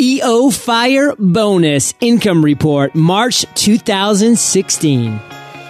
EO 0.00 0.48
Fire 0.48 1.14
Bonus 1.18 1.92
Income 2.00 2.42
Report, 2.42 2.94
March 2.94 3.44
2016. 3.54 5.18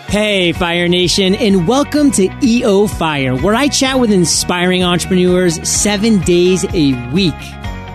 Hey, 0.07 0.53
Fire 0.53 0.87
Nation, 0.87 1.35
and 1.35 1.67
welcome 1.67 2.13
to 2.13 2.29
EO 2.41 2.87
Fire, 2.87 3.35
where 3.35 3.57
I 3.57 3.67
chat 3.67 3.99
with 3.99 4.13
inspiring 4.13 4.85
entrepreneurs 4.85 5.69
seven 5.69 6.21
days 6.21 6.65
a 6.73 7.11
week. 7.11 7.35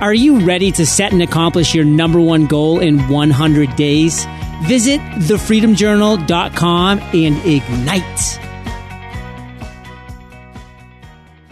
Are 0.02 0.14
you 0.14 0.42
ready 0.42 0.74
to 0.74 0.86
set 0.86 1.14
and 1.14 1.22
accomplish 1.22 1.74
your 1.74 1.86
number 1.86 2.20
one 2.20 2.48
goal 2.48 2.82
in 2.82 3.00
100 3.08 3.74
days? 3.78 4.26
Visit 4.64 5.00
thefreedomjournal.com 5.00 7.00
and 7.00 7.46
ignite. 7.46 8.45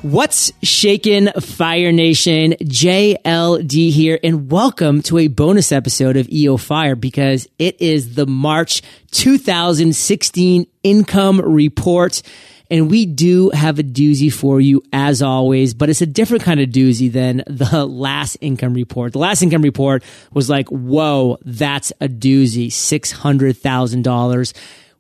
What's 0.04 0.52
shaken, 0.62 1.32
Fire 1.40 1.94
Nation? 1.94 2.56
JLD 2.62 3.90
here, 3.90 4.20
and 4.22 4.52
welcome 4.52 5.02
to 5.04 5.18
a 5.18 5.30
bonus 5.30 5.72
episode 5.72 6.18
of 6.18 6.28
EO 6.28 6.58
Fire 6.58 6.98
because 6.98 7.48
it 7.58 7.80
is 7.80 8.16
the 8.16 8.28
March 8.28 8.82
2016 9.12 10.68
income 10.84 11.40
report. 11.40 12.22
And 12.70 12.92
we 12.92 13.06
do 13.06 13.50
have 13.52 13.80
a 13.80 13.84
doozy 13.84 14.32
for 14.32 14.60
you 14.60 14.84
as 14.92 15.22
always, 15.22 15.74
but 15.74 15.90
it's 15.90 16.02
a 16.02 16.06
different 16.06 16.44
kind 16.44 16.60
of 16.60 16.68
doozy 16.68 17.10
than 17.10 17.42
the 17.48 17.86
last 17.86 18.36
income 18.42 18.74
report. 18.74 19.14
The 19.14 19.20
last 19.20 19.42
income 19.42 19.62
report 19.62 20.04
was 20.34 20.50
like, 20.50 20.68
whoa, 20.68 21.38
that's 21.46 21.94
a 22.02 22.10
doozy. 22.10 22.68
$600,000 22.68 24.54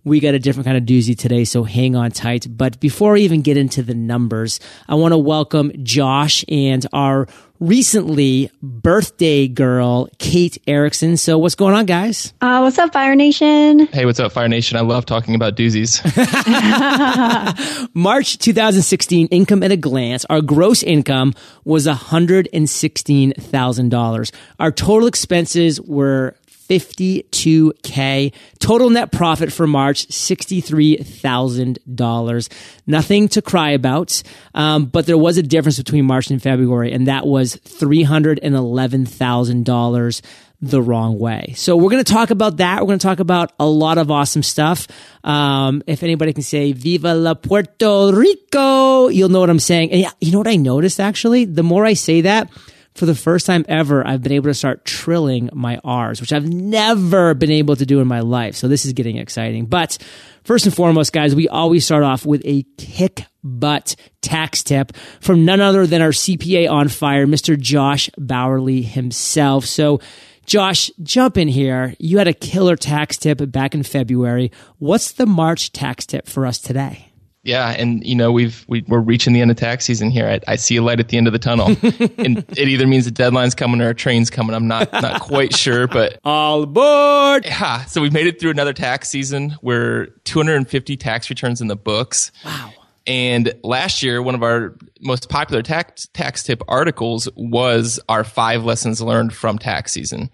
we 0.05 0.20
got 0.20 0.34
a 0.34 0.39
different 0.39 0.66
kind 0.66 0.77
of 0.77 0.84
doozy 0.84 1.17
today, 1.17 1.45
so 1.45 1.63
hang 1.63 1.95
on 1.95 2.11
tight. 2.11 2.48
But 2.49 2.80
before 2.80 3.16
I 3.16 3.20
even 3.20 3.41
get 3.41 3.57
into 3.57 3.81
the 3.81 3.94
numbers, 3.94 4.59
I 4.88 4.95
want 4.95 5.13
to 5.13 5.17
welcome 5.17 5.71
Josh 5.84 6.44
and 6.49 6.85
our 6.91 7.27
recently 7.61 8.52
birthday 8.61 9.47
girl, 9.47 10.09
Kate 10.20 10.58
Erickson. 10.67 11.16
So 11.16 11.38
what's 11.38 11.55
going 11.55 11.73
on, 11.73 11.85
guys? 11.85 12.34
Uh, 12.41 12.59
what's 12.59 12.77
up, 12.77 12.91
Fire 12.91 13.16
Nation? 13.16 13.88
Hey, 13.88 14.05
what's 14.05 14.19
up, 14.19 14.33
Fire 14.33 14.50
Nation? 14.50 14.78
I 14.78 14.81
love 14.81 15.05
talking 15.05 15.36
about 15.36 15.55
doozies. 15.55 16.03
March 17.94 18.38
2016 18.39 19.28
income 19.28 19.63
at 19.63 19.72
a 19.72 19.78
glance. 19.78 20.25
Our 20.25 20.41
gross 20.41 20.83
income 20.83 21.33
was 21.63 21.88
$116,000. 21.88 24.31
Our 24.59 24.72
total 24.72 25.08
expenses 25.08 25.80
were 25.80 26.35
52K. 26.79 28.31
Total 28.59 28.89
net 28.89 29.11
profit 29.11 29.52
for 29.52 29.67
March, 29.67 30.07
$63,000. 30.07 32.49
Nothing 32.88 33.27
to 33.29 33.41
cry 33.41 33.71
about. 33.71 34.23
Um, 34.53 34.85
but 34.85 35.05
there 35.05 35.17
was 35.17 35.38
a 35.38 35.44
difference 35.44 35.77
between 35.77 36.05
March 36.05 36.29
and 36.29 36.41
February, 36.41 36.91
and 36.91 37.07
that 37.07 37.25
was 37.27 37.55
$311,000 37.57 40.21
the 40.63 40.81
wrong 40.81 41.19
way. 41.19 41.53
So 41.57 41.75
we're 41.75 41.89
going 41.89 42.03
to 42.03 42.11
talk 42.11 42.29
about 42.29 42.57
that. 42.57 42.79
We're 42.79 42.88
going 42.88 42.99
to 42.99 43.05
talk 43.05 43.19
about 43.19 43.51
a 43.59 43.66
lot 43.66 43.97
of 43.97 44.09
awesome 44.09 44.44
stuff. 44.44 44.88
Um, 45.23 45.83
if 45.88 46.03
anybody 46.03 46.31
can 46.31 46.44
say 46.44 46.71
Viva 46.71 47.13
la 47.13 47.33
Puerto 47.33 48.13
Rico, 48.13 49.09
you'll 49.09 49.27
know 49.27 49.41
what 49.41 49.49
I'm 49.49 49.59
saying. 49.59 49.91
And 49.91 49.99
yeah, 49.99 50.11
you 50.21 50.31
know 50.31 50.38
what 50.38 50.47
I 50.47 50.55
noticed 50.55 51.01
actually? 51.01 51.44
The 51.44 51.63
more 51.63 51.85
I 51.85 51.95
say 51.95 52.21
that, 52.21 52.49
for 52.95 53.05
the 53.05 53.16
first 53.16 53.45
time 53.45 53.66
ever, 53.67 54.05
I've 54.05 54.22
been 54.22 54.31
able 54.33 54.49
to 54.49 54.53
start 54.53 54.86
trilling 54.86 55.49
my 55.53 55.80
R's, 55.83 56.22
which 56.22 56.31
I've 56.31 56.47
never 56.47 57.33
been 57.33 57.52
able 57.52 57.75
to 57.75 57.85
do 57.85 58.00
in 58.00 58.08
my 58.08 58.19
life. 58.19 58.55
So 58.55 58.67
this 58.67 58.85
is 58.85 58.94
getting 58.94 59.17
exciting. 59.17 59.66
But 59.66 59.97
first 60.44 60.66
and 60.66 60.75
foremost, 60.75 61.11
guys, 61.11 61.35
we 61.35 61.47
always 61.47 61.85
start 61.85 62.03
off 62.03 62.25
with 62.25 62.41
a 62.45 62.63
kick 62.77 63.25
butt 63.44 63.95
tax 64.22 64.63
tip 64.63 64.95
from 65.19 65.45
none 65.45 65.59
other 65.59 65.88
than 65.88 66.02
our 66.02 66.09
CPA 66.09 66.69
on 66.69 66.88
fire, 66.88 67.25
Mr. 67.25 67.59
Josh 67.59 68.09
Bauerle 68.19 68.83
himself. 68.83 69.66
So, 69.66 70.00
Josh, 70.45 70.91
jump 71.02 71.38
in 71.38 71.47
here. 71.47 71.95
You 72.00 72.17
had 72.17 72.28
a 72.28 72.33
killer 72.33 72.75
tax 72.75 73.17
tip 73.17 73.39
back 73.52 73.73
in 73.73 73.83
February. 73.83 74.52
What's 74.78 75.13
the 75.13 75.25
March 75.25 75.72
tax 75.72 76.05
tip 76.05 76.28
for 76.28 76.45
us 76.45 76.59
today? 76.59 77.12
Yeah, 77.44 77.72
and 77.72 78.06
you 78.06 78.16
know 78.16 78.31
we've 78.31 78.63
we, 78.69 78.85
we 78.88 78.95
are 78.95 79.01
reaching 79.01 79.34
the 79.34 79.41
end 79.41 79.51
of 79.51 79.57
tax 79.57 79.84
season 79.84 80.09
here. 80.09 80.28
I, 80.28 80.53
I, 80.53 80.56
see 80.56 80.78
a 80.78 80.81
light 80.81 81.01
at 81.01 81.09
the 81.09 81.18
end 81.18 81.28
of 81.28 81.34
the 81.34 81.40
tunnel, 81.40 81.68
and 82.18 82.38
it 82.57 82.69
either 82.69 82.88
means 82.88 83.03
the 83.03 83.12
deadline's 83.12 83.53
coming 83.53 83.81
or 83.81 83.90
a 83.90 83.94
train's 83.94 84.29
coming. 84.29 84.56
I'm 84.56 84.69
not 84.69 84.94
not 84.94 85.19
quite 85.22 85.53
sure, 85.53 85.88
but 85.88 86.19
all 86.23 86.63
aboard! 86.63 87.44
Yeah, 87.44 87.84
so 87.84 88.01
we've 88.01 88.13
made 88.13 88.28
it 88.28 88.40
through 88.40 88.51
another 88.51 88.72
tax 88.72 89.09
season. 89.09 89.57
We're 89.62 90.06
250 90.23 90.95
tax 90.95 91.29
returns 91.29 91.59
in 91.59 91.68
the 91.68 91.75
books. 91.75 92.31
Wow. 92.45 92.72
And 93.06 93.53
last 93.62 94.03
year, 94.03 94.22
one 94.22 94.35
of 94.35 94.44
our 94.44 94.78
most 95.01 95.28
popular 95.28 95.62
tax 95.62 96.07
tax 96.13 96.44
tip 96.44 96.63
articles 96.69 97.28
was 97.35 98.00
our 98.07 98.23
five 98.23 98.63
lessons 98.63 99.01
learned 99.01 99.34
from 99.34 99.57
tax 99.57 99.91
season. 99.91 100.29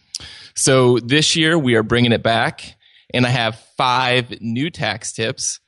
So 0.53 0.99
this 0.99 1.35
year 1.35 1.57
we 1.57 1.73
are 1.73 1.81
bringing 1.81 2.11
it 2.11 2.21
back, 2.21 2.75
and 3.11 3.25
I 3.25 3.29
have 3.29 3.57
five 3.77 4.39
new 4.41 4.69
tax 4.69 5.11
tips 5.11 5.59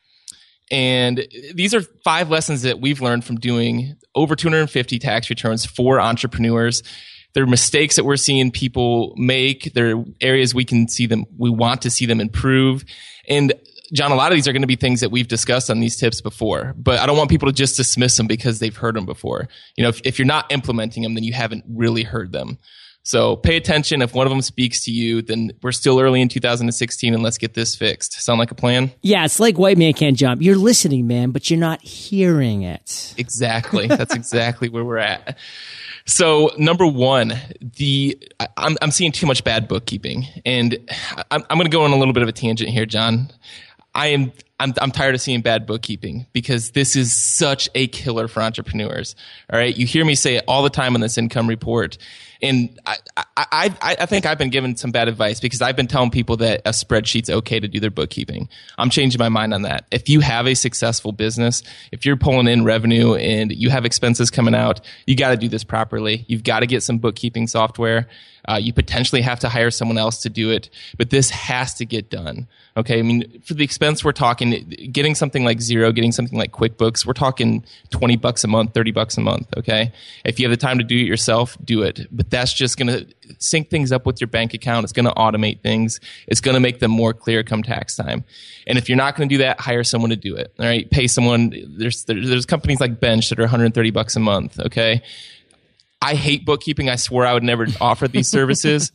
and 0.72 1.28
these 1.54 1.76
are 1.76 1.82
five 2.04 2.32
lessons 2.32 2.62
that 2.62 2.80
we've 2.80 3.02
learned 3.02 3.26
from 3.26 3.36
doing 3.36 3.98
over 4.16 4.36
250 4.36 5.00
tax 5.00 5.30
returns 5.30 5.66
for 5.66 6.00
entrepreneurs. 6.00 6.82
There 7.34 7.44
are 7.44 7.48
mistakes 7.48 7.98
that 7.98 8.06
we're 8.06 8.16
seeing 8.16 8.52
people 8.52 9.14
make. 9.18 9.74
There 9.74 9.98
are 9.98 10.04
areas 10.22 10.56
we 10.56 10.66
can 10.66 10.88
see 10.88 11.06
them, 11.06 11.26
we 11.38 11.50
want 11.50 11.82
to 11.84 11.90
see 11.90 12.06
them 12.06 12.22
improve. 12.22 12.86
And 13.28 13.54
John, 13.94 14.12
a 14.12 14.16
lot 14.16 14.32
of 14.32 14.38
these 14.38 14.48
are 14.48 14.54
going 14.54 14.62
to 14.62 14.68
be 14.68 14.78
things 14.78 15.02
that 15.02 15.12
we've 15.12 15.28
discussed 15.28 15.70
on 15.70 15.82
these 15.82 15.98
tips 15.98 16.22
before, 16.22 16.74
but 16.78 17.00
I 17.00 17.06
don't 17.06 17.18
want 17.18 17.30
people 17.30 17.50
to 17.50 17.54
just 17.54 17.76
dismiss 17.76 18.16
them 18.16 18.26
because 18.26 18.60
they've 18.60 18.76
heard 18.76 18.96
them 18.96 19.06
before. 19.06 19.50
You 19.76 19.84
know, 19.84 19.90
if, 19.90 20.00
if 20.06 20.18
you're 20.18 20.26
not 20.26 20.50
implementing 20.50 21.04
them, 21.04 21.14
then 21.14 21.26
you 21.26 21.34
haven't 21.34 21.66
really 21.68 22.04
heard 22.04 22.32
them. 22.32 22.58
So 23.04 23.36
pay 23.36 23.58
attention. 23.58 24.02
If 24.02 24.14
one 24.14 24.28
of 24.28 24.32
them 24.32 24.42
speaks 24.42 24.84
to 24.86 24.92
you, 24.92 25.22
then 25.22 25.52
we're 25.64 25.72
still 25.72 26.00
early 26.00 26.22
in 26.22 26.30
2016 26.30 27.14
and 27.14 27.24
let's 27.24 27.38
get 27.38 27.54
this 27.56 27.76
fixed. 27.76 28.22
Sound 28.22 28.40
like 28.40 28.52
a 28.52 28.56
plan? 28.56 28.92
Yeah, 29.02 29.26
it's 29.26 29.40
like 29.40 29.58
white 29.58 29.78
man 29.78 29.94
can't 29.94 30.16
jump. 30.16 30.42
You're 30.42 30.56
listening, 30.56 31.08
man, 31.08 31.32
but 31.32 31.50
you're 31.50 31.60
not 31.60 31.82
hearing 31.82 32.62
it. 32.62 33.16
Exactly. 33.18 33.88
That's 33.88 34.14
exactly 34.14 34.70
where 34.70 34.86
we're 34.86 34.98
at. 34.98 35.38
So 36.06 36.52
number 36.58 36.86
one, 36.86 37.34
the 37.60 38.18
I'm 38.58 38.78
I'm 38.82 38.92
seeing 38.92 39.12
too 39.12 39.26
much 39.26 39.44
bad 39.44 39.68
bookkeeping, 39.68 40.28
and 40.46 40.78
I'm 41.32 41.44
I'm 41.50 41.58
going 41.58 41.70
to 41.70 41.76
go 41.76 41.84
on 41.84 41.92
a 41.92 41.98
little 41.98 42.14
bit 42.14 42.24
of 42.24 42.30
a 42.30 42.34
tangent 42.34 42.70
here, 42.70 42.86
John. 42.86 43.30
I 43.94 44.08
am 44.08 44.32
I'm 44.60 44.74
I'm 44.80 44.92
tired 44.92 45.16
of 45.16 45.22
seeing 45.22 45.42
bad 45.42 45.66
bookkeeping 45.66 46.28
because 46.34 46.72
this 46.72 46.96
is 46.96 47.14
such 47.14 47.70
a 47.76 47.88
killer 47.88 48.28
for 48.28 48.42
entrepreneurs. 48.42 49.16
All 49.52 49.60
right, 49.60 49.76
you 49.76 49.86
hear 49.86 50.06
me 50.06 50.16
say 50.16 50.36
it 50.36 50.44
all 50.48 50.64
the 50.64 50.70
time 50.70 50.96
on 50.96 51.02
this 51.02 51.18
income 51.18 51.48
report 51.48 51.98
and 52.42 52.80
I, 52.86 52.98
I, 53.38 53.76
I 53.84 54.06
think 54.06 54.26
I've 54.26 54.38
been 54.38 54.50
given 54.50 54.76
some 54.76 54.92
bad 54.92 55.08
advice 55.08 55.40
because 55.40 55.62
I've 55.62 55.76
been 55.76 55.88
telling 55.88 56.10
people 56.10 56.38
that 56.38 56.62
a 56.66 56.72
spreadsheet's 56.72 57.30
okay 57.30 57.60
to 57.60 57.68
do 57.68 57.80
their 57.80 57.92
bookkeeping. 57.92 58.50
I'm 58.78 58.90
changing 58.90 59.20
my 59.20 59.30
mind 59.30 59.54
on 59.54 59.62
that. 59.64 59.86
If 59.92 60.10
you 60.10 60.22
have 60.22 60.48
a 60.48 60.56
successful 60.56 61.12
business, 61.12 61.62
if 61.92 62.06
you're 62.06 62.18
pulling 62.18 62.48
in 62.48 62.64
revenue 62.64 63.16
and 63.16 63.52
you 63.52 63.70
have 63.70 63.86
expenses 63.86 64.32
coming 64.32 64.56
out, 64.56 64.82
you 65.06 65.16
got 65.16 65.30
to 65.30 65.38
do 65.38 65.48
this 65.48 65.64
properly. 65.64 66.26
You've 66.28 66.44
got 66.44 66.62
to 66.62 66.68
get 66.68 66.82
some 66.84 66.98
bookkeeping 66.98 67.48
software. 67.48 68.08
Uh, 68.48 68.60
you 68.62 68.74
potentially 68.74 69.22
have 69.22 69.40
to 69.40 69.50
hire 69.50 69.72
someone 69.72 69.98
else 69.98 70.22
to 70.22 70.30
do 70.30 70.50
it, 70.50 70.70
but 70.98 71.10
this 71.10 71.30
has 71.30 71.74
to 71.76 71.86
get 71.86 72.10
done. 72.10 72.48
Okay. 72.78 73.00
I 73.00 73.02
mean, 73.02 73.42
for 73.42 73.54
the 73.54 73.64
expense, 73.64 74.04
we're 74.04 74.14
talking 74.14 74.52
getting 74.92 75.16
something 75.16 75.44
like 75.44 75.60
Xero, 75.60 75.94
getting 75.94 76.12
something 76.12 76.38
like 76.38 76.52
QuickBooks, 76.52 77.06
we're 77.06 77.14
talking 77.14 77.66
20 77.90 78.16
bucks 78.18 78.44
a 78.44 78.48
month, 78.48 78.74
30 78.74 78.92
bucks 78.92 79.18
a 79.18 79.22
month. 79.22 79.48
Okay. 79.58 79.92
If 80.24 80.40
you 80.40 80.48
have 80.48 80.58
the 80.58 80.62
time 80.62 80.78
to 80.78 80.84
do 80.84 80.96
it 80.96 81.06
yourself, 81.06 81.58
do 81.64 81.84
it. 81.84 82.08
But 82.12 82.30
that's 82.30 82.54
just 82.54 82.78
going 82.78 82.88
to 82.88 83.08
sync 83.40 83.70
things 83.70 83.92
up 83.92 84.06
with 84.06 84.22
your 84.22 84.28
bank 84.28 84.54
account. 84.54 84.84
It's 84.84 84.94
going 84.94 85.06
to 85.06 85.14
automate 85.14 85.62
things. 85.62 86.00
It's 86.28 86.42
going 86.42 86.56
to 86.56 86.62
make 86.62 86.80
them 86.80 86.92
more 86.92 87.14
clear 87.14 87.44
come 87.44 87.64
tax 87.64 87.96
time. 87.96 88.24
And 88.68 88.78
if 88.78 88.90
you're 88.90 88.98
not 88.98 89.16
going 89.16 89.28
to 89.28 89.36
do 89.36 89.40
that, 89.40 89.60
hire 89.60 89.84
someone 89.84 90.12
to 90.12 90.16
do 90.16 90.36
it. 90.36 90.54
All 90.60 90.66
right. 90.66 90.90
Pay 90.90 91.08
someone. 91.08 91.54
There's, 91.78 92.06
there's 92.06 92.46
companies 92.46 92.80
like 92.80 93.00
Bench 93.00 93.30
that 93.30 93.40
are 93.40 93.44
130 93.44 93.92
bucks 93.92 94.16
a 94.16 94.20
month. 94.20 94.60
Okay. 94.60 95.02
I 96.02 96.16
hate 96.16 96.46
bookkeeping. 96.46 96.90
I 96.90 96.96
swore 96.96 97.26
I 97.26 97.34
would 97.34 97.44
never 97.44 97.68
offer 97.80 98.08
these 98.08 98.28
services. 98.30 98.92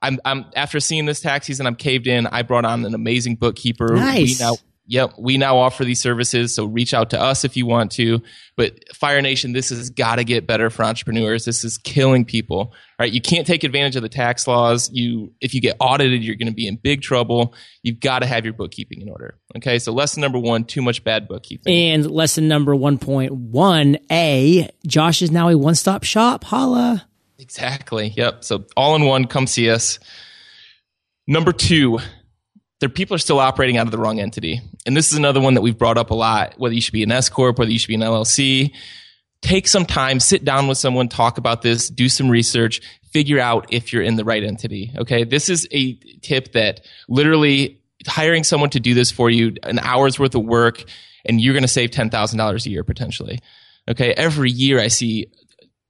I'm, 0.00 0.20
I'm 0.24 0.46
after 0.54 0.80
seeing 0.80 1.06
this 1.06 1.20
tax 1.20 1.46
season, 1.46 1.66
I'm 1.66 1.74
caved 1.74 2.06
in. 2.06 2.26
I 2.26 2.42
brought 2.42 2.64
on 2.64 2.84
an 2.84 2.94
amazing 2.94 3.36
bookkeeper. 3.36 3.94
Nice. 3.94 4.40
We 4.40 4.44
now 4.44 4.56
Yep, 4.90 5.16
we 5.18 5.36
now 5.36 5.58
offer 5.58 5.84
these 5.84 6.00
services, 6.00 6.54
so 6.54 6.64
reach 6.64 6.94
out 6.94 7.10
to 7.10 7.20
us 7.20 7.44
if 7.44 7.58
you 7.58 7.66
want 7.66 7.92
to. 7.92 8.22
But 8.56 8.82
Fire 8.94 9.20
Nation, 9.20 9.52
this 9.52 9.68
has 9.68 9.90
got 9.90 10.16
to 10.16 10.24
get 10.24 10.46
better 10.46 10.70
for 10.70 10.82
entrepreneurs. 10.82 11.44
This 11.44 11.62
is 11.62 11.76
killing 11.76 12.24
people, 12.24 12.72
right? 12.98 13.12
You 13.12 13.20
can't 13.20 13.46
take 13.46 13.64
advantage 13.64 13.96
of 13.96 14.02
the 14.02 14.08
tax 14.08 14.46
laws. 14.46 14.90
You, 14.90 15.34
if 15.42 15.52
you 15.52 15.60
get 15.60 15.76
audited, 15.78 16.24
you're 16.24 16.36
going 16.36 16.48
to 16.48 16.54
be 16.54 16.66
in 16.66 16.76
big 16.76 17.02
trouble. 17.02 17.54
You've 17.82 18.00
got 18.00 18.20
to 18.20 18.26
have 18.26 18.46
your 18.46 18.54
bookkeeping 18.54 19.02
in 19.02 19.10
order. 19.10 19.38
Okay, 19.58 19.78
so 19.78 19.92
lesson 19.92 20.22
number 20.22 20.38
one: 20.38 20.64
too 20.64 20.80
much 20.80 21.04
bad 21.04 21.28
bookkeeping. 21.28 21.70
And 21.70 22.10
lesson 22.10 22.48
number 22.48 22.74
one 22.74 22.96
point 22.96 23.30
one 23.32 23.98
a: 24.10 24.70
Josh 24.86 25.20
is 25.20 25.30
now 25.30 25.50
a 25.50 25.58
one-stop 25.58 26.02
shop. 26.02 26.44
Holla. 26.44 27.06
Exactly. 27.38 28.14
Yep. 28.16 28.42
So 28.42 28.64
all 28.74 28.96
in 28.96 29.04
one. 29.04 29.26
Come 29.26 29.46
see 29.46 29.68
us. 29.68 29.98
Number 31.26 31.52
two 31.52 31.98
their 32.80 32.88
people 32.88 33.14
are 33.14 33.18
still 33.18 33.40
operating 33.40 33.76
out 33.76 33.86
of 33.86 33.90
the 33.90 33.98
wrong 33.98 34.20
entity. 34.20 34.60
And 34.86 34.96
this 34.96 35.10
is 35.10 35.18
another 35.18 35.40
one 35.40 35.54
that 35.54 35.62
we've 35.62 35.76
brought 35.76 35.98
up 35.98 36.10
a 36.10 36.14
lot, 36.14 36.54
whether 36.58 36.74
you 36.74 36.80
should 36.80 36.92
be 36.92 37.02
an 37.02 37.12
S 37.12 37.28
Corp, 37.28 37.58
whether 37.58 37.70
you 37.70 37.78
should 37.78 37.88
be 37.88 37.94
an 37.94 38.00
LLC. 38.00 38.72
Take 39.42 39.68
some 39.68 39.84
time, 39.84 40.20
sit 40.20 40.44
down 40.44 40.68
with 40.68 40.78
someone, 40.78 41.08
talk 41.08 41.38
about 41.38 41.62
this, 41.62 41.88
do 41.88 42.08
some 42.08 42.28
research, 42.28 42.80
figure 43.12 43.38
out 43.38 43.66
if 43.70 43.92
you're 43.92 44.02
in 44.02 44.16
the 44.16 44.24
right 44.24 44.42
entity. 44.42 44.92
Okay. 44.96 45.24
This 45.24 45.48
is 45.48 45.66
a 45.72 45.94
tip 46.22 46.52
that 46.52 46.80
literally 47.08 47.80
hiring 48.06 48.44
someone 48.44 48.70
to 48.70 48.80
do 48.80 48.94
this 48.94 49.10
for 49.10 49.30
you, 49.30 49.54
an 49.62 49.78
hour's 49.78 50.18
worth 50.18 50.34
of 50.34 50.44
work, 50.44 50.84
and 51.24 51.40
you're 51.40 51.54
going 51.54 51.62
to 51.62 51.68
save 51.68 51.90
$10,000 51.90 52.66
a 52.66 52.70
year 52.70 52.84
potentially. 52.84 53.40
Okay. 53.88 54.12
Every 54.12 54.50
year 54.50 54.80
I 54.80 54.88
see 54.88 55.26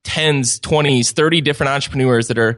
tens, 0.03 0.59
20s, 0.59 1.11
30 1.11 1.41
different 1.41 1.69
entrepreneurs 1.69 2.29
that 2.29 2.37
are 2.37 2.57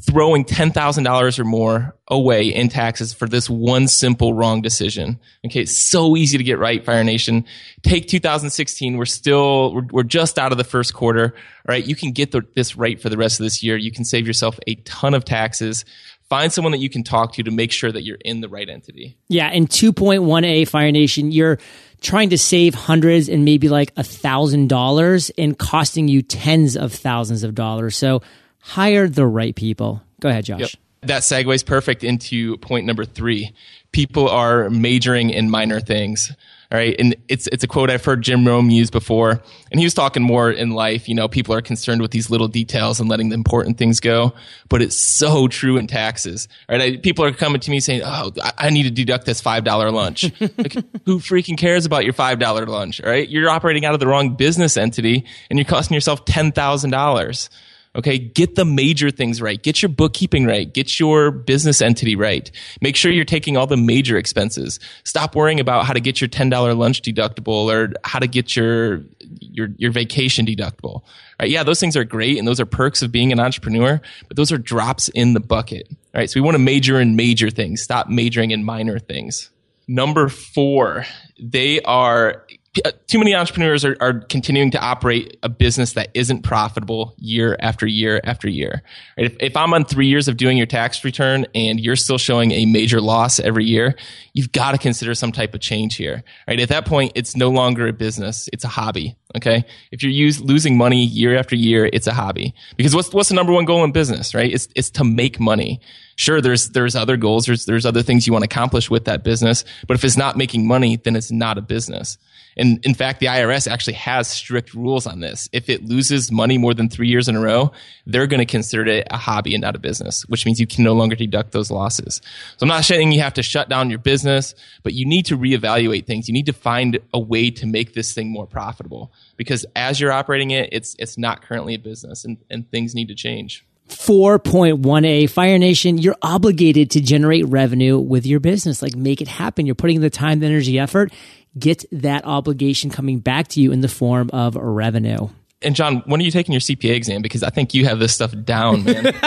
throwing 0.00 0.44
$10,000 0.44 1.38
or 1.38 1.44
more 1.44 1.96
away 2.08 2.48
in 2.48 2.68
taxes 2.68 3.14
for 3.14 3.26
this 3.26 3.48
one 3.48 3.88
simple 3.88 4.34
wrong 4.34 4.60
decision. 4.60 5.18
Okay. 5.44 5.60
It's 5.60 5.76
so 5.76 6.16
easy 6.16 6.36
to 6.36 6.44
get 6.44 6.58
right, 6.58 6.84
Fire 6.84 7.02
Nation. 7.02 7.46
Take 7.82 8.06
2016. 8.06 8.98
We're 8.98 9.06
still, 9.06 9.74
we're, 9.74 9.86
we're 9.90 10.02
just 10.02 10.38
out 10.38 10.52
of 10.52 10.58
the 10.58 10.64
first 10.64 10.92
quarter. 10.92 11.34
All 11.34 11.72
right. 11.72 11.84
You 11.84 11.96
can 11.96 12.12
get 12.12 12.30
the, 12.30 12.42
this 12.54 12.76
right 12.76 13.00
for 13.00 13.08
the 13.08 13.16
rest 13.16 13.40
of 13.40 13.44
this 13.44 13.62
year. 13.62 13.76
You 13.76 13.90
can 13.90 14.04
save 14.04 14.26
yourself 14.26 14.58
a 14.66 14.74
ton 14.76 15.14
of 15.14 15.24
taxes. 15.24 15.86
Find 16.28 16.52
someone 16.52 16.72
that 16.72 16.80
you 16.80 16.90
can 16.90 17.02
talk 17.02 17.32
to 17.34 17.42
to 17.44 17.50
make 17.50 17.72
sure 17.72 17.90
that 17.90 18.02
you're 18.02 18.18
in 18.24 18.40
the 18.40 18.48
right 18.48 18.68
entity. 18.68 19.16
Yeah. 19.28 19.46
And 19.46 19.68
2.1A 19.68 20.68
Fire 20.68 20.92
Nation, 20.92 21.32
you're 21.32 21.58
trying 22.02 22.30
to 22.30 22.38
save 22.38 22.74
hundreds 22.74 23.28
and 23.28 23.44
maybe 23.44 23.70
like 23.70 23.92
a 23.96 24.04
thousand 24.04 24.68
dollars 24.68 25.30
and 25.38 25.58
costing 25.58 26.08
you 26.08 26.20
tens 26.20 26.76
of 26.76 26.92
thousands 26.92 27.44
of 27.44 27.54
dollars. 27.54 27.96
So 27.96 28.20
hire 28.66 29.08
the 29.08 29.26
right 29.26 29.54
people. 29.54 30.02
Go 30.20 30.28
ahead, 30.28 30.44
Josh. 30.44 30.60
Yep. 30.60 30.70
That 31.02 31.22
segues 31.22 31.64
perfect 31.64 32.02
into 32.02 32.56
point 32.58 32.84
number 32.84 33.04
three. 33.04 33.54
People 33.92 34.28
are 34.28 34.68
majoring 34.68 35.30
in 35.30 35.48
minor 35.48 35.80
things. 35.80 36.32
All 36.72 36.78
right. 36.78 36.96
And 36.98 37.14
it's, 37.28 37.46
it's 37.46 37.62
a 37.62 37.68
quote 37.68 37.90
I've 37.90 38.04
heard 38.04 38.22
Jim 38.22 38.44
Rohn 38.44 38.70
use 38.70 38.90
before. 38.90 39.40
And 39.70 39.78
he 39.78 39.86
was 39.86 39.94
talking 39.94 40.24
more 40.24 40.50
in 40.50 40.70
life. 40.70 41.08
You 41.08 41.14
know, 41.14 41.28
people 41.28 41.54
are 41.54 41.62
concerned 41.62 42.02
with 42.02 42.10
these 42.10 42.28
little 42.28 42.48
details 42.48 42.98
and 42.98 43.08
letting 43.08 43.28
the 43.28 43.34
important 43.34 43.78
things 43.78 44.00
go. 44.00 44.34
But 44.68 44.82
it's 44.82 44.96
so 44.96 45.46
true 45.46 45.76
in 45.76 45.86
taxes. 45.86 46.48
Right. 46.68 46.80
I, 46.80 46.96
people 46.96 47.24
are 47.24 47.32
coming 47.32 47.60
to 47.60 47.70
me 47.70 47.78
saying, 47.78 48.02
Oh, 48.04 48.32
I, 48.58 48.70
need 48.70 48.82
to 48.82 48.90
deduct 48.90 49.26
this 49.26 49.40
$5 49.40 49.92
lunch. 49.92 50.24
like, 50.40 50.72
who 51.04 51.20
freaking 51.20 51.56
cares 51.56 51.86
about 51.86 52.02
your 52.02 52.14
$5 52.14 52.66
lunch? 52.66 53.00
Right. 53.00 53.28
You're 53.28 53.48
operating 53.48 53.84
out 53.84 53.94
of 53.94 54.00
the 54.00 54.08
wrong 54.08 54.34
business 54.34 54.76
entity 54.76 55.24
and 55.48 55.60
you're 55.60 55.66
costing 55.66 55.94
yourself 55.94 56.24
$10,000. 56.24 57.48
Okay. 57.96 58.18
Get 58.18 58.54
the 58.54 58.64
major 58.64 59.10
things 59.10 59.40
right. 59.40 59.62
Get 59.62 59.82
your 59.82 59.88
bookkeeping 59.88 60.44
right. 60.46 60.72
Get 60.72 61.00
your 61.00 61.30
business 61.30 61.80
entity 61.80 62.14
right. 62.14 62.50
Make 62.80 62.94
sure 62.94 63.10
you're 63.10 63.24
taking 63.24 63.56
all 63.56 63.66
the 63.66 63.76
major 63.76 64.16
expenses. 64.16 64.78
Stop 65.04 65.34
worrying 65.34 65.60
about 65.60 65.86
how 65.86 65.92
to 65.92 66.00
get 66.00 66.20
your 66.20 66.28
$10 66.28 66.76
lunch 66.76 67.02
deductible 67.02 67.72
or 67.72 67.92
how 68.04 68.18
to 68.18 68.26
get 68.26 68.54
your, 68.54 69.02
your, 69.40 69.68
your 69.78 69.90
vacation 69.90 70.46
deductible. 70.46 71.02
Right. 71.40 71.50
Yeah. 71.50 71.62
Those 71.64 71.80
things 71.80 71.96
are 71.96 72.04
great 72.04 72.38
and 72.38 72.46
those 72.46 72.60
are 72.60 72.66
perks 72.66 73.02
of 73.02 73.10
being 73.10 73.32
an 73.32 73.40
entrepreneur, 73.40 74.00
but 74.28 74.36
those 74.36 74.52
are 74.52 74.58
drops 74.58 75.08
in 75.08 75.34
the 75.34 75.40
bucket. 75.40 75.88
All 75.90 76.20
right. 76.20 76.30
So 76.30 76.38
we 76.38 76.44
want 76.44 76.54
to 76.54 76.60
major 76.60 77.00
in 77.00 77.16
major 77.16 77.50
things. 77.50 77.82
Stop 77.82 78.08
majoring 78.08 78.50
in 78.50 78.62
minor 78.62 78.98
things. 78.98 79.50
Number 79.88 80.28
four, 80.28 81.06
they 81.38 81.80
are 81.82 82.45
Uh, 82.84 82.90
too 83.06 83.18
many 83.18 83.34
entrepreneurs 83.34 83.84
are, 83.84 83.96
are 84.00 84.20
continuing 84.20 84.70
to 84.70 84.78
operate 84.78 85.36
a 85.42 85.48
business 85.48 85.94
that 85.94 86.10
isn't 86.14 86.42
profitable 86.42 87.14
year 87.18 87.56
after 87.60 87.86
year 87.86 88.20
after 88.24 88.48
year. 88.48 88.82
Right? 89.16 89.26
If, 89.26 89.36
if 89.40 89.56
I'm 89.56 89.72
on 89.72 89.84
three 89.84 90.08
years 90.08 90.28
of 90.28 90.36
doing 90.36 90.56
your 90.56 90.66
tax 90.66 91.04
return 91.04 91.46
and 91.54 91.80
you're 91.80 91.96
still 91.96 92.18
showing 92.18 92.52
a 92.52 92.66
major 92.66 93.00
loss 93.00 93.40
every 93.40 93.64
year, 93.64 93.94
you've 94.32 94.52
got 94.52 94.72
to 94.72 94.78
consider 94.78 95.14
some 95.14 95.32
type 95.32 95.54
of 95.54 95.60
change 95.60 95.96
here. 95.96 96.22
Right? 96.46 96.60
At 96.60 96.68
that 96.70 96.86
point, 96.86 97.12
it's 97.14 97.36
no 97.36 97.50
longer 97.50 97.88
a 97.88 97.92
business; 97.92 98.48
it's 98.52 98.64
a 98.64 98.68
hobby. 98.68 99.16
Okay. 99.36 99.64
If 99.90 100.02
you're 100.02 100.12
use, 100.12 100.40
losing 100.40 100.76
money 100.76 101.04
year 101.04 101.36
after 101.36 101.56
year, 101.56 101.88
it's 101.92 102.06
a 102.06 102.14
hobby. 102.14 102.54
Because 102.76 102.94
what's 102.94 103.12
what's 103.12 103.28
the 103.28 103.34
number 103.34 103.52
one 103.52 103.64
goal 103.64 103.84
in 103.84 103.92
business? 103.92 104.34
Right? 104.34 104.52
It's 104.52 104.68
it's 104.74 104.90
to 104.90 105.04
make 105.04 105.40
money 105.40 105.80
sure 106.16 106.40
there's 106.40 106.70
there's 106.70 106.96
other 106.96 107.16
goals 107.16 107.46
there's 107.46 107.66
there's 107.66 107.86
other 107.86 108.02
things 108.02 108.26
you 108.26 108.32
want 108.32 108.42
to 108.42 108.46
accomplish 108.46 108.90
with 108.90 109.04
that 109.04 109.22
business 109.22 109.64
but 109.86 109.94
if 109.94 110.04
it's 110.04 110.16
not 110.16 110.36
making 110.36 110.66
money 110.66 110.96
then 110.96 111.14
it's 111.14 111.30
not 111.30 111.58
a 111.58 111.62
business 111.62 112.18
and 112.56 112.84
in 112.86 112.94
fact, 112.94 113.20
the 113.20 113.26
IRS 113.26 113.70
actually 113.70 113.94
has 113.94 114.28
strict 114.28 114.72
rules 114.72 115.06
on 115.06 115.20
this. 115.20 115.48
If 115.52 115.68
it 115.68 115.84
loses 115.84 116.32
money 116.32 116.56
more 116.56 116.72
than 116.72 116.88
three 116.88 117.08
years 117.08 117.28
in 117.28 117.36
a 117.36 117.40
row, 117.40 117.72
they're 118.06 118.26
going 118.26 118.40
to 118.40 118.46
consider 118.46 118.86
it 118.86 119.06
a 119.10 119.18
hobby 119.18 119.54
and 119.54 119.60
not 119.60 119.76
a 119.76 119.78
business, 119.78 120.22
which 120.22 120.46
means 120.46 120.58
you 120.58 120.66
can 120.66 120.82
no 120.82 120.94
longer 120.94 121.16
deduct 121.16 121.52
those 121.52 121.70
losses. 121.70 122.22
So 122.56 122.64
I'm 122.64 122.68
not 122.68 122.84
saying 122.84 123.12
you 123.12 123.20
have 123.20 123.34
to 123.34 123.42
shut 123.42 123.68
down 123.68 123.90
your 123.90 123.98
business, 123.98 124.54
but 124.82 124.94
you 124.94 125.04
need 125.04 125.26
to 125.26 125.36
reevaluate 125.36 126.06
things. 126.06 126.28
You 126.28 126.34
need 126.34 126.46
to 126.46 126.54
find 126.54 126.98
a 127.12 127.20
way 127.20 127.50
to 127.50 127.66
make 127.66 127.92
this 127.92 128.14
thing 128.14 128.30
more 128.30 128.46
profitable 128.46 129.12
because 129.36 129.66
as 129.76 130.00
you're 130.00 130.12
operating 130.12 130.50
it, 130.52 130.70
it's, 130.72 130.96
it's 130.98 131.18
not 131.18 131.42
currently 131.42 131.74
a 131.74 131.78
business 131.78 132.24
and, 132.24 132.38
and 132.48 132.70
things 132.70 132.94
need 132.94 133.08
to 133.08 133.14
change. 133.14 133.66
4.1a 133.88 135.30
Fire 135.30 135.58
Nation, 135.58 135.98
you're 135.98 136.16
obligated 136.20 136.90
to 136.92 137.00
generate 137.00 137.46
revenue 137.46 137.98
with 137.98 138.26
your 138.26 138.40
business. 138.40 138.82
Like 138.82 138.96
make 138.96 139.20
it 139.20 139.28
happen. 139.28 139.64
You're 139.64 139.76
putting 139.76 140.00
the 140.00 140.10
time, 140.10 140.40
the 140.40 140.46
energy, 140.46 140.76
effort 140.78 141.12
get 141.58 141.84
that 141.92 142.24
obligation 142.24 142.90
coming 142.90 143.18
back 143.18 143.48
to 143.48 143.60
you 143.60 143.72
in 143.72 143.80
the 143.80 143.88
form 143.88 144.30
of 144.32 144.56
revenue. 144.56 145.28
And 145.62 145.74
John, 145.74 146.02
when 146.06 146.20
are 146.20 146.24
you 146.24 146.30
taking 146.30 146.52
your 146.52 146.60
CPA 146.60 146.94
exam? 146.94 147.22
Because 147.22 147.42
I 147.42 147.50
think 147.50 147.72
you 147.72 147.86
have 147.86 147.98
this 147.98 148.14
stuff 148.14 148.34
down, 148.44 148.84
man. 148.84 149.12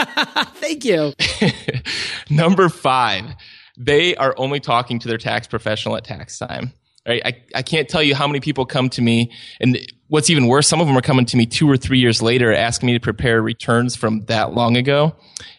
Thank 0.54 0.84
you. 0.84 1.12
Number 2.30 2.68
five, 2.68 3.34
they 3.76 4.14
are 4.16 4.34
only 4.36 4.60
talking 4.60 4.98
to 5.00 5.08
their 5.08 5.18
tax 5.18 5.46
professional 5.48 5.96
at 5.96 6.04
tax 6.04 6.38
time. 6.38 6.72
Right? 7.06 7.22
I, 7.24 7.42
I 7.54 7.62
can't 7.62 7.88
tell 7.88 8.02
you 8.02 8.14
how 8.14 8.26
many 8.26 8.40
people 8.40 8.66
come 8.66 8.90
to 8.90 9.02
me 9.02 9.32
and 9.58 9.78
what's 10.08 10.30
even 10.30 10.46
worse, 10.46 10.68
some 10.68 10.80
of 10.80 10.86
them 10.86 10.96
are 10.96 11.02
coming 11.02 11.24
to 11.26 11.36
me 11.36 11.46
two 11.46 11.68
or 11.68 11.76
three 11.76 11.98
years 11.98 12.20
later 12.20 12.52
asking 12.52 12.88
me 12.88 12.92
to 12.92 13.00
prepare 13.00 13.40
returns 13.42 13.96
from 13.96 14.24
that 14.26 14.52
long 14.52 14.76
ago 14.76 15.16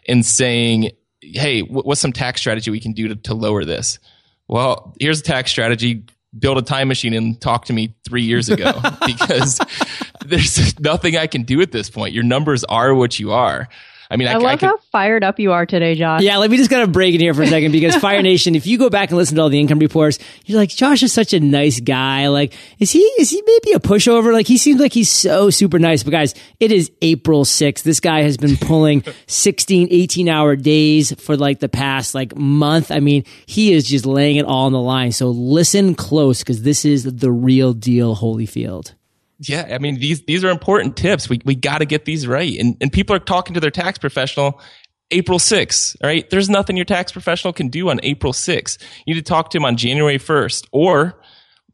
and 0.07 0.25
saying, 0.25 0.91
Hey, 1.21 1.61
what's 1.61 2.01
some 2.01 2.13
tax 2.13 2.41
strategy 2.41 2.71
we 2.71 2.79
can 2.79 2.93
do 2.93 3.09
to, 3.09 3.15
to 3.15 3.33
lower 3.33 3.65
this? 3.65 3.99
Well, 4.47 4.95
here's 4.99 5.19
a 5.19 5.23
tax 5.23 5.51
strategy 5.51 6.05
build 6.37 6.57
a 6.57 6.61
time 6.61 6.87
machine 6.87 7.13
and 7.13 7.39
talk 7.41 7.65
to 7.65 7.73
me 7.73 7.95
three 8.07 8.23
years 8.23 8.49
ago 8.49 8.73
because 9.05 9.59
there's 10.25 10.79
nothing 10.79 11.17
I 11.17 11.27
can 11.27 11.43
do 11.43 11.61
at 11.61 11.71
this 11.71 11.89
point. 11.89 12.13
Your 12.13 12.23
numbers 12.23 12.63
are 12.65 12.93
what 12.95 13.19
you 13.19 13.31
are. 13.31 13.67
I 14.11 14.17
mean, 14.17 14.27
I, 14.27 14.33
I 14.33 14.35
love 14.35 14.45
I 14.45 14.57
could, 14.57 14.65
how 14.65 14.77
fired 14.91 15.23
up 15.23 15.39
you 15.39 15.53
are 15.53 15.65
today, 15.65 15.95
Josh. 15.95 16.21
Yeah, 16.21 16.35
let 16.35 16.51
me 16.51 16.57
just 16.57 16.69
kind 16.69 16.81
of 16.81 16.91
break 16.91 17.15
in 17.15 17.21
here 17.21 17.33
for 17.33 17.43
a 17.43 17.47
second 17.47 17.71
because 17.71 17.95
Fire 18.01 18.21
Nation, 18.21 18.55
if 18.55 18.67
you 18.67 18.77
go 18.77 18.89
back 18.89 19.09
and 19.09 19.17
listen 19.17 19.37
to 19.37 19.41
all 19.41 19.47
the 19.47 19.59
income 19.59 19.79
reports, 19.79 20.19
you're 20.45 20.59
like, 20.59 20.69
Josh 20.69 21.01
is 21.01 21.13
such 21.13 21.33
a 21.33 21.39
nice 21.39 21.79
guy. 21.79 22.27
Like, 22.27 22.53
is 22.77 22.91
he, 22.91 22.99
is 22.99 23.29
he 23.29 23.41
maybe 23.45 23.71
a 23.71 23.79
pushover? 23.79 24.33
Like, 24.33 24.47
he 24.47 24.57
seems 24.57 24.81
like 24.81 24.91
he's 24.91 25.09
so 25.09 25.49
super 25.49 25.79
nice. 25.79 26.03
But 26.03 26.11
guys, 26.11 26.35
it 26.59 26.73
is 26.73 26.91
April 27.01 27.45
6th. 27.45 27.83
This 27.83 28.01
guy 28.01 28.23
has 28.23 28.35
been 28.35 28.57
pulling 28.57 29.05
16, 29.27 29.87
18 29.89 30.27
hour 30.27 30.57
days 30.57 31.13
for 31.13 31.37
like 31.37 31.59
the 31.59 31.69
past 31.69 32.13
like 32.13 32.35
month. 32.35 32.91
I 32.91 32.99
mean, 32.99 33.23
he 33.45 33.71
is 33.71 33.85
just 33.85 34.05
laying 34.05 34.35
it 34.35 34.45
all 34.45 34.65
on 34.65 34.73
the 34.73 34.81
line. 34.81 35.13
So 35.13 35.29
listen 35.29 35.95
close 35.95 36.39
because 36.39 36.63
this 36.63 36.83
is 36.83 37.05
the 37.05 37.31
real 37.31 37.71
deal, 37.71 38.17
Holyfield. 38.17 38.93
Yeah, 39.43 39.67
I 39.71 39.79
mean 39.79 39.99
these 39.99 40.23
these 40.25 40.43
are 40.43 40.49
important 40.49 40.95
tips. 40.95 41.27
We 41.27 41.41
we 41.43 41.55
got 41.55 41.79
to 41.79 41.85
get 41.85 42.05
these 42.05 42.27
right. 42.27 42.57
And 42.59 42.77
and 42.79 42.93
people 42.93 43.15
are 43.15 43.19
talking 43.19 43.55
to 43.55 43.59
their 43.59 43.71
tax 43.71 43.97
professional 43.97 44.61
April 45.09 45.39
6th, 45.39 45.97
right? 46.03 46.29
There's 46.29 46.49
nothing 46.49 46.77
your 46.77 46.85
tax 46.85 47.11
professional 47.11 47.51
can 47.51 47.69
do 47.69 47.89
on 47.89 47.99
April 48.03 48.33
6th. 48.33 48.81
You 49.05 49.15
need 49.15 49.25
to 49.25 49.29
talk 49.29 49.49
to 49.51 49.57
him 49.57 49.65
on 49.65 49.77
January 49.77 50.17
1st 50.17 50.67
or 50.71 51.21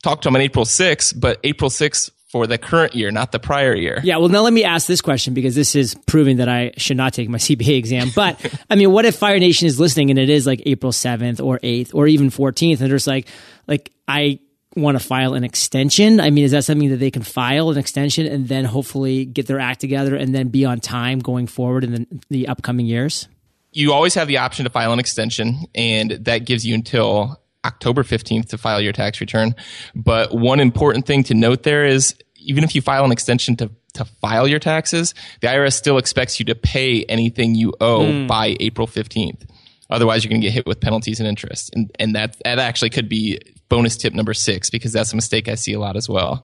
talk 0.01 0.21
to 0.21 0.29
him 0.29 0.35
on 0.35 0.41
April 0.41 0.65
6th, 0.65 1.19
but 1.19 1.39
April 1.43 1.69
6th 1.69 2.09
for 2.29 2.45
the 2.45 2.57
current 2.57 2.93
year, 2.93 3.09
not 3.11 3.31
the 3.31 3.39
prior 3.39 3.75
year. 3.75 4.01
Yeah, 4.03 4.17
well, 4.17 4.27
now 4.29 4.41
let 4.41 4.53
me 4.53 4.63
ask 4.63 4.87
this 4.87 5.01
question 5.01 5.33
because 5.33 5.55
this 5.55 5.75
is 5.75 5.95
proving 6.07 6.37
that 6.37 6.49
I 6.49 6.71
should 6.77 6.97
not 6.97 7.13
take 7.13 7.29
my 7.29 7.37
CPA 7.37 7.77
exam. 7.77 8.11
But 8.15 8.53
I 8.69 8.75
mean, 8.75 8.91
what 8.91 9.05
if 9.05 9.15
Fire 9.15 9.39
Nation 9.39 9.67
is 9.67 9.79
listening 9.79 10.09
and 10.09 10.19
it 10.19 10.29
is 10.29 10.45
like 10.45 10.61
April 10.65 10.91
7th 10.91 11.43
or 11.43 11.59
8th 11.59 11.93
or 11.93 12.07
even 12.07 12.29
14th 12.29 12.81
and 12.81 12.91
there's 12.91 13.07
like, 13.07 13.27
like, 13.67 13.91
I 14.07 14.39
want 14.81 14.99
to 14.99 15.05
file 15.05 15.33
an 15.33 15.43
extension? 15.43 16.19
I 16.19 16.29
mean, 16.29 16.43
is 16.43 16.51
that 16.51 16.63
something 16.63 16.89
that 16.89 16.97
they 16.97 17.11
can 17.11 17.23
file 17.23 17.69
an 17.69 17.77
extension 17.77 18.25
and 18.25 18.47
then 18.47 18.65
hopefully 18.65 19.25
get 19.25 19.47
their 19.47 19.59
act 19.59 19.81
together 19.81 20.15
and 20.15 20.33
then 20.33 20.49
be 20.49 20.65
on 20.65 20.79
time 20.79 21.19
going 21.19 21.47
forward 21.47 21.83
in 21.83 21.91
the, 21.91 22.07
the 22.29 22.47
upcoming 22.47 22.85
years? 22.85 23.27
You 23.71 23.93
always 23.93 24.13
have 24.15 24.27
the 24.27 24.37
option 24.37 24.63
to 24.63 24.69
file 24.69 24.93
an 24.93 24.99
extension, 24.99 25.65
and 25.75 26.11
that 26.11 26.45
gives 26.45 26.65
you 26.65 26.73
until 26.73 27.39
October 27.65 28.03
15th 28.03 28.49
to 28.49 28.57
file 28.57 28.81
your 28.81 28.93
tax 28.93 29.19
return. 29.19 29.55
But 29.93 30.33
one 30.33 30.59
important 30.59 31.05
thing 31.05 31.23
to 31.25 31.33
note 31.33 31.63
there 31.63 31.85
is 31.85 32.15
even 32.37 32.63
if 32.63 32.75
you 32.75 32.81
file 32.81 33.03
an 33.05 33.11
extension 33.11 33.57
to 33.57 33.69
to 33.93 34.05
file 34.05 34.47
your 34.47 34.59
taxes, 34.59 35.13
the 35.41 35.47
IRS 35.47 35.73
still 35.73 35.97
expects 35.97 36.39
you 36.39 36.45
to 36.45 36.55
pay 36.55 37.03
anything 37.05 37.55
you 37.55 37.73
owe 37.81 38.05
mm. 38.05 38.27
by 38.27 38.55
April 38.59 38.87
15th. 38.87 39.43
Otherwise, 39.89 40.23
you're 40.23 40.29
going 40.29 40.41
to 40.41 40.47
get 40.47 40.53
hit 40.53 40.65
with 40.65 40.79
penalties 40.79 41.19
and 41.19 41.27
interest. 41.27 41.71
And, 41.73 41.91
and 41.99 42.15
that, 42.15 42.37
that 42.43 42.59
actually 42.59 42.89
could 42.89 43.09
be 43.09 43.39
bonus 43.69 43.97
tip 43.97 44.13
number 44.13 44.33
six 44.33 44.69
because 44.69 44.93
that's 44.93 45.13
a 45.13 45.15
mistake 45.15 45.47
I 45.47 45.55
see 45.55 45.73
a 45.73 45.79
lot 45.79 45.95
as 45.95 46.07
well. 46.07 46.43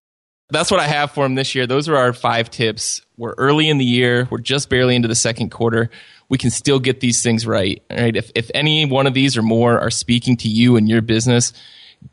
That's 0.49 0.69
what 0.69 0.79
I 0.79 0.87
have 0.87 1.11
for 1.11 1.23
them 1.23 1.35
this 1.35 1.55
year. 1.55 1.65
Those 1.65 1.89
are 1.89 1.95
our 1.95 2.13
five 2.13 2.49
tips. 2.49 3.01
We're 3.17 3.33
early 3.37 3.69
in 3.69 3.77
the 3.77 3.85
year. 3.85 4.27
We're 4.29 4.39
just 4.39 4.69
barely 4.69 4.95
into 4.95 5.07
the 5.07 5.15
second 5.15 5.49
quarter. 5.49 5.89
We 6.29 6.37
can 6.37 6.51
still 6.51 6.79
get 6.79 6.99
these 6.99 7.23
things 7.23 7.47
right. 7.47 7.81
Right. 7.89 8.15
If, 8.15 8.31
if 8.35 8.51
any 8.53 8.85
one 8.85 9.07
of 9.07 9.13
these 9.13 9.37
or 9.37 9.41
more 9.41 9.79
are 9.79 9.89
speaking 9.89 10.37
to 10.37 10.49
you 10.49 10.75
and 10.75 10.87
your 10.89 11.01
business, 11.01 11.53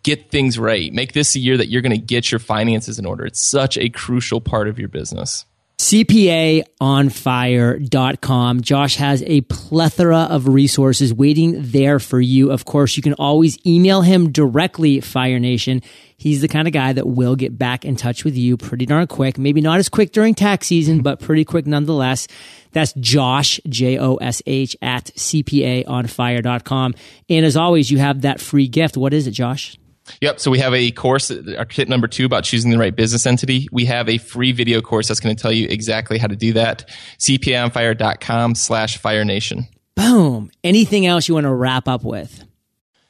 get 0.03 0.31
things 0.31 0.59
right. 0.59 0.93
Make 0.93 1.13
this 1.13 1.35
a 1.35 1.39
year 1.39 1.57
that 1.57 1.69
you're 1.69 1.83
going 1.83 1.93
to 1.93 1.99
get 1.99 2.31
your 2.31 2.39
finances 2.39 2.99
in 2.99 3.07
order. 3.07 3.27
It's 3.27 3.41
such 3.41 3.77
a 3.77 3.89
crucial 3.89 4.41
part 4.41 4.69
of 4.69 4.79
your 4.79 4.89
business. 4.89 5.45
CPAonfire.com. 5.81 8.61
Josh 8.61 8.97
has 8.97 9.23
a 9.23 9.41
plethora 9.41 10.19
of 10.19 10.47
resources 10.47 11.15
waiting 11.15 11.55
there 11.57 11.99
for 11.99 12.21
you. 12.21 12.53
Of 12.53 12.67
course, 12.67 12.99
you 12.99 13.03
can 13.03 13.15
always 13.15 13.57
email 13.65 14.03
him 14.03 14.31
directly, 14.31 15.01
Fire 15.01 15.39
Nation. 15.39 15.81
He's 16.19 16.43
the 16.43 16.49
kind 16.49 16.69
of 16.69 16.75
guy 16.75 16.93
that 16.93 17.07
will 17.07 17.35
get 17.35 17.57
back 17.57 17.87
in 17.87 17.97
touch 17.97 18.25
with 18.25 18.37
you 18.37 18.59
pretty 18.59 18.85
darn 18.85 19.07
quick. 19.07 19.39
Maybe 19.39 19.63
not 19.63 19.79
as 19.79 19.89
quick 19.89 20.13
during 20.13 20.35
tax 20.35 20.67
season, 20.67 21.01
but 21.01 21.19
pretty 21.19 21.47
quick 21.47 21.67
nonetheless. 21.67 22.29
That's 22.73 22.93
Josh, 22.93 23.59
J-O-S-H 23.67 24.77
at 24.83 25.07
CPAonfire.com. 25.07 26.95
And 27.31 27.47
as 27.47 27.57
always, 27.57 27.91
you 27.91 27.97
have 27.97 28.21
that 28.21 28.39
free 28.39 28.69
gift. 28.69 28.99
What 28.99 29.15
is 29.15 29.27
it, 29.27 29.31
Josh? 29.31 29.80
Yep. 30.21 30.41
So 30.41 30.51
we 30.51 30.59
have 30.59 30.75
a 30.75 30.91
course, 30.91 31.31
our 31.31 31.65
tip 31.65 31.89
number 31.89 32.09
two 32.09 32.27
about 32.27 32.45
choosing 32.45 32.71
the 32.71 32.79
right 32.79 32.95
business 32.95 33.27
entity. 33.27 33.69
We 33.73 33.85
have 33.87 34.09
a 34.09 34.19
free 34.19 34.53
video 34.53 34.81
course 34.81 35.09
that's 35.09 35.21
going 35.21 35.35
to 35.35 35.41
tell 35.41 35.53
you 35.53 35.67
exactly 35.69 36.19
how 36.19 36.27
to 36.27 36.37
do 36.37 36.53
that. 36.55 36.89
CPAonfire.com 37.19 38.55
slash 38.55 38.99
Fire 38.99 39.25
Nation. 39.25 39.69
Boom. 39.95 40.51
Anything 40.65 41.07
else 41.07 41.29
you 41.29 41.35
want 41.35 41.45
to 41.45 41.53
wrap 41.53 41.89
up 41.89 42.05
with? 42.05 42.45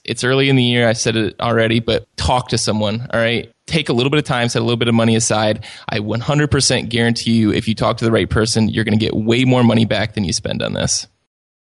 It's 0.05 0.25
early 0.25 0.49
in 0.49 0.57
the 0.57 0.65
year. 0.65 0.89
I 0.89 0.95
said 0.95 1.15
it 1.17 1.41
already, 1.41 1.81
but 1.81 2.07
talk 2.17 2.49
to 2.49 2.59
someone. 2.59 3.07
All 3.13 3.21
right. 3.21 3.53
Take 3.67 3.89
a 3.89 3.93
little 3.93 4.11
bit 4.11 4.19
of 4.19 4.25
time, 4.25 4.49
set 4.49 4.61
a 4.61 4.65
little 4.65 4.77
bit 4.77 4.89
of 4.89 4.95
money 4.95 5.15
aside. 5.15 5.65
I 5.89 5.99
100% 6.01 6.89
guarantee 6.89 7.33
you, 7.33 7.53
if 7.53 7.69
you 7.69 7.75
talk 7.75 7.99
to 7.99 8.05
the 8.05 8.11
right 8.11 8.29
person, 8.29 8.69
you're 8.69 8.85
going 8.85 8.99
to 8.99 9.05
get 9.05 9.15
way 9.15 9.45
more 9.45 9.63
money 9.63 9.85
back 9.85 10.15
than 10.15 10.25
you 10.25 10.33
spend 10.33 10.63
on 10.63 10.73
this. 10.73 11.07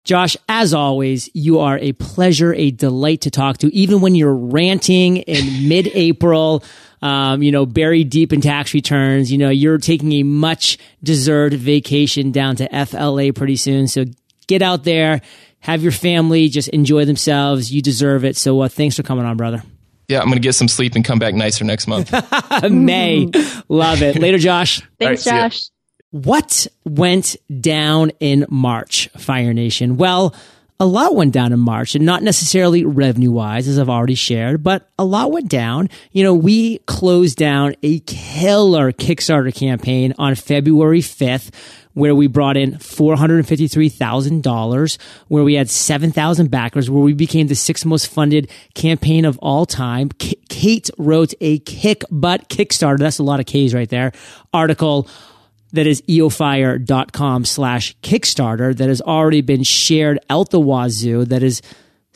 Josh, 0.05 0.37
as 0.47 0.73
always, 0.73 1.29
you 1.33 1.59
are 1.59 1.79
a 1.79 1.91
pleasure, 1.93 2.53
a 2.53 2.69
delight 2.69 3.21
to 3.21 3.31
talk 3.31 3.57
to, 3.57 3.75
even 3.75 4.01
when 4.01 4.13
you're 4.13 4.35
ranting 4.35 5.17
in 5.17 5.67
mid 5.67 5.87
April, 5.87 6.63
um, 7.01 7.41
you 7.41 7.51
know, 7.51 7.65
buried 7.65 8.11
deep 8.11 8.31
in 8.31 8.39
tax 8.39 8.73
returns. 8.75 9.31
You 9.31 9.39
know, 9.39 9.49
you're 9.49 9.79
taking 9.79 10.13
a 10.13 10.23
much 10.23 10.77
deserved 11.03 11.55
vacation 11.55 12.31
down 12.31 12.55
to 12.57 12.85
FLA 12.85 13.33
pretty 13.33 13.55
soon. 13.55 13.87
So 13.87 14.05
get 14.47 14.61
out 14.61 14.83
there, 14.83 15.21
have 15.59 15.81
your 15.81 15.91
family, 15.91 16.49
just 16.49 16.69
enjoy 16.69 17.05
themselves. 17.05 17.73
You 17.73 17.81
deserve 17.81 18.25
it. 18.25 18.37
So 18.37 18.61
uh, 18.61 18.67
thanks 18.67 18.95
for 18.95 19.03
coming 19.03 19.25
on, 19.25 19.37
brother. 19.37 19.63
Yeah, 20.07 20.19
I'm 20.19 20.25
going 20.25 20.35
to 20.35 20.39
get 20.39 20.53
some 20.53 20.67
sleep 20.67 20.93
and 20.93 21.03
come 21.03 21.17
back 21.17 21.33
nicer 21.33 21.65
next 21.65 21.87
month. 21.87 22.13
May. 22.71 23.31
Love 23.69 24.03
it. 24.03 24.19
Later, 24.19 24.37
Josh. 24.37 24.83
Thanks, 24.99 25.25
right, 25.25 25.49
Josh. 25.49 25.69
What 26.15 26.67
went 26.85 27.35
down 27.59 28.11
in 28.21 28.45
March, 28.47 29.09
Fire 29.17 29.53
Nation? 29.53 29.97
Well, 29.97 30.33
a 30.79 30.85
lot 30.85 31.13
went 31.13 31.33
down 31.33 31.51
in 31.51 31.59
March 31.59 31.93
and 31.93 32.05
not 32.05 32.23
necessarily 32.23 32.85
revenue 32.85 33.31
wise, 33.31 33.67
as 33.67 33.77
I've 33.77 33.89
already 33.89 34.15
shared, 34.15 34.63
but 34.63 34.89
a 34.97 35.03
lot 35.03 35.33
went 35.33 35.49
down. 35.49 35.89
You 36.13 36.23
know, 36.23 36.33
we 36.33 36.77
closed 36.85 37.37
down 37.37 37.75
a 37.83 37.99
killer 37.99 38.93
Kickstarter 38.93 39.53
campaign 39.53 40.13
on 40.17 40.35
February 40.35 41.01
5th 41.01 41.53
where 41.95 42.15
we 42.15 42.27
brought 42.27 42.55
in 42.55 42.75
$453,000, 42.75 44.97
where 45.27 45.43
we 45.43 45.55
had 45.55 45.69
7,000 45.69 46.49
backers, 46.49 46.89
where 46.89 47.03
we 47.03 47.11
became 47.11 47.47
the 47.47 47.55
sixth 47.55 47.85
most 47.85 48.07
funded 48.07 48.49
campaign 48.73 49.25
of 49.25 49.37
all 49.39 49.65
time. 49.65 50.07
K- 50.07 50.37
Kate 50.47 50.89
wrote 50.97 51.33
a 51.41 51.59
kick 51.59 52.05
butt 52.09 52.47
Kickstarter. 52.47 52.99
That's 52.99 53.19
a 53.19 53.23
lot 53.23 53.41
of 53.41 53.45
K's 53.45 53.73
right 53.73 53.89
there. 53.89 54.13
Article 54.53 55.09
that 55.75 55.87
is 55.87 56.01
eofire.com 56.03 57.45
slash 57.45 57.95
Kickstarter 57.99 58.75
that 58.75 58.87
has 58.87 59.01
already 59.01 59.41
been 59.41 59.63
shared 59.63 60.19
out 60.29 60.49
the 60.49 60.59
wazoo 60.59 61.25
that 61.25 61.43
is 61.43 61.61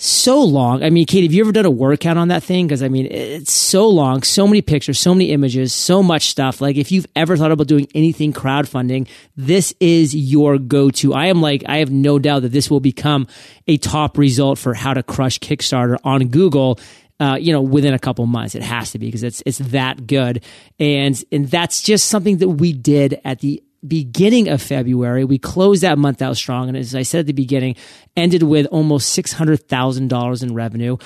so 0.02 0.42
long. 0.42 0.82
I 0.82 0.90
mean, 0.90 1.06
Kate, 1.06 1.24
have 1.24 1.34
you 1.34 1.44
ever 1.44 1.52
done 1.52 1.66
a 1.66 1.70
word 1.70 2.00
count 2.00 2.18
on 2.18 2.30
that 2.30 2.42
thing? 2.42 2.68
Because 2.68 2.82
I 2.82 2.88
mean, 2.88 3.06
it's 3.08 3.52
so 3.52 3.88
long, 3.90 4.24
so 4.24 4.48
many 4.48 4.62
pictures, 4.62 4.98
so 4.98 5.14
many 5.14 5.32
images, 5.32 5.74
so 5.74 6.02
much 6.02 6.28
stuff. 6.28 6.62
Like, 6.62 6.78
if 6.78 6.90
you've 6.92 7.06
ever 7.18 7.36
thought 7.36 7.52
about 7.52 7.68
doing 7.68 7.88
anything 7.94 8.32
crowdfunding, 8.32 9.10
this 9.36 9.74
is 9.82 10.16
your 10.16 10.58
go 10.58 10.90
to. 10.92 11.14
I 11.14 11.26
am 11.26 11.42
like, 11.42 11.64
I 11.68 11.78
have 11.78 11.92
no 11.92 12.18
doubt 12.18 12.44
that 12.44 12.54
this 12.54 12.72
will 12.72 12.80
become 12.80 13.28
a 13.68 13.76
top 13.78 14.18
result 14.18 14.58
for 14.58 14.74
how 14.74 14.94
to 14.94 15.04
crush 15.04 15.38
Kickstarter 15.40 15.98
on 16.06 16.30
Google 16.30 16.80
uh, 17.20 17.38
you 17.40 17.52
know, 17.52 17.62
within 17.62 17.94
a 17.94 18.00
couple 18.00 18.26
months. 18.26 18.56
It 18.56 18.64
has 18.64 18.92
to 18.92 19.00
be 19.00 19.08
because 19.08 19.24
it's 19.24 19.44
it's 19.46 19.58
that 19.60 20.08
good, 20.08 20.44
and 20.80 21.22
and 21.32 21.50
that's 21.50 21.82
just 21.82 22.08
something 22.08 22.38
that 22.38 22.50
we 22.50 22.74
did 22.74 23.20
at 23.26 23.40
the 23.40 23.64
beginning 23.86 24.50
of 24.50 24.62
February. 24.62 25.24
We 25.24 25.38
closed 25.38 25.84
that 25.84 25.98
month 25.98 26.22
out 26.22 26.38
strong, 26.38 26.68
and 26.68 26.78
as 26.78 26.96
I 26.96 27.04
said 27.04 27.22
at 27.22 27.26
the 27.26 27.34
beginning, 27.34 27.76
ended 28.16 28.44
with 28.44 28.66
almost 28.68 29.10
six 29.10 29.34
hundred 29.34 29.68
thousand 29.68 30.10
dollars 30.10 30.44
in 30.44 30.54
revenue 30.54 30.98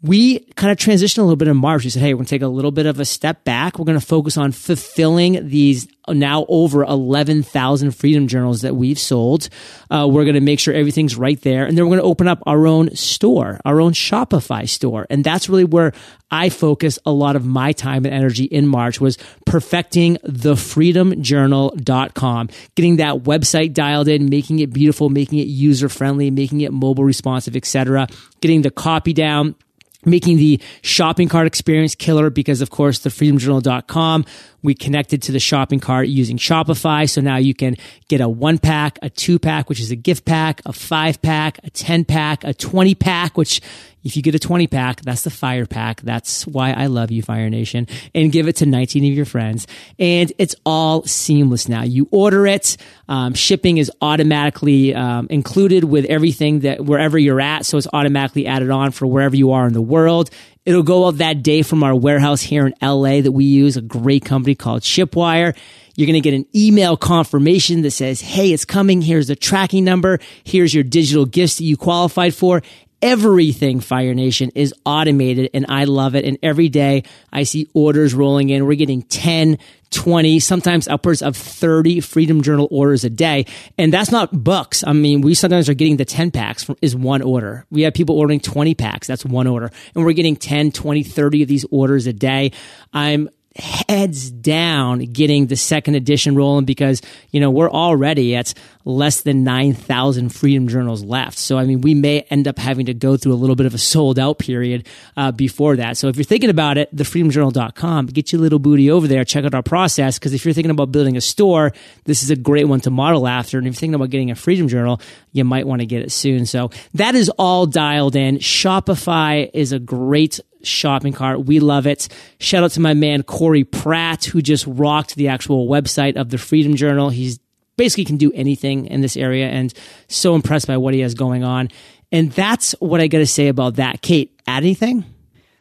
we 0.00 0.38
kind 0.54 0.70
of 0.70 0.78
transitioned 0.78 1.18
a 1.18 1.22
little 1.22 1.34
bit 1.34 1.48
in 1.48 1.56
March. 1.56 1.82
We 1.82 1.90
said, 1.90 2.02
hey, 2.02 2.14
we're 2.14 2.18
going 2.18 2.26
to 2.26 2.30
take 2.30 2.42
a 2.42 2.48
little 2.48 2.70
bit 2.70 2.86
of 2.86 3.00
a 3.00 3.04
step 3.04 3.42
back. 3.42 3.76
We're 3.78 3.84
going 3.84 3.98
to 3.98 4.06
focus 4.06 4.36
on 4.36 4.52
fulfilling 4.52 5.48
these 5.48 5.88
now 6.08 6.46
over 6.48 6.84
11,000 6.84 7.90
freedom 7.90 8.28
journals 8.28 8.60
that 8.62 8.76
we've 8.76 8.98
sold. 8.98 9.48
Uh, 9.90 10.06
we're 10.08 10.22
going 10.22 10.36
to 10.36 10.40
make 10.40 10.60
sure 10.60 10.72
everything's 10.72 11.16
right 11.16 11.40
there. 11.42 11.66
And 11.66 11.76
then 11.76 11.84
we're 11.84 11.96
going 11.96 12.02
to 12.02 12.06
open 12.06 12.28
up 12.28 12.40
our 12.46 12.68
own 12.68 12.94
store, 12.94 13.60
our 13.64 13.80
own 13.80 13.92
Shopify 13.92 14.68
store. 14.68 15.04
And 15.10 15.24
that's 15.24 15.48
really 15.48 15.64
where 15.64 15.92
I 16.30 16.48
focus 16.48 17.00
a 17.04 17.10
lot 17.10 17.34
of 17.34 17.44
my 17.44 17.72
time 17.72 18.04
and 18.04 18.14
energy 18.14 18.44
in 18.44 18.68
March 18.68 19.00
was 19.00 19.18
perfecting 19.46 20.18
thefreedomjournal.com, 20.18 22.50
getting 22.76 22.96
that 22.96 23.24
website 23.24 23.72
dialed 23.72 24.06
in, 24.06 24.30
making 24.30 24.60
it 24.60 24.72
beautiful, 24.72 25.10
making 25.10 25.40
it 25.40 25.48
user 25.48 25.88
friendly, 25.88 26.30
making 26.30 26.60
it 26.60 26.72
mobile 26.72 27.02
responsive, 27.02 27.56
etc., 27.56 28.06
getting 28.40 28.62
the 28.62 28.70
copy 28.70 29.12
down 29.12 29.56
making 30.04 30.36
the 30.36 30.60
shopping 30.82 31.28
cart 31.28 31.46
experience 31.46 31.94
killer 31.94 32.30
because 32.30 32.60
of 32.60 32.70
course 32.70 33.00
the 33.00 33.10
freedomjournal.com 33.10 34.24
we 34.62 34.74
connected 34.74 35.22
to 35.22 35.32
the 35.32 35.38
shopping 35.38 35.80
cart 35.80 36.08
using 36.08 36.36
Shopify. 36.36 37.08
So 37.08 37.20
now 37.20 37.36
you 37.36 37.54
can 37.54 37.76
get 38.08 38.20
a 38.20 38.28
one 38.28 38.58
pack, 38.58 38.98
a 39.02 39.10
two 39.10 39.38
pack, 39.38 39.68
which 39.68 39.80
is 39.80 39.90
a 39.90 39.96
gift 39.96 40.24
pack, 40.24 40.60
a 40.66 40.72
five 40.72 41.22
pack, 41.22 41.58
a 41.64 41.70
10 41.70 42.04
pack, 42.04 42.44
a 42.44 42.52
20 42.54 42.94
pack, 42.94 43.36
which 43.36 43.60
if 44.04 44.16
you 44.16 44.22
get 44.22 44.34
a 44.34 44.38
20 44.38 44.68
pack, 44.68 45.02
that's 45.02 45.22
the 45.22 45.30
fire 45.30 45.66
pack. 45.66 46.00
That's 46.00 46.46
why 46.46 46.72
I 46.72 46.86
love 46.86 47.10
you, 47.10 47.20
Fire 47.20 47.50
Nation, 47.50 47.88
and 48.14 48.32
give 48.32 48.48
it 48.48 48.56
to 48.56 48.66
19 48.66 49.04
of 49.04 49.16
your 49.16 49.26
friends. 49.26 49.66
And 49.98 50.32
it's 50.38 50.54
all 50.64 51.02
seamless 51.02 51.68
now. 51.68 51.82
You 51.82 52.08
order 52.10 52.46
it. 52.46 52.76
Um, 53.08 53.34
shipping 53.34 53.78
is 53.78 53.90
automatically 54.00 54.94
um, 54.94 55.26
included 55.30 55.84
with 55.84 56.04
everything 56.06 56.60
that 56.60 56.84
wherever 56.84 57.18
you're 57.18 57.40
at. 57.40 57.66
So 57.66 57.76
it's 57.76 57.88
automatically 57.92 58.46
added 58.46 58.70
on 58.70 58.92
for 58.92 59.06
wherever 59.06 59.36
you 59.36 59.50
are 59.50 59.66
in 59.66 59.72
the 59.72 59.82
world. 59.88 60.30
It'll 60.64 60.82
go 60.82 61.06
out 61.06 61.18
that 61.18 61.42
day 61.42 61.62
from 61.62 61.82
our 61.82 61.94
warehouse 61.94 62.42
here 62.42 62.66
in 62.66 62.74
LA 62.82 63.22
that 63.22 63.32
we 63.32 63.44
use, 63.44 63.76
a 63.76 63.82
great 63.82 64.24
company 64.24 64.54
called 64.54 64.82
Shipwire. 64.82 65.56
You're 65.96 66.06
going 66.06 66.14
to 66.14 66.20
get 66.20 66.34
an 66.34 66.46
email 66.54 66.96
confirmation 66.96 67.82
that 67.82 67.90
says, 67.90 68.20
Hey, 68.20 68.52
it's 68.52 68.64
coming. 68.64 69.02
Here's 69.02 69.28
the 69.28 69.36
tracking 69.36 69.84
number. 69.84 70.20
Here's 70.44 70.72
your 70.72 70.84
digital 70.84 71.26
gifts 71.26 71.56
that 71.56 71.64
you 71.64 71.76
qualified 71.76 72.34
for 72.34 72.62
everything 73.02 73.80
Fire 73.80 74.14
Nation 74.14 74.50
is 74.54 74.74
automated 74.84 75.50
and 75.54 75.66
I 75.68 75.84
love 75.84 76.14
it. 76.14 76.24
And 76.24 76.38
every 76.42 76.68
day 76.68 77.04
I 77.32 77.44
see 77.44 77.68
orders 77.74 78.14
rolling 78.14 78.50
in. 78.50 78.66
We're 78.66 78.76
getting 78.76 79.02
10, 79.02 79.58
20, 79.90 80.40
sometimes 80.40 80.88
upwards 80.88 81.22
of 81.22 81.36
30 81.36 82.00
Freedom 82.00 82.42
Journal 82.42 82.68
orders 82.70 83.04
a 83.04 83.10
day. 83.10 83.46
And 83.76 83.92
that's 83.92 84.10
not 84.10 84.44
books. 84.44 84.84
I 84.86 84.92
mean, 84.92 85.20
we 85.20 85.34
sometimes 85.34 85.68
are 85.68 85.74
getting 85.74 85.96
the 85.96 86.04
10 86.04 86.30
packs 86.30 86.64
from, 86.64 86.76
is 86.82 86.94
one 86.94 87.22
order. 87.22 87.66
We 87.70 87.82
have 87.82 87.94
people 87.94 88.18
ordering 88.18 88.40
20 88.40 88.74
packs. 88.74 89.06
That's 89.06 89.24
one 89.24 89.46
order. 89.46 89.70
And 89.94 90.04
we're 90.04 90.12
getting 90.12 90.36
10, 90.36 90.72
20, 90.72 91.02
30 91.02 91.42
of 91.42 91.48
these 91.48 91.64
orders 91.70 92.06
a 92.06 92.12
day. 92.12 92.52
I'm 92.92 93.28
heads 93.58 94.30
down 94.30 95.00
getting 95.00 95.46
the 95.46 95.56
second 95.56 95.96
edition 95.96 96.36
rolling 96.36 96.64
because, 96.64 97.02
you 97.30 97.40
know, 97.40 97.50
we're 97.50 97.70
already 97.70 98.36
at 98.36 98.54
less 98.84 99.22
than 99.22 99.44
9,000 99.44 100.30
freedom 100.30 100.68
journals 100.68 101.02
left. 101.02 101.36
So, 101.36 101.58
I 101.58 101.64
mean, 101.64 101.80
we 101.80 101.94
may 101.94 102.20
end 102.30 102.48
up 102.48 102.58
having 102.58 102.86
to 102.86 102.94
go 102.94 103.16
through 103.16 103.32
a 103.32 103.36
little 103.36 103.56
bit 103.56 103.66
of 103.66 103.74
a 103.74 103.78
sold 103.78 104.18
out 104.18 104.38
period 104.38 104.86
uh, 105.16 105.32
before 105.32 105.76
that. 105.76 105.96
So 105.96 106.08
if 106.08 106.16
you're 106.16 106.24
thinking 106.24 106.50
about 106.50 106.78
it, 106.78 106.94
thefreedomjournal.com, 106.94 108.06
get 108.06 108.32
your 108.32 108.40
little 108.40 108.58
booty 108.58 108.90
over 108.90 109.06
there, 109.06 109.24
check 109.24 109.44
out 109.44 109.54
our 109.54 109.62
process. 109.62 110.18
Because 110.18 110.32
if 110.32 110.44
you're 110.44 110.54
thinking 110.54 110.70
about 110.70 110.92
building 110.92 111.16
a 111.16 111.20
store, 111.20 111.72
this 112.04 112.22
is 112.22 112.30
a 112.30 112.36
great 112.36 112.64
one 112.64 112.80
to 112.80 112.90
model 112.90 113.26
after. 113.26 113.58
And 113.58 113.66
if 113.66 113.74
you're 113.74 113.80
thinking 113.80 113.94
about 113.94 114.10
getting 114.10 114.30
a 114.30 114.36
freedom 114.36 114.68
journal, 114.68 115.00
you 115.32 115.44
might 115.44 115.66
want 115.66 115.80
to 115.80 115.86
get 115.86 116.02
it 116.02 116.12
soon. 116.12 116.46
So 116.46 116.70
that 116.94 117.14
is 117.14 117.28
all 117.30 117.66
dialed 117.66 118.16
in. 118.16 118.38
Shopify 118.38 119.50
is 119.52 119.72
a 119.72 119.78
great 119.78 120.40
shopping 120.62 121.12
cart. 121.12 121.44
We 121.44 121.60
love 121.60 121.86
it. 121.86 122.08
Shout 122.40 122.64
out 122.64 122.72
to 122.72 122.80
my 122.80 122.94
man 122.94 123.22
Corey 123.22 123.64
Pratt, 123.64 124.24
who 124.24 124.42
just 124.42 124.66
rocked 124.66 125.14
the 125.16 125.28
actual 125.28 125.68
website 125.68 126.16
of 126.16 126.30
the 126.30 126.38
Freedom 126.38 126.76
Journal. 126.76 127.10
He's 127.10 127.38
basically 127.76 128.04
can 128.04 128.16
do 128.16 128.32
anything 128.34 128.86
in 128.86 129.00
this 129.00 129.16
area 129.16 129.48
and 129.48 129.72
so 130.08 130.34
impressed 130.34 130.66
by 130.66 130.76
what 130.76 130.94
he 130.94 131.00
has 131.00 131.14
going 131.14 131.44
on. 131.44 131.70
And 132.10 132.32
that's 132.32 132.72
what 132.80 133.00
I 133.00 133.06
got 133.06 133.18
to 133.18 133.26
say 133.26 133.48
about 133.48 133.76
that. 133.76 134.02
Kate, 134.02 134.38
add 134.46 134.62
anything? 134.62 135.04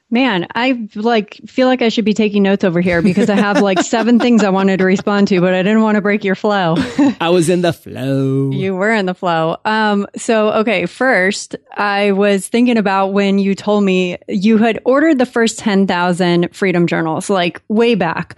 Man, 0.10 0.48
I 0.56 0.88
like 0.96 1.36
feel 1.48 1.68
like 1.68 1.82
I 1.82 1.90
should 1.90 2.06
be 2.06 2.14
taking 2.14 2.44
notes 2.44 2.64
over 2.64 2.80
here 2.80 3.02
because 3.02 3.30
I 3.30 3.36
have 3.36 3.62
like 3.62 3.80
seven 3.84 4.20
things 4.20 4.42
I 4.42 4.50
wanted 4.50 4.78
to 4.78 4.86
respond 4.86 5.28
to, 5.30 5.42
but 5.42 5.54
I 5.54 5.64
didn't 5.64 5.82
want 5.82 5.96
to 5.96 6.02
break 6.02 6.24
your 6.24 6.36
flow. 6.36 6.76
I 7.20 7.30
was 7.30 7.50
in 7.50 7.62
the 7.62 7.74
flow. 7.74 8.52
You 8.52 8.74
were 8.74 8.94
in 8.94 9.06
the 9.06 9.14
flow. 9.14 9.58
Um, 9.66 10.08
so 10.16 10.52
okay, 10.54 10.86
first 10.86 11.58
I 11.76 12.14
was 12.14 12.48
thinking 12.48 12.78
about 12.78 13.08
when 13.08 13.38
you 13.38 13.54
told 13.54 13.84
me 13.84 14.18
you 14.30 14.58
had 14.58 14.80
ordered 14.86 15.18
the 15.18 15.26
first 15.26 15.60
10,000 15.60 16.56
freedom 16.56 16.88
journals, 16.88 17.30
like 17.30 17.62
way 17.68 17.96
back. 17.96 18.38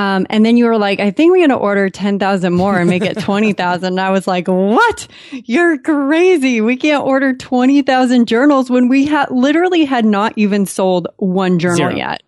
Um, 0.00 0.26
and 0.30 0.46
then 0.46 0.56
you 0.56 0.64
were 0.64 0.78
like, 0.78 0.98
I 0.98 1.10
think 1.10 1.30
we're 1.30 1.46
going 1.46 1.50
to 1.50 1.56
order 1.56 1.90
10,000 1.90 2.54
more 2.54 2.78
and 2.78 2.88
make 2.88 3.02
it 3.02 3.18
20,000. 3.20 3.84
And 3.86 4.00
I 4.00 4.08
was 4.08 4.26
like, 4.26 4.48
what? 4.48 5.06
You're 5.30 5.76
crazy. 5.76 6.62
We 6.62 6.78
can't 6.78 7.04
order 7.04 7.34
20,000 7.34 8.26
journals 8.26 8.70
when 8.70 8.88
we 8.88 9.04
had 9.04 9.30
literally 9.30 9.84
had 9.84 10.06
not 10.06 10.32
even 10.36 10.64
sold 10.64 11.08
one 11.18 11.58
journal 11.58 11.76
Zero. 11.76 11.94
yet. 11.94 12.22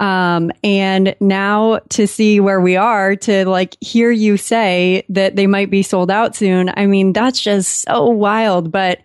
Um, 0.00 0.52
and 0.64 1.14
now 1.20 1.80
to 1.90 2.06
see 2.06 2.40
where 2.40 2.62
we 2.62 2.76
are, 2.76 3.14
to 3.14 3.44
like 3.44 3.76
hear 3.82 4.10
you 4.10 4.38
say 4.38 5.04
that 5.10 5.36
they 5.36 5.46
might 5.46 5.70
be 5.70 5.82
sold 5.82 6.10
out 6.10 6.34
soon. 6.34 6.70
I 6.74 6.86
mean, 6.86 7.12
that's 7.12 7.40
just 7.40 7.82
so 7.82 8.06
wild. 8.06 8.72
But 8.72 9.00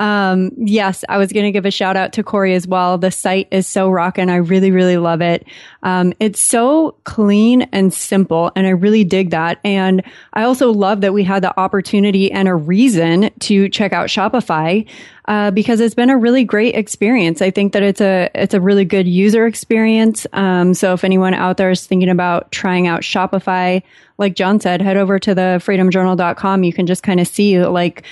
um, 0.00 0.50
yes, 0.56 1.04
I 1.10 1.18
was 1.18 1.30
going 1.30 1.44
to 1.44 1.52
give 1.52 1.66
a 1.66 1.70
shout 1.70 1.94
out 1.94 2.14
to 2.14 2.22
Corey 2.22 2.54
as 2.54 2.66
well. 2.66 2.96
The 2.96 3.10
site 3.10 3.48
is 3.50 3.66
so 3.66 3.90
rocking. 3.90 4.30
I 4.30 4.36
really, 4.36 4.70
really 4.70 4.96
love 4.96 5.20
it. 5.20 5.46
Um, 5.82 6.14
it's 6.18 6.40
so 6.40 6.96
clean 7.04 7.62
and 7.70 7.92
simple, 7.92 8.50
and 8.56 8.66
I 8.66 8.70
really 8.70 9.04
dig 9.04 9.30
that. 9.30 9.60
And 9.62 10.02
I 10.32 10.44
also 10.44 10.72
love 10.72 11.02
that 11.02 11.12
we 11.12 11.22
had 11.22 11.42
the 11.42 11.58
opportunity 11.60 12.32
and 12.32 12.48
a 12.48 12.54
reason 12.54 13.30
to 13.40 13.68
check 13.68 13.92
out 13.92 14.08
Shopify. 14.08 14.88
Uh, 15.26 15.50
because 15.52 15.78
it's 15.78 15.94
been 15.94 16.10
a 16.10 16.16
really 16.16 16.42
great 16.42 16.74
experience. 16.74 17.40
I 17.40 17.52
think 17.52 17.72
that 17.74 17.84
it's 17.84 18.00
a 18.00 18.30
it's 18.34 18.52
a 18.52 18.60
really 18.60 18.84
good 18.84 19.06
user 19.06 19.46
experience. 19.46 20.26
Um, 20.32 20.74
so 20.74 20.92
if 20.92 21.04
anyone 21.04 21.34
out 21.34 21.56
there 21.56 21.70
is 21.70 21.86
thinking 21.86 22.08
about 22.08 22.50
trying 22.50 22.88
out 22.88 23.02
Shopify, 23.02 23.80
like 24.18 24.34
John 24.34 24.58
said, 24.58 24.82
head 24.82 24.96
over 24.96 25.20
to 25.20 25.32
the 25.32 25.62
freedomjournal.com. 25.64 26.64
You 26.64 26.72
can 26.72 26.86
just 26.86 27.04
kind 27.04 27.20
of 27.20 27.28
see 27.28 27.64
like 27.64 28.02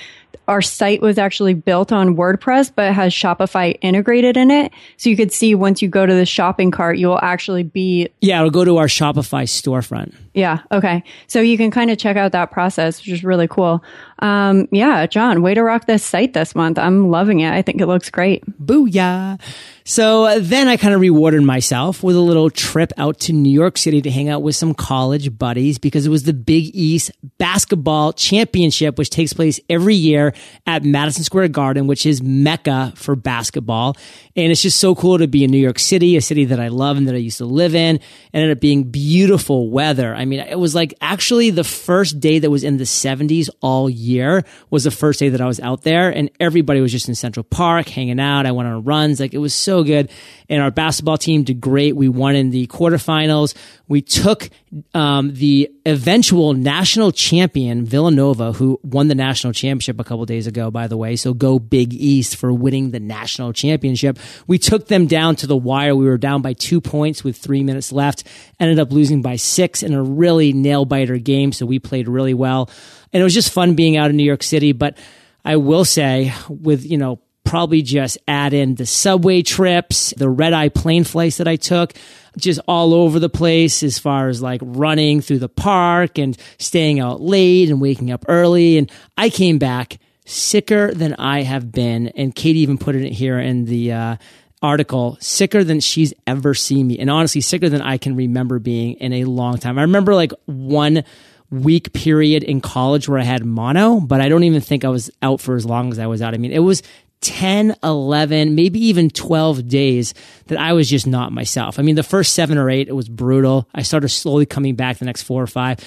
our 0.49 0.63
site 0.63 1.03
was 1.03 1.19
actually 1.19 1.55
built 1.55 1.93
on 1.93 2.17
WordPress, 2.17 2.73
but 2.75 2.95
has 2.95 3.13
Shopify 3.13 3.77
integrated 3.83 4.37
in 4.37 4.51
it. 4.51 4.73
So 4.97 5.11
you 5.11 5.17
could 5.17 5.33
see 5.33 5.55
once 5.55 5.83
you 5.83 5.89
go 5.89 6.07
to 6.07 6.15
the 6.15 6.25
shopping 6.25 6.71
cart, 6.71 6.97
you 6.97 7.09
will 7.09 7.21
actually 7.23 7.63
be. 7.63 8.09
Yeah, 8.21 8.39
it'll 8.39 8.51
go 8.51 8.65
to 8.65 8.79
our 8.79 8.87
Shopify 8.87 9.45
storefront. 9.45 10.15
Yeah. 10.39 10.61
Okay. 10.71 11.03
So 11.27 11.41
you 11.41 11.57
can 11.59 11.73
kind 11.73 11.91
of 11.91 11.99
check 11.99 12.17
out 12.17 12.31
that 12.31 12.53
process, 12.53 13.01
which 13.01 13.09
is 13.09 13.25
really 13.25 13.49
cool. 13.49 13.83
Um, 14.21 14.69
yeah, 14.71 15.05
John, 15.07 15.43
way 15.43 15.53
to 15.53 15.65
rock 15.65 15.87
this 15.87 16.05
site 16.05 16.33
this 16.33 16.55
month. 16.55 16.79
I'm 16.79 17.11
loving 17.11 17.41
it. 17.41 17.53
I 17.53 17.61
think 17.61 17.81
it 17.81 17.87
looks 17.87 18.09
great. 18.09 18.45
Booyah. 18.65 19.41
So 19.85 20.27
uh, 20.27 20.39
then 20.41 20.69
I 20.69 20.77
kind 20.77 20.95
of 20.95 21.01
rewarded 21.01 21.43
myself 21.43 22.03
with 22.03 22.15
a 22.15 22.21
little 22.21 22.51
trip 22.51 22.93
out 22.99 23.21
to 23.21 23.33
New 23.33 23.51
York 23.51 23.79
City 23.79 24.03
to 24.03 24.11
hang 24.11 24.29
out 24.29 24.43
with 24.43 24.55
some 24.55 24.75
college 24.75 25.37
buddies 25.39 25.79
because 25.79 26.05
it 26.05 26.11
was 26.11 26.25
the 26.25 26.35
Big 26.35 26.71
East 26.75 27.11
basketball 27.39 28.13
championship, 28.13 28.99
which 28.99 29.09
takes 29.09 29.33
place 29.33 29.59
every 29.71 29.95
year 29.95 30.35
at 30.67 30.85
Madison 30.85 31.25
Square 31.25 31.49
Garden, 31.49 31.87
which 31.87 32.05
is 32.05 32.23
Mecca 32.23 32.93
for 32.97 33.17
basketball. 33.17 33.97
And 34.37 34.53
it's 34.53 34.61
just 34.61 34.79
so 34.79 34.95
cool 34.95 35.17
to 35.19 35.27
be 35.27 35.43
in 35.43 35.51
New 35.51 35.59
York 35.59 35.79
City, 35.79 36.17
a 36.17 36.21
city 36.21 36.45
that 36.45 36.61
I 36.61 36.69
love 36.69 36.99
and 36.99 37.09
that 37.09 37.15
I 37.15 37.19
used 37.19 37.39
to 37.39 37.47
live 37.47 37.75
in. 37.75 37.97
It 37.97 38.03
ended 38.35 38.51
up 38.51 38.61
being 38.61 38.85
beautiful 38.85 39.71
weather. 39.71 40.15
I 40.15 40.27
mean, 40.29 40.41
it 40.41 40.59
was 40.59 40.75
like 40.75 40.95
actually 41.01 41.51
the 41.51 41.65
first 41.65 42.21
day 42.21 42.39
that 42.39 42.51
was 42.51 42.63
in 42.63 42.77
the 42.77 42.85
70s 42.85 43.49
all 43.61 43.91
year 43.91 44.45
was 44.71 44.85
the 44.85 44.91
first 44.91 45.19
day 45.19 45.29
that 45.31 45.41
I 45.41 45.47
was 45.47 45.59
out 45.61 45.83
there 45.83 46.11
and 46.11 46.31
everybody 46.39 46.81
was 46.81 46.93
just 46.93 47.09
in 47.09 47.15
Central 47.15 47.45
Park 47.45 47.89
hanging 47.89 48.21
out. 48.21 48.47
I 48.47 48.53
went 48.53 48.69
on 48.69 48.85
runs. 48.85 49.19
Like 49.21 49.35
it 49.35 49.39
was 49.39 49.55
so 49.55 49.83
good. 49.83 50.11
And 50.49 50.63
our 50.63 50.71
basketball 50.71 51.19
team 51.19 51.43
did 51.43 51.61
great. 51.61 51.97
We 51.97 52.09
won 52.09 52.37
in 52.37 52.51
the 52.51 52.67
quarterfinals. 52.69 53.55
We 53.89 54.03
took 54.03 54.51
um, 54.95 55.33
the 55.35 55.71
eventual 55.87 56.53
national 56.53 57.13
champion 57.13 57.85
Villanova, 57.85 58.53
who 58.53 58.79
won 58.83 59.09
the 59.09 59.15
national 59.15 59.53
championship 59.53 59.99
a 59.99 60.05
couple 60.05 60.25
days 60.27 60.47
ago, 60.47 60.71
by 60.71 60.87
the 60.87 60.97
way. 60.97 61.17
So 61.17 61.35
go 61.35 61.59
Big 61.59 61.95
East 61.95 62.37
for 62.37 62.53
winning 62.53 62.91
the 62.91 63.01
national 63.01 63.53
championship. 63.53 64.19
We 64.47 64.59
took 64.59 64.89
them 64.89 65.07
down 65.07 65.37
to 65.37 65.47
the 65.47 65.57
wire. 65.57 65.95
We 65.95 66.07
were 66.07 66.19
down 66.19 66.43
by 66.43 66.53
two 66.53 66.81
points 66.81 67.25
with 67.25 67.37
three 67.37 67.63
minutes 67.63 67.93
left. 67.93 68.25
Ended 68.61 68.79
up 68.79 68.93
losing 68.93 69.23
by 69.23 69.37
six 69.37 69.83
in 69.83 69.95
a 69.95 70.03
really 70.03 70.53
nail 70.53 70.85
biter 70.85 71.19
game. 71.19 71.53
So 71.53 71.65
we 71.67 71.79
played 71.79 72.09
really 72.09 72.35
well, 72.35 72.71
and 73.13 73.21
it 73.21 73.25
was 73.25 73.35
just 73.35 73.53
fun 73.53 73.75
being 73.75 73.97
out 73.97 74.11
in 74.11 74.17
New 74.17 74.25
York 74.25 74.43
City. 74.43 74.73
But 74.73 74.99
I 75.45 75.57
will 75.57 75.85
say, 75.85 76.33
with 76.49 76.85
you 76.85 76.99
know 76.99 77.21
probably 77.49 77.81
just 77.81 78.19
add 78.29 78.53
in 78.53 78.75
the 78.75 78.85
subway 78.85 79.41
trips, 79.41 80.13
the 80.17 80.29
red 80.29 80.53
eye 80.53 80.69
plane 80.69 81.03
flights 81.03 81.39
that 81.39 81.49
I 81.49 81.57
took, 81.57 81.95
just 82.37 82.61
all 82.69 82.93
over 82.93 83.19
the 83.19 83.31
place 83.31 83.83
as 83.83 83.99
far 83.99 84.29
as 84.29 84.43
like 84.43 84.61
running 84.63 85.23
through 85.23 85.39
the 85.39 85.49
park 85.49 86.19
and 86.19 86.37
staying 86.59 87.01
out 87.01 87.23
late 87.23 87.71
and 87.71 87.81
waking 87.81 88.11
up 88.11 88.27
early. 88.29 88.77
And 88.77 88.93
I 89.17 89.31
came 89.31 89.57
back 89.59 89.99
sicker 90.27 90.93
than 90.93 91.15
I 91.15 91.43
have 91.43 91.73
been. 91.73 92.09
And 92.09 92.35
Katie 92.35 92.61
even 92.61 92.77
put 92.77 92.95
it 92.95 93.11
here 93.13 93.39
in 93.39 93.65
the, 93.65 93.93
uh, 93.93 94.17
article 94.61 95.17
sicker 95.21 95.63
than 95.63 95.79
she's 95.79 96.13
ever 96.27 96.53
seen 96.53 96.89
me 96.89 96.99
and 96.99 97.09
honestly 97.09 97.41
sicker 97.41 97.69
than 97.69 97.81
I 97.81 97.97
can 97.97 98.17
remember 98.17 98.59
being 98.59 98.95
in 98.95 99.13
a 99.13 99.25
long 99.25 99.57
time. 99.57 99.79
I 99.79 99.83
remember 99.83 100.17
like 100.17 100.33
one 100.47 101.05
week 101.51 101.93
period 101.93 102.43
in 102.43 102.61
college 102.61 103.09
where 103.09 103.21
I 103.21 103.23
had 103.23 103.45
mono, 103.45 104.01
but 104.01 104.21
I 104.21 104.29
don't 104.29 104.43
even 104.43 104.61
think 104.61 104.85
I 104.85 104.89
was 104.89 105.11
out 105.23 105.41
for 105.41 105.55
as 105.55 105.65
long 105.65 105.93
as 105.93 106.01
I 106.01 106.09
was 106.09 106.21
out. 106.21 106.35
I 106.35 106.39
mean, 106.39 106.53
it 106.53 106.59
was 106.59 106.83
10, 107.21 107.77
11, 107.83 108.55
maybe 108.55 108.79
even 108.87 109.11
12 109.11 109.69
days 109.69 110.15
that 110.47 110.59
I 110.59 110.73
was 110.73 110.89
just 110.89 111.07
not 111.07 111.33
myself. 111.33 111.79
I 111.79 111.83
mean, 111.83 111.97
the 111.97 112.03
first 112.03 112.35
seven 112.35 112.59
or 112.59 112.71
eight, 112.71 112.89
it 112.89 112.95
was 112.95 113.09
brutal. 113.09 113.69
I 113.75 113.83
started 113.83 114.09
slowly 114.09 114.47
coming 114.47 114.75
back 114.75 114.99
the 114.99 115.05
next 115.05 115.23
four 115.23 115.43
or 115.43 115.47
five. 115.47 115.79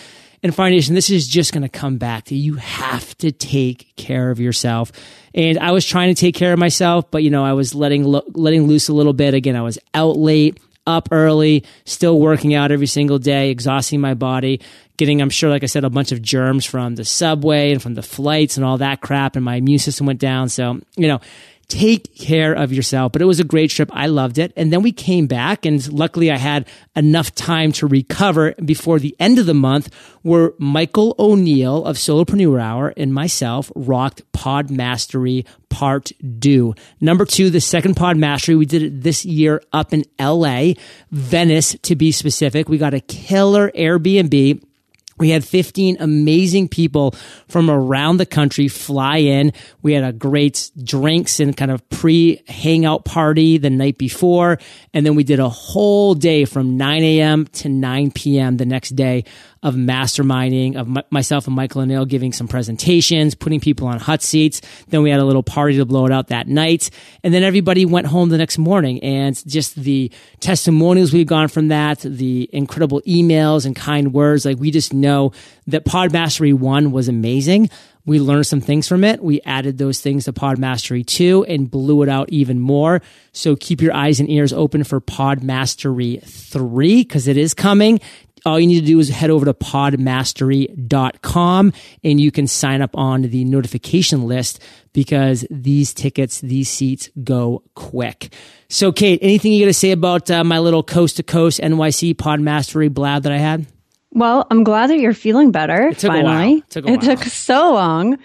And 0.44 0.54
Fire 0.56 0.72
Nation, 0.72 0.96
this 0.96 1.10
is 1.12 1.28
just 1.28 1.54
going 1.54 1.62
to 1.62 1.70
come 1.70 1.98
back 1.98 2.26
to 2.26 2.36
you 2.36 2.56
have 2.56 3.16
to 3.20 3.32
take 3.32 3.96
care 3.96 4.32
of 4.32 4.40
yourself. 4.40 4.92
And 5.36 5.60
I 5.60 5.72
was 5.72 5.86
trying 5.86 6.14
to 6.14 6.20
take 6.20 6.34
care 6.34 6.52
of 6.52 6.60
myself, 6.60 7.12
but 7.12 7.22
you 7.22 7.30
know, 7.30 7.46
I 7.46 7.54
was 7.54 7.76
letting, 7.76 8.04
lo- 8.04 8.24
letting 8.34 8.68
loose 8.68 8.88
a 8.88 8.94
little 8.94 9.14
bit. 9.14 9.34
Again, 9.36 9.56
I 9.56 9.62
was 9.62 9.78
out 9.94 10.18
late, 10.18 10.60
up 10.88 11.10
early, 11.12 11.64
still 11.86 12.20
working 12.20 12.54
out 12.54 12.72
every 12.72 12.88
single 12.88 13.20
day, 13.20 13.52
exhausting 13.52 14.02
my 14.02 14.14
body, 14.14 14.62
getting, 14.98 15.22
I'm 15.22 15.30
sure, 15.30 15.50
like 15.50 15.64
I 15.64 15.68
said, 15.68 15.84
a 15.84 15.90
bunch 15.90 16.12
of 16.12 16.22
germs 16.22 16.66
from 16.66 16.96
the 16.96 17.06
subway 17.06 17.72
and 17.72 17.82
from 17.82 17.94
the 17.94 18.02
flights 18.02 18.58
and 18.58 18.66
all 18.66 18.78
that 18.80 19.02
crap. 19.02 19.36
And 19.36 19.46
my 19.46 19.56
immune 19.56 19.80
system 19.80 20.06
went 20.08 20.20
down. 20.20 20.50
So, 20.50 20.80
you 20.96 21.08
know, 21.08 21.22
take 21.72 22.14
care 22.16 22.52
of 22.54 22.74
yourself. 22.74 23.14
But 23.14 23.22
it 23.22 23.26
was 23.26 23.40
a 23.40 23.46
great 23.46 23.72
trip. 23.72 23.90
I 23.94 24.08
loved 24.08 24.38
it. 24.38 24.52
And 24.58 24.74
then 24.74 24.84
we 24.84 24.92
came 24.92 25.26
back 25.26 25.66
and 25.66 25.92
luckily 25.92 26.30
I 26.30 26.38
had 26.38 26.68
enough 26.98 27.34
time 27.34 27.72
to 27.74 27.88
recover 27.88 28.54
before 28.64 29.00
the 29.00 29.16
end 29.20 29.40
of 29.40 29.46
the 29.46 29.54
month 29.54 29.94
where 30.22 30.52
Michael 30.58 31.16
O'Neal 31.18 31.86
of 31.86 31.96
Solopreneur 31.96 32.62
Hour 32.62 32.94
and 32.98 33.14
myself 33.14 33.72
rocked 33.74 34.30
Pod 34.34 34.70
Mastery 34.70 35.46
Part 35.70 36.12
Two. 36.42 36.76
Number 37.00 37.26
two, 37.26 37.50
the 37.50 37.62
second 37.62 37.96
Pod 37.96 38.18
Mastery. 38.18 38.56
We 38.56 38.66
did 38.66 38.84
it 38.84 39.02
this 39.02 39.24
year 39.24 39.62
up 39.72 39.94
in 39.94 40.04
LA, 40.20 40.74
Venice 41.12 41.78
to 41.84 41.96
be 41.96 42.12
specific. 42.12 42.68
We 42.68 42.78
got 42.78 42.94
a 42.94 43.00
killer 43.00 43.72
Airbnb. 43.72 44.62
We 45.22 45.30
had 45.30 45.46
15 45.46 45.98
amazing 46.00 46.70
people 46.70 47.12
from 47.48 47.70
around 47.70 48.18
the 48.18 48.26
country 48.26 48.68
fly 48.68 49.18
in. 49.18 49.54
We 49.84 49.94
had 49.94 50.04
a 50.04 50.12
great 50.12 50.72
drinks 50.84 51.40
and 51.40 51.56
kind 51.56 51.70
of 51.70 51.88
pre 51.90 52.42
hangout 52.48 53.06
party 53.06 53.60
the 53.60 53.70
night 53.70 54.00
before. 54.00 54.58
And 54.96 55.06
then 55.06 55.14
we 55.14 55.24
did 55.24 55.40
a 55.40 55.48
whole 55.48 56.16
day 56.16 56.46
from 56.46 56.76
9 56.76 57.04
a.m. 57.04 57.46
to 57.46 57.70
9 57.70 58.10
p.m. 58.10 58.58
the 58.58 58.66
next 58.66 58.96
day 58.96 59.26
of 59.64 59.76
masterminding 59.76 60.76
of 60.76 60.88
m- 60.88 61.04
myself 61.12 61.46
and 61.46 61.56
Michael 61.56 61.82
O'Neal 61.82 62.06
giving 62.06 62.34
some 62.34 62.48
presentations, 62.48 63.36
putting 63.36 63.60
people 63.60 63.88
on 63.88 64.00
hot 64.00 64.22
seats. 64.22 64.62
Then 64.88 65.04
we 65.04 65.12
had 65.12 65.20
a 65.20 65.26
little 65.26 65.44
party 65.44 65.78
to 65.78 65.86
blow 65.86 66.06
it 66.06 66.12
out 66.12 66.30
that 66.30 66.48
night. 66.48 66.90
And 67.24 67.34
then 67.34 67.44
everybody 67.44 67.86
went 67.86 68.08
home 68.08 68.30
the 68.30 68.38
next 68.38 68.58
morning 68.58 69.02
and 69.04 69.36
just 69.48 69.76
the 69.76 70.12
testimonials 70.40 71.14
we've 71.14 71.28
gone 71.28 71.48
from 71.48 71.68
that, 71.68 72.00
the 72.00 72.50
incredible 72.52 73.02
emails 73.02 73.66
and 73.66 73.76
kind 73.76 74.14
words. 74.14 74.46
Like 74.46 74.58
we 74.58 74.72
just 74.72 74.94
know 74.94 75.32
that 75.68 75.86
Pod 75.86 76.12
Mastery 76.12 76.54
1 76.54 76.92
was 76.92 77.08
amazing. 77.08 77.70
We 78.04 78.20
learned 78.20 78.48
some 78.48 78.62
things 78.62 78.88
from 78.88 79.04
it. 79.04 79.24
We 79.24 79.42
added 79.42 79.78
those 79.78 80.02
things 80.02 80.26
to 80.26 80.34
Pod 80.34 80.58
Mastery 80.58 81.04
2 81.04 81.46
and 81.46 81.70
blew 81.70 82.02
it 82.02 82.10
out 82.10 82.30
even 82.30 82.60
more. 82.60 83.02
So 83.32 83.56
keep 83.56 83.80
your 83.80 83.94
eyes 83.94 84.20
and 84.20 84.28
ears 84.28 84.52
open 84.52 84.84
for 84.84 85.00
Pod 85.00 85.44
Mastery 85.44 86.20
3 86.26 87.04
because 87.04 87.28
it 87.28 87.38
is 87.38 87.54
coming 87.54 88.02
all 88.46 88.60
you 88.60 88.68
need 88.68 88.82
to 88.82 88.86
do 88.86 89.00
is 89.00 89.08
head 89.10 89.30
over 89.30 89.46
to 89.46 89.54
podmastery.com 89.54 91.74
and 92.04 92.20
you 92.22 92.32
can 92.32 92.48
sign 92.48 92.82
up 92.82 92.96
on 92.98 93.22
the 93.24 93.44
notification 93.46 94.28
list 94.28 94.60
because 94.94 95.46
these 95.50 95.94
tickets, 95.94 96.42
these 96.42 96.70
seats 96.70 97.10
go 97.24 97.64
quick. 97.76 98.34
So, 98.70 98.92
Kate, 98.92 99.20
anything 99.22 99.54
you 99.54 99.64
got 99.66 99.70
to 99.70 99.74
say 99.74 99.92
about 99.92 100.30
uh, 100.32 100.44
my 100.44 100.60
little 100.60 100.84
coast 100.84 101.18
to 101.18 101.24
coast 101.24 101.60
NYC 101.60 102.16
Podmastery 102.16 102.94
blab 102.94 103.24
that 103.24 103.32
I 103.32 103.38
had? 103.38 103.66
Well, 104.14 104.46
I'm 104.52 104.64
glad 104.66 104.90
that 104.90 105.00
you're 105.00 105.14
feeling 105.14 105.52
better. 105.52 105.88
It 105.88 106.00
took 106.00 106.10
a 106.12 106.14
finally. 106.14 106.56
while. 106.56 106.58
It 106.58 106.70
took 106.70 106.86
a 106.86 106.90
It 106.90 107.02
while. 107.04 107.16
took 107.18 107.24
so 107.26 107.74
long. 107.74 108.18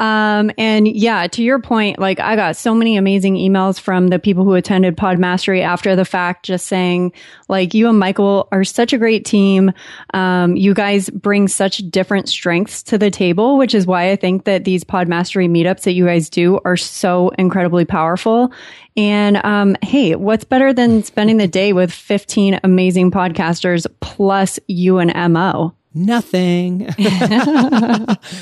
Um, 0.00 0.50
and 0.56 0.88
yeah, 0.88 1.26
to 1.26 1.42
your 1.42 1.60
point, 1.60 1.98
like 1.98 2.20
I 2.20 2.34
got 2.34 2.56
so 2.56 2.74
many 2.74 2.96
amazing 2.96 3.34
emails 3.34 3.78
from 3.78 4.08
the 4.08 4.18
people 4.18 4.44
who 4.44 4.54
attended 4.54 4.96
Pod 4.96 5.18
Mastery 5.18 5.62
after 5.62 5.94
the 5.94 6.06
fact, 6.06 6.46
just 6.46 6.66
saying 6.66 7.12
like 7.48 7.74
you 7.74 7.86
and 7.86 7.98
Michael 7.98 8.48
are 8.50 8.64
such 8.64 8.94
a 8.94 8.98
great 8.98 9.26
team. 9.26 9.72
Um, 10.14 10.56
you 10.56 10.72
guys 10.72 11.10
bring 11.10 11.48
such 11.48 11.78
different 11.90 12.30
strengths 12.30 12.82
to 12.84 12.96
the 12.96 13.10
table, 13.10 13.58
which 13.58 13.74
is 13.74 13.86
why 13.86 14.10
I 14.10 14.16
think 14.16 14.44
that 14.44 14.64
these 14.64 14.84
Pod 14.84 15.06
Mastery 15.06 15.48
meetups 15.48 15.82
that 15.82 15.92
you 15.92 16.06
guys 16.06 16.30
do 16.30 16.58
are 16.64 16.78
so 16.78 17.28
incredibly 17.38 17.84
powerful. 17.84 18.52
And 18.96 19.36
um, 19.44 19.76
hey, 19.82 20.16
what's 20.16 20.44
better 20.44 20.72
than 20.72 21.02
spending 21.02 21.36
the 21.36 21.46
day 21.46 21.74
with 21.74 21.92
15 21.92 22.60
amazing 22.64 23.10
podcasters 23.10 23.86
plus 24.00 24.58
you 24.66 24.98
and 24.98 25.32
Mo? 25.34 25.74
Nothing. 25.92 26.90
so 26.92 27.04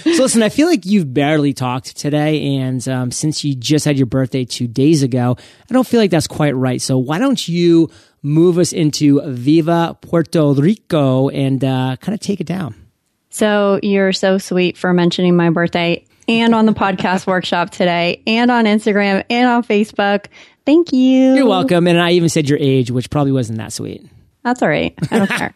listen, 0.05 0.43
I 0.43 0.51
feel 0.51 0.69
like 0.69 0.85
you've 0.85 1.13
barely 1.15 1.55
talked 1.55 1.97
today, 1.97 2.57
and 2.57 2.87
um, 2.89 3.11
since 3.11 3.43
you 3.43 3.55
just 3.55 3.85
had 3.85 3.97
your 3.97 4.07
birthday 4.07 4.45
two 4.45 4.67
days 4.67 5.03
ago, 5.03 5.37
I 5.39 5.73
don't 5.73 5.87
feel 5.87 6.01
like 6.01 6.11
that's 6.11 6.27
quite 6.27 6.55
right. 6.55 6.81
So 6.81 6.99
why 6.99 7.19
don't 7.19 7.49
you 7.49 7.91
move 8.23 8.59
us 8.59 8.73
into 8.73 9.21
Viva 9.25 9.97
Puerto 10.01 10.53
Rico 10.53 11.31
and 11.31 11.65
uh, 11.65 11.97
kind 12.01 12.15
of 12.15 12.21
take 12.21 12.41
it 12.41 12.47
down? 12.47 12.75
So 13.31 13.81
you're 13.83 14.13
so 14.13 14.39
sweet 14.39 14.77
for 14.77 14.93
mentioning 14.93 15.37
my 15.37 15.51
birthday 15.51 16.05
and 16.27 16.55
on 16.55 16.67
the 16.67 16.73
podcast 16.73 17.27
workshop 17.27 17.71
today 17.71 18.23
and 18.27 18.51
on 18.51 18.65
Instagram 18.65 19.25
and 19.31 19.49
on 19.49 19.63
Facebook. 19.63 20.27
Thank 20.67 20.93
you. 20.93 21.35
You're 21.35 21.47
welcome. 21.47 21.87
And 21.87 22.01
I 22.01 22.13
even 22.13 22.29
said 22.29 22.49
your 22.49 22.59
age, 22.61 22.91
which 22.91 23.09
probably 23.11 23.33
wasn't 23.33 23.59
that 23.59 23.73
sweet. 23.73 24.05
That's 24.45 24.63
all 24.63 24.69
right. 24.69 24.95
I 25.11 25.19
don't 25.19 25.31
care. 25.31 25.55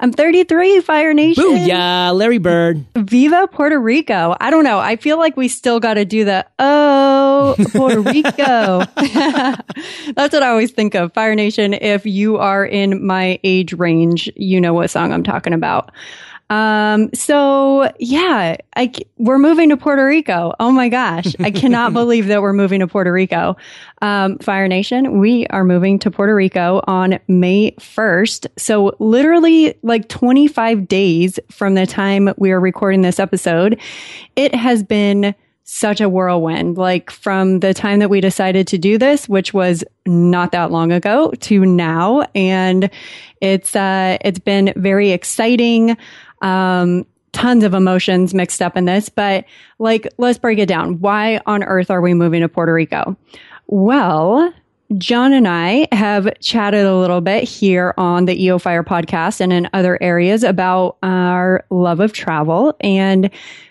I'm 0.00 0.12
33, 0.12 0.80
Fire 0.80 1.14
Nation. 1.14 1.44
Booyah, 1.44 2.14
Larry 2.14 2.38
Bird. 2.38 2.84
Viva 2.96 3.48
Puerto 3.48 3.78
Rico. 3.78 4.36
I 4.40 4.50
don't 4.50 4.64
know. 4.64 4.78
I 4.78 4.96
feel 4.96 5.18
like 5.18 5.36
we 5.36 5.48
still 5.48 5.80
got 5.80 5.94
to 5.94 6.04
do 6.04 6.24
the, 6.24 6.46
oh, 6.58 7.56
Puerto 7.72 8.00
Rico. 8.00 8.84
That's 10.14 10.32
what 10.32 10.42
I 10.42 10.48
always 10.48 10.70
think 10.70 10.94
of. 10.94 11.12
Fire 11.12 11.34
Nation, 11.34 11.74
if 11.74 12.06
you 12.06 12.36
are 12.36 12.64
in 12.64 13.04
my 13.04 13.38
age 13.44 13.72
range, 13.74 14.30
you 14.36 14.60
know 14.60 14.74
what 14.74 14.90
song 14.90 15.12
I'm 15.12 15.24
talking 15.24 15.52
about. 15.52 15.90
Um, 16.50 17.10
so 17.14 17.90
yeah, 17.98 18.56
I, 18.76 18.92
we're 19.16 19.38
moving 19.38 19.70
to 19.70 19.76
Puerto 19.76 20.04
Rico. 20.04 20.52
Oh 20.60 20.70
my 20.70 20.88
gosh. 20.88 21.34
I 21.40 21.50
cannot 21.50 21.92
believe 21.94 22.26
that 22.26 22.42
we're 22.42 22.52
moving 22.52 22.80
to 22.80 22.86
Puerto 22.86 23.12
Rico. 23.12 23.56
Um, 24.02 24.38
Fire 24.38 24.68
Nation, 24.68 25.18
we 25.18 25.46
are 25.48 25.64
moving 25.64 25.98
to 26.00 26.10
Puerto 26.10 26.34
Rico 26.34 26.82
on 26.86 27.18
May 27.28 27.72
1st. 27.72 28.46
So 28.58 28.94
literally 28.98 29.74
like 29.82 30.08
25 30.08 30.86
days 30.86 31.38
from 31.50 31.74
the 31.74 31.86
time 31.86 32.34
we 32.36 32.52
are 32.52 32.60
recording 32.60 33.02
this 33.02 33.18
episode, 33.18 33.80
it 34.36 34.54
has 34.54 34.82
been 34.82 35.34
such 35.64 36.02
a 36.02 36.08
whirlwind. 36.10 36.76
Like 36.76 37.10
from 37.10 37.60
the 37.60 37.72
time 37.72 37.98
that 38.00 38.10
we 38.10 38.20
decided 38.20 38.66
to 38.68 38.78
do 38.78 38.98
this, 38.98 39.28
which 39.28 39.54
was 39.54 39.82
not 40.06 40.52
that 40.52 40.70
long 40.70 40.92
ago 40.92 41.30
to 41.40 41.64
now. 41.64 42.26
And 42.34 42.90
it's, 43.40 43.74
uh, 43.74 44.18
it's 44.20 44.38
been 44.38 44.74
very 44.76 45.10
exciting. 45.10 45.96
Um, 46.44 47.06
tons 47.32 47.64
of 47.64 47.74
emotions 47.74 48.32
mixed 48.32 48.62
up 48.62 48.76
in 48.76 48.84
this, 48.84 49.08
but 49.08 49.44
like, 49.78 50.06
let's 50.18 50.38
break 50.38 50.58
it 50.58 50.66
down. 50.66 51.00
Why 51.00 51.40
on 51.46 51.64
earth 51.64 51.90
are 51.90 52.00
we 52.00 52.14
moving 52.14 52.40
to 52.42 52.48
Puerto 52.48 52.72
Rico? 52.72 53.16
Well, 53.66 54.54
John 54.98 55.32
and 55.32 55.48
I 55.48 55.88
have 55.92 56.28
chatted 56.40 56.84
a 56.84 56.96
little 56.96 57.20
bit 57.20 57.44
here 57.44 57.94
on 57.96 58.26
the 58.26 58.40
EO 58.40 58.58
Fire 58.58 58.84
podcast 58.84 59.40
and 59.40 59.52
in 59.52 59.68
other 59.72 60.00
areas 60.00 60.44
about 60.44 60.96
our 61.02 61.64
love 61.70 62.00
of 62.00 62.12
travel. 62.12 62.76
And 62.80 63.30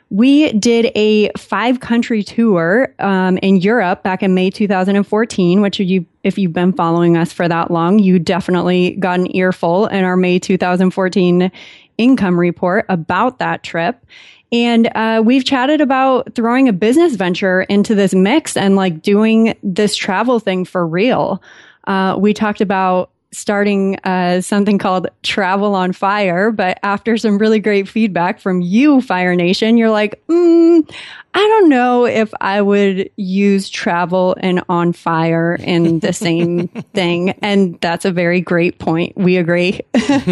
we 0.09 0.51
did 0.53 0.91
a 0.95 1.31
five 1.37 1.79
country 1.79 2.21
tour 2.23 2.93
um, 2.99 3.37
in 3.39 3.57
Europe 3.57 4.03
back 4.03 4.21
in 4.21 4.35
May 4.35 4.49
2014, 4.49 5.61
which 5.61 5.79
you, 5.79 6.05
if 6.23 6.37
you've 6.37 6.53
been 6.53 6.73
following 6.73 7.17
us 7.17 7.33
for 7.33 7.47
that 7.47 7.71
long, 7.71 7.97
you 7.97 8.19
definitely 8.19 8.91
got 8.97 9.19
an 9.19 9.35
earful 9.35 9.87
in 9.87 10.03
our 10.03 10.17
May 10.17 10.37
2014 10.37 11.51
income 11.97 12.39
report 12.39 12.85
about 12.89 13.39
that 13.39 13.63
trip. 13.63 14.05
And 14.51 14.87
uh, 14.95 15.21
we've 15.25 15.43
chatted 15.43 15.81
about 15.81 16.35
throwing 16.35 16.69
a 16.69 16.73
business 16.73 17.15
venture 17.15 17.63
into 17.63 17.95
this 17.95 18.13
mix 18.13 18.55
and 18.55 18.75
like 18.75 19.01
doing 19.01 19.57
this 19.63 19.95
travel 19.95 20.39
thing 20.39 20.63
for 20.63 20.85
real. 20.85 21.41
Uh, 21.85 22.15
we 22.19 22.33
talked 22.33 22.61
about 22.61 23.09
starting 23.33 23.97
uh, 24.03 24.41
something 24.41 24.77
called 24.77 25.07
Travel 25.23 25.75
on 25.75 25.91
Fire. 25.93 26.51
But 26.51 26.79
after 26.83 27.17
some 27.17 27.37
really 27.37 27.59
great 27.59 27.87
feedback 27.87 28.39
from 28.39 28.61
you, 28.61 29.01
Fire 29.01 29.35
Nation, 29.35 29.77
you're 29.77 29.89
like, 29.89 30.25
mm, 30.27 30.89
I 31.35 31.39
don't 31.39 31.69
know 31.69 32.05
if 32.05 32.31
I 32.39 32.61
would 32.61 33.09
use 33.15 33.69
travel 33.69 34.35
and 34.39 34.63
on 34.69 34.93
fire 34.93 35.55
in 35.55 35.99
the 35.99 36.13
same 36.13 36.67
thing. 36.93 37.31
And 37.41 37.79
that's 37.81 38.05
a 38.05 38.11
very 38.11 38.39
great 38.39 38.77
point. 38.77 39.17
We 39.17 39.37
agree. 39.37 39.81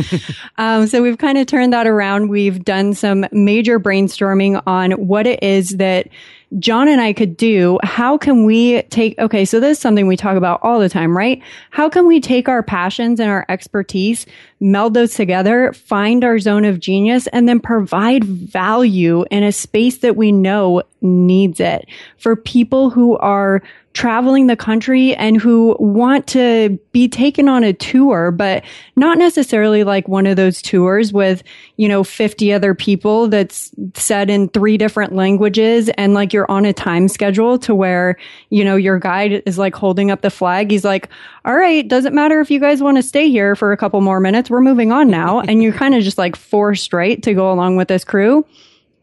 um, 0.58 0.86
so 0.86 1.02
we've 1.02 1.18
kind 1.18 1.40
of 1.40 1.48
turned 1.48 1.74
that 1.74 1.88
around. 1.88 2.30
We've 2.30 2.64
done 2.64 2.94
some 2.94 3.26
major 3.32 3.80
brainstorming 3.80 4.62
on 4.68 4.92
what 4.92 5.26
it 5.26 5.42
is 5.42 5.70
that 5.78 6.08
John 6.60 6.90
and 6.90 7.00
I 7.00 7.14
could 7.14 7.38
do, 7.38 7.80
how 7.82 8.18
can 8.18 8.44
we 8.44 8.82
take, 8.84 9.18
okay, 9.18 9.46
so 9.46 9.62
this 9.62 9.78
is 9.78 9.82
something 9.82 10.06
we 10.06 10.18
talk 10.18 10.36
about 10.36 10.60
all 10.64 10.80
the 10.80 10.90
time, 10.90 11.16
right? 11.16 11.42
How 11.70 11.88
can 11.88 12.06
we 12.06 12.20
take 12.20 12.50
our 12.50 12.62
passions 12.62 13.22
and 13.22 13.30
our 13.30 13.46
expertise, 13.48 14.26
meld 14.60 14.94
those 14.94 15.14
together, 15.14 15.72
find 15.72 16.26
our 16.26 16.40
zone 16.40 16.66
of 16.66 16.82
genius, 16.82 17.28
and 17.28 17.48
then 17.48 17.62
provide 17.62 18.26
value 18.26 19.24
in 19.32 19.44
a 19.44 19.52
space 19.54 20.00
that 20.00 20.18
we 20.18 20.34
know 20.34 20.84
needs 21.02 21.62
it 21.62 21.88
for 22.18 22.36
people 22.36 22.90
who 22.90 23.18
are 23.18 23.64
traveling 23.94 24.48
the 24.48 24.56
country 24.56 25.14
and 25.16 25.42
who 25.42 25.76
want 25.80 26.26
to 26.28 26.80
be 26.92 27.08
taken 27.08 27.50
on 27.50 27.64
a 27.64 27.74
tour, 27.74 28.32
but 28.32 28.64
not 28.96 29.18
necessarily 29.18 29.84
like 29.84 30.08
one 30.08 30.26
of 30.26 30.38
those 30.38 30.62
tours 30.62 31.12
with, 31.12 31.44
you 31.76 31.88
know, 31.88 32.04
50 32.04 32.54
other 32.54 32.74
people 32.74 33.28
that's 33.28 33.72
said 33.96 34.30
in 34.30 34.48
three 34.50 34.78
different 34.78 35.14
languages 35.14 35.90
and 35.98 36.14
like 36.14 36.32
you're 36.32 36.50
on 36.50 36.66
a 36.66 36.74
time 36.74 37.08
schedule 37.08 37.60
to 37.60 37.76
where, 37.76 38.18
you 38.50 38.64
know, 38.64 38.78
your 38.78 38.98
guide 38.98 39.44
is 39.46 39.58
like 39.58 39.76
holding 39.76 40.10
up 40.10 40.22
the 40.22 40.30
flag. 40.30 40.72
He's 40.72 40.86
like, 40.86 41.10
all 41.44 41.56
right, 41.56 41.86
doesn't 41.86 42.16
matter 42.16 42.40
if 42.40 42.50
you 42.50 42.60
guys 42.60 42.82
want 42.82 42.98
to 42.98 43.04
stay 43.04 43.30
here 43.30 43.56
for 43.56 43.74
a 43.74 43.78
couple 43.78 44.00
more 44.00 44.22
minutes. 44.22 44.50
We're 44.50 44.62
moving 44.62 44.92
on 44.92 45.10
now. 45.10 45.42
and 45.42 45.62
you're 45.62 45.74
kind 45.74 45.96
of 45.96 46.04
just 46.04 46.18
like 46.18 46.36
forced 46.36 46.94
right 46.94 47.22
to 47.24 47.34
go 47.34 47.52
along 47.52 47.76
with 47.76 47.90
this 47.90 48.04
crew. 48.04 48.46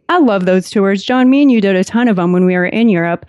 I 0.08 0.18
love 0.18 0.46
those 0.46 0.70
tours. 0.70 1.02
John, 1.02 1.28
me 1.28 1.42
and 1.42 1.52
you 1.52 1.60
did 1.60 1.76
a 1.76 1.84
ton 1.84 2.08
of 2.08 2.16
them 2.16 2.32
when 2.32 2.46
we 2.46 2.54
were 2.54 2.66
in 2.66 2.88
Europe. 2.88 3.26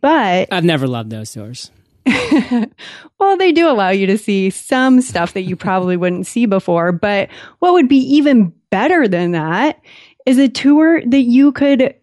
But 0.00 0.48
I've 0.52 0.64
never 0.64 0.86
loved 0.86 1.10
those 1.10 1.32
tours. 1.32 1.70
well, 3.18 3.36
they 3.36 3.52
do 3.52 3.68
allow 3.68 3.90
you 3.90 4.06
to 4.06 4.18
see 4.18 4.50
some 4.50 5.00
stuff 5.00 5.34
that 5.34 5.42
you 5.42 5.56
probably 5.56 5.96
wouldn't 5.96 6.26
see 6.26 6.46
before. 6.46 6.92
But 6.92 7.28
what 7.58 7.72
would 7.72 7.88
be 7.88 7.98
even 7.98 8.52
better 8.70 9.08
than 9.08 9.32
that 9.32 9.80
is 10.26 10.38
a 10.38 10.48
tour 10.48 11.02
that 11.06 11.22
you 11.22 11.52
could 11.52 11.94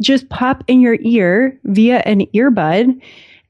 just 0.00 0.28
pop 0.28 0.64
in 0.66 0.80
your 0.80 0.98
ear 1.00 1.58
via 1.64 1.98
an 2.00 2.26
earbud 2.34 3.00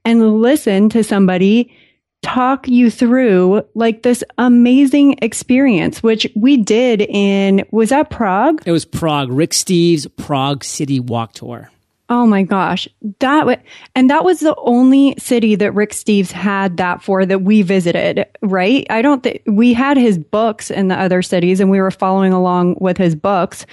and 0.05 0.41
listen 0.41 0.89
to 0.89 1.03
somebody 1.03 1.75
talk 2.21 2.67
you 2.67 2.91
through 2.91 3.63
like 3.75 4.03
this 4.03 4.23
amazing 4.37 5.17
experience, 5.21 6.03
which 6.03 6.27
we 6.35 6.57
did 6.57 7.01
in, 7.01 7.65
was 7.71 7.89
that 7.89 8.09
Prague? 8.09 8.61
It 8.65 8.71
was 8.71 8.85
Prague, 8.85 9.31
Rick 9.31 9.51
Steves' 9.51 10.07
Prague 10.17 10.63
City 10.63 10.99
Walk 10.99 11.33
Tour. 11.33 11.71
Oh 12.11 12.25
my 12.25 12.41
gosh. 12.41 12.87
That 13.19 13.41
w- 13.41 13.57
and 13.93 14.09
that 14.09 14.25
was 14.25 14.39
the 14.39 14.55
only 14.57 15.13
city 15.19 15.53
that 15.55 15.73
Rick 15.73 15.91
Steves 15.91 16.31
had 16.31 16.77
that 16.77 17.03
for 17.03 17.23
that 17.23 17.43
we 17.43 17.61
visited, 17.61 18.25
right? 18.41 18.85
I 18.89 19.03
don't 19.03 19.21
think 19.21 19.43
we 19.45 19.73
had 19.73 19.95
his 19.95 20.17
books 20.17 20.71
in 20.71 20.87
the 20.87 20.99
other 20.99 21.21
cities 21.21 21.59
and 21.59 21.69
we 21.69 21.79
were 21.79 21.91
following 21.91 22.33
along 22.33 22.77
with 22.79 22.97
his 22.97 23.13
books. 23.13 23.67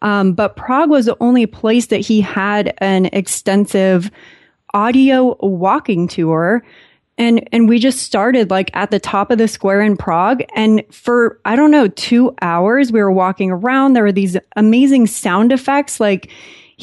Um, 0.00 0.32
but 0.32 0.56
Prague 0.56 0.88
was 0.88 1.04
the 1.04 1.16
only 1.20 1.44
place 1.44 1.86
that 1.86 1.98
he 1.98 2.22
had 2.22 2.74
an 2.78 3.06
extensive 3.06 4.10
audio 4.72 5.36
walking 5.46 6.08
tour. 6.08 6.64
And, 7.18 7.46
and 7.52 7.68
we 7.68 7.78
just 7.78 7.98
started 7.98 8.48
like 8.50 8.70
at 8.72 8.90
the 8.90 8.98
top 8.98 9.30
of 9.30 9.36
the 9.36 9.46
square 9.46 9.82
in 9.82 9.98
Prague. 9.98 10.42
And 10.56 10.82
for, 10.90 11.38
I 11.44 11.56
don't 11.56 11.70
know, 11.70 11.88
two 11.88 12.34
hours, 12.40 12.90
we 12.90 13.00
were 13.00 13.12
walking 13.12 13.50
around. 13.50 13.92
There 13.92 14.02
were 14.02 14.12
these 14.12 14.38
amazing 14.56 15.08
sound 15.08 15.52
effects. 15.52 16.00
Like, 16.00 16.30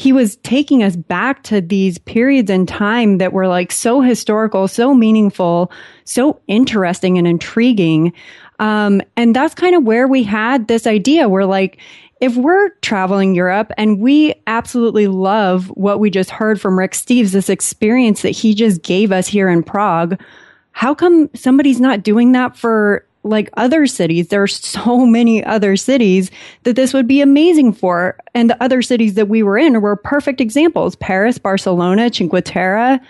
he 0.00 0.14
was 0.14 0.36
taking 0.36 0.82
us 0.82 0.96
back 0.96 1.42
to 1.42 1.60
these 1.60 1.98
periods 1.98 2.48
in 2.48 2.64
time 2.64 3.18
that 3.18 3.34
were 3.34 3.46
like 3.46 3.70
so 3.70 4.00
historical, 4.00 4.66
so 4.66 4.94
meaningful, 4.94 5.70
so 6.04 6.40
interesting 6.46 7.18
and 7.18 7.26
intriguing. 7.26 8.10
Um, 8.60 9.02
and 9.14 9.36
that's 9.36 9.54
kind 9.54 9.76
of 9.76 9.84
where 9.84 10.08
we 10.08 10.22
had 10.22 10.68
this 10.68 10.86
idea. 10.86 11.28
We're 11.28 11.44
like, 11.44 11.76
if 12.18 12.34
we're 12.34 12.70
traveling 12.80 13.34
Europe 13.34 13.72
and 13.76 14.00
we 14.00 14.32
absolutely 14.46 15.06
love 15.06 15.66
what 15.68 16.00
we 16.00 16.08
just 16.08 16.30
heard 16.30 16.58
from 16.58 16.78
Rick 16.78 16.92
Steves, 16.92 17.32
this 17.32 17.50
experience 17.50 18.22
that 18.22 18.30
he 18.30 18.54
just 18.54 18.80
gave 18.80 19.12
us 19.12 19.26
here 19.26 19.50
in 19.50 19.62
Prague, 19.62 20.18
how 20.72 20.94
come 20.94 21.28
somebody's 21.34 21.80
not 21.80 22.02
doing 22.02 22.32
that 22.32 22.56
for 22.56 23.04
like 23.22 23.50
other 23.54 23.86
cities. 23.86 24.28
There 24.28 24.42
are 24.42 24.48
so 24.48 24.98
many 25.06 25.44
other 25.44 25.76
cities 25.76 26.30
that 26.62 26.76
this 26.76 26.94
would 26.94 27.06
be 27.06 27.20
amazing 27.20 27.72
for. 27.72 28.18
And 28.34 28.50
the 28.50 28.62
other 28.62 28.82
cities 28.82 29.14
that 29.14 29.28
we 29.28 29.42
were 29.42 29.58
in 29.58 29.80
were 29.80 29.96
perfect 29.96 30.40
examples. 30.40 30.96
Paris, 30.96 31.38
Barcelona, 31.38 32.12
Cinque 32.12 32.44
Terre. 32.44 33.00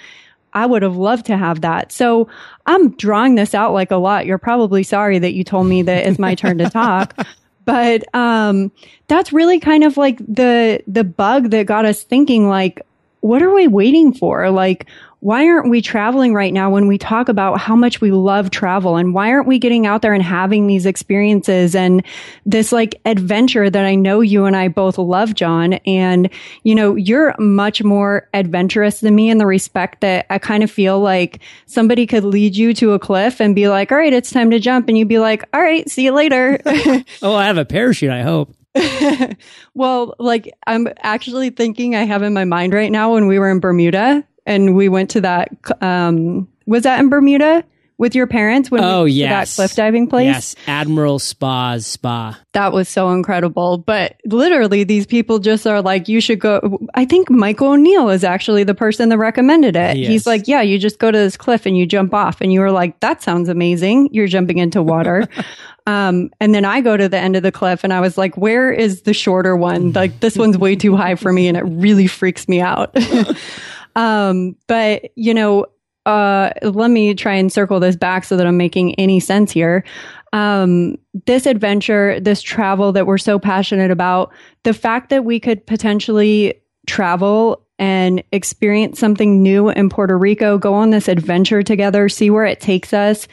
I 0.53 0.67
would 0.67 0.83
have 0.83 0.97
loved 0.97 1.27
to 1.27 1.37
have 1.37 1.61
that. 1.61 1.93
So 1.93 2.29
I'm 2.67 2.91
drawing 2.97 3.37
this 3.37 3.55
out 3.55 3.73
like 3.73 3.93
a 3.93 3.97
lot. 3.97 4.27
You're 4.27 4.39
probably 4.39 4.83
sorry 4.83 5.19
that 5.21 5.33
you 5.33 5.45
told 5.45 5.69
me 5.69 5.83
that 5.83 6.07
it's 6.07 6.19
my 6.19 6.35
turn 6.35 6.59
to 6.59 6.71
talk. 6.71 7.17
But 7.67 8.13
um, 8.17 8.73
that's 9.07 9.33
really 9.33 9.61
kind 9.61 9.85
of 9.85 9.97
like 9.97 10.19
the 10.19 10.83
the 10.89 11.05
bug 11.05 11.51
that 11.51 11.67
got 11.67 11.85
us 11.85 12.03
thinking 12.03 12.49
like 12.49 12.85
what 13.21 13.43
are 13.43 13.55
we 13.55 13.69
waiting 13.69 14.13
for? 14.13 14.51
Like 14.51 14.87
why 15.21 15.47
aren't 15.47 15.69
we 15.69 15.83
traveling 15.83 16.33
right 16.33 16.53
now 16.53 16.71
when 16.71 16.87
we 16.87 16.97
talk 16.97 17.29
about 17.29 17.61
how 17.61 17.77
much 17.77 18.01
we 18.01 18.11
love 18.11 18.51
travel 18.51 18.97
and 18.97 19.13
why 19.13 19.31
aren't 19.31 19.47
we 19.47 19.59
getting 19.59 19.87
out 19.87 20.01
there 20.01 20.15
and 20.15 20.23
having 20.23 20.67
these 20.67 20.87
experiences 20.87 21.75
and 21.75 22.03
this 22.47 22.73
like 22.73 22.99
adventure 23.05 23.69
that 23.69 23.85
I 23.85 23.95
know 23.95 24.23
you 24.23 24.47
and 24.47 24.57
I 24.57 24.69
both 24.69 24.97
love, 24.97 25.35
John. 25.35 25.75
And, 25.87 26.31
you 26.63 26.75
know, 26.75 26.97
you're 26.97 27.35
much 27.39 27.83
more 27.83 28.29
adventurous 28.33 29.01
than 29.01 29.15
me 29.15 29.29
in 29.29 29.37
the 29.37 29.47
respect 29.47 30.01
that 30.01 30.25
I 30.31 30.39
kind 30.39 30.63
of 30.63 30.71
feel 30.71 30.99
like 31.01 31.41
somebody 31.67 32.07
could 32.07 32.25
lead 32.25 32.57
you 32.57 32.73
to 32.75 32.95
a 32.95 32.99
cliff 32.99 33.41
and 33.41 33.55
be 33.55 33.69
like, 33.69 33.93
all 33.93 33.99
right, 33.99 34.13
it's 34.13 34.31
time 34.31 34.51
to 34.51 34.59
jump. 34.59 34.89
And 34.89 34.97
you'd 34.97 35.09
be 35.09 35.19
like, 35.19 35.45
all 35.53 35.61
right, 35.61 35.89
see 35.89 36.05
you 36.05 36.13
later. 36.13 36.59
oh, 37.23 37.35
I 37.35 37.45
have 37.45 37.59
a 37.59 37.67
parachute, 37.67 38.11
I 38.11 38.23
hope. 38.23 38.55
well, 39.75 40.15
like 40.19 40.51
I'm 40.67 40.89
actually 41.03 41.51
thinking 41.51 41.95
I 41.95 42.05
have 42.05 42.23
in 42.23 42.33
my 42.33 42.45
mind 42.45 42.73
right 42.73 42.91
now 42.91 43.13
when 43.13 43.27
we 43.27 43.39
were 43.39 43.51
in 43.51 43.61
Bermuda 43.61 44.25
and 44.51 44.75
we 44.75 44.89
went 44.89 45.11
to 45.11 45.21
that. 45.23 45.51
Um, 45.81 46.49
was 46.67 46.83
that 46.83 47.01
in 47.01 47.09
Bermuda 47.09 47.65
with 47.99 48.15
your 48.15 48.27
parents 48.27 48.71
when 48.71 48.83
oh 48.83 49.05
we 49.05 49.13
yes 49.13 49.57
that 49.57 49.63
cliff 49.63 49.77
diving 49.77 50.09
place? 50.09 50.25
Yes, 50.25 50.57
Admiral 50.67 51.19
Spa's 51.19 51.87
spa. 51.87 52.39
That 52.53 52.73
was 52.73 52.89
so 52.89 53.11
incredible. 53.11 53.79
But 53.79 54.17
literally, 54.25 54.85
these 54.85 55.07
people 55.07 55.39
just 55.39 55.67
are 55.67 55.81
like, 55.81 56.09
you 56.09 56.21
should 56.21 56.41
go. 56.41 56.81
I 56.95 57.05
think 57.05 57.31
Michael 57.31 57.69
O'Neal 57.69 58.09
is 58.09 58.25
actually 58.25 58.65
the 58.65 58.75
person 58.75 59.09
that 59.11 59.19
recommended 59.19 59.77
it. 59.77 59.97
Yes. 59.97 60.09
He's 60.09 60.27
like, 60.27 60.49
yeah, 60.49 60.63
you 60.63 60.79
just 60.79 60.99
go 60.99 61.11
to 61.11 61.19
this 61.19 61.37
cliff 61.37 61.65
and 61.65 61.79
you 61.79 61.87
jump 61.87 62.13
off, 62.13 62.41
and 62.41 62.53
you 62.53 62.61
were 62.61 62.73
like, 62.73 62.99
that 63.01 63.23
sounds 63.23 63.49
amazing. 63.49 64.09
You're 64.13 64.27
jumping 64.27 64.59
into 64.59 64.83
water. 64.83 65.29
Um, 65.87 66.31
and 66.39 66.55
then 66.55 66.65
I 66.65 66.83
go 66.83 66.97
to 66.97 67.09
the 67.09 67.17
end 67.17 67.37
of 67.37 67.43
the 67.43 67.51
cliff 67.51 67.83
and 67.83 67.93
I 67.93 68.01
was 68.01 68.17
like, 68.17 68.37
where 68.37 68.71
is 68.71 69.03
the 69.03 69.15
shorter 69.15 69.57
one? 69.57 69.93
Like, 69.93 70.21
this 70.21 70.37
one's 70.37 70.57
way 70.57 70.77
too 70.77 70.95
high 70.95 71.17
for 71.17 71.33
me 71.33 71.49
and 71.49 71.57
it 71.57 71.63
really 71.63 72.07
freaks 72.07 72.47
me 72.47 72.61
out. 72.61 72.95
Um, 73.97 74.57
but 74.67 75.11
you 75.17 75.35
know, 75.35 75.67
uh, 76.07 76.51
let 76.63 76.91
me 76.91 77.15
try 77.15 77.35
and 77.35 77.53
circle 77.53 77.79
this 77.79 77.97
back 77.97 78.25
so 78.25 78.37
that 78.37 78.47
I'm 78.47 78.57
making 78.57 78.95
any 78.95 79.21
sense 79.21 79.53
here. 79.53 79.85
Um, 80.33 80.97
this 81.27 81.47
adventure, 81.47 82.19
this 82.21 82.41
travel 82.41 82.93
that 82.93 83.07
we're 83.07 83.19
so 83.19 83.39
passionate 83.39 83.91
about, 83.91 84.33
the 84.63 84.73
fact 84.73 85.11
that 85.11 85.25
we 85.25 85.41
could 85.41 85.67
potentially 85.67 86.55
travel 86.87 87.65
and 87.79 88.23
experience 88.33 88.99
something 88.99 89.43
new 89.43 89.71
in 89.71 89.89
Puerto 89.89 90.17
Rico, 90.17 90.59
go 90.59 90.75
on 90.75 90.91
this 90.91 91.09
adventure 91.09 91.63
together, 91.63 92.09
see 92.09 92.31
where 92.31 92.45
it 92.45 92.61
takes 92.61 92.93
us. 92.93 93.27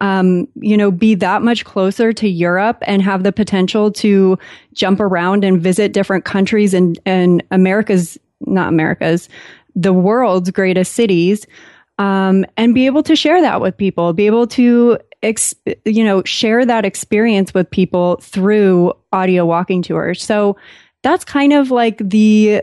Um, 0.00 0.48
you 0.56 0.76
know, 0.76 0.90
be 0.90 1.14
that 1.14 1.42
much 1.42 1.64
closer 1.64 2.12
to 2.12 2.28
Europe 2.28 2.78
and 2.82 3.00
have 3.02 3.22
the 3.22 3.30
potential 3.30 3.92
to 3.92 4.36
jump 4.72 4.98
around 4.98 5.44
and 5.44 5.62
visit 5.62 5.92
different 5.92 6.24
countries 6.24 6.74
and, 6.74 6.98
and 7.06 7.44
America's, 7.52 8.18
not 8.40 8.68
America's, 8.68 9.28
the 9.74 9.92
world's 9.92 10.50
greatest 10.50 10.92
cities 10.92 11.46
um, 11.98 12.44
and 12.56 12.74
be 12.74 12.86
able 12.86 13.02
to 13.04 13.16
share 13.16 13.40
that 13.40 13.60
with 13.60 13.76
people, 13.76 14.12
be 14.12 14.26
able 14.26 14.46
to, 14.48 14.98
ex- 15.22 15.54
you 15.84 16.04
know, 16.04 16.22
share 16.24 16.64
that 16.64 16.84
experience 16.84 17.54
with 17.54 17.70
people 17.70 18.16
through 18.16 18.92
audio 19.12 19.44
walking 19.46 19.82
tours. 19.82 20.22
So 20.22 20.56
that's 21.02 21.24
kind 21.24 21.52
of 21.52 21.70
like 21.70 21.98
the 21.98 22.62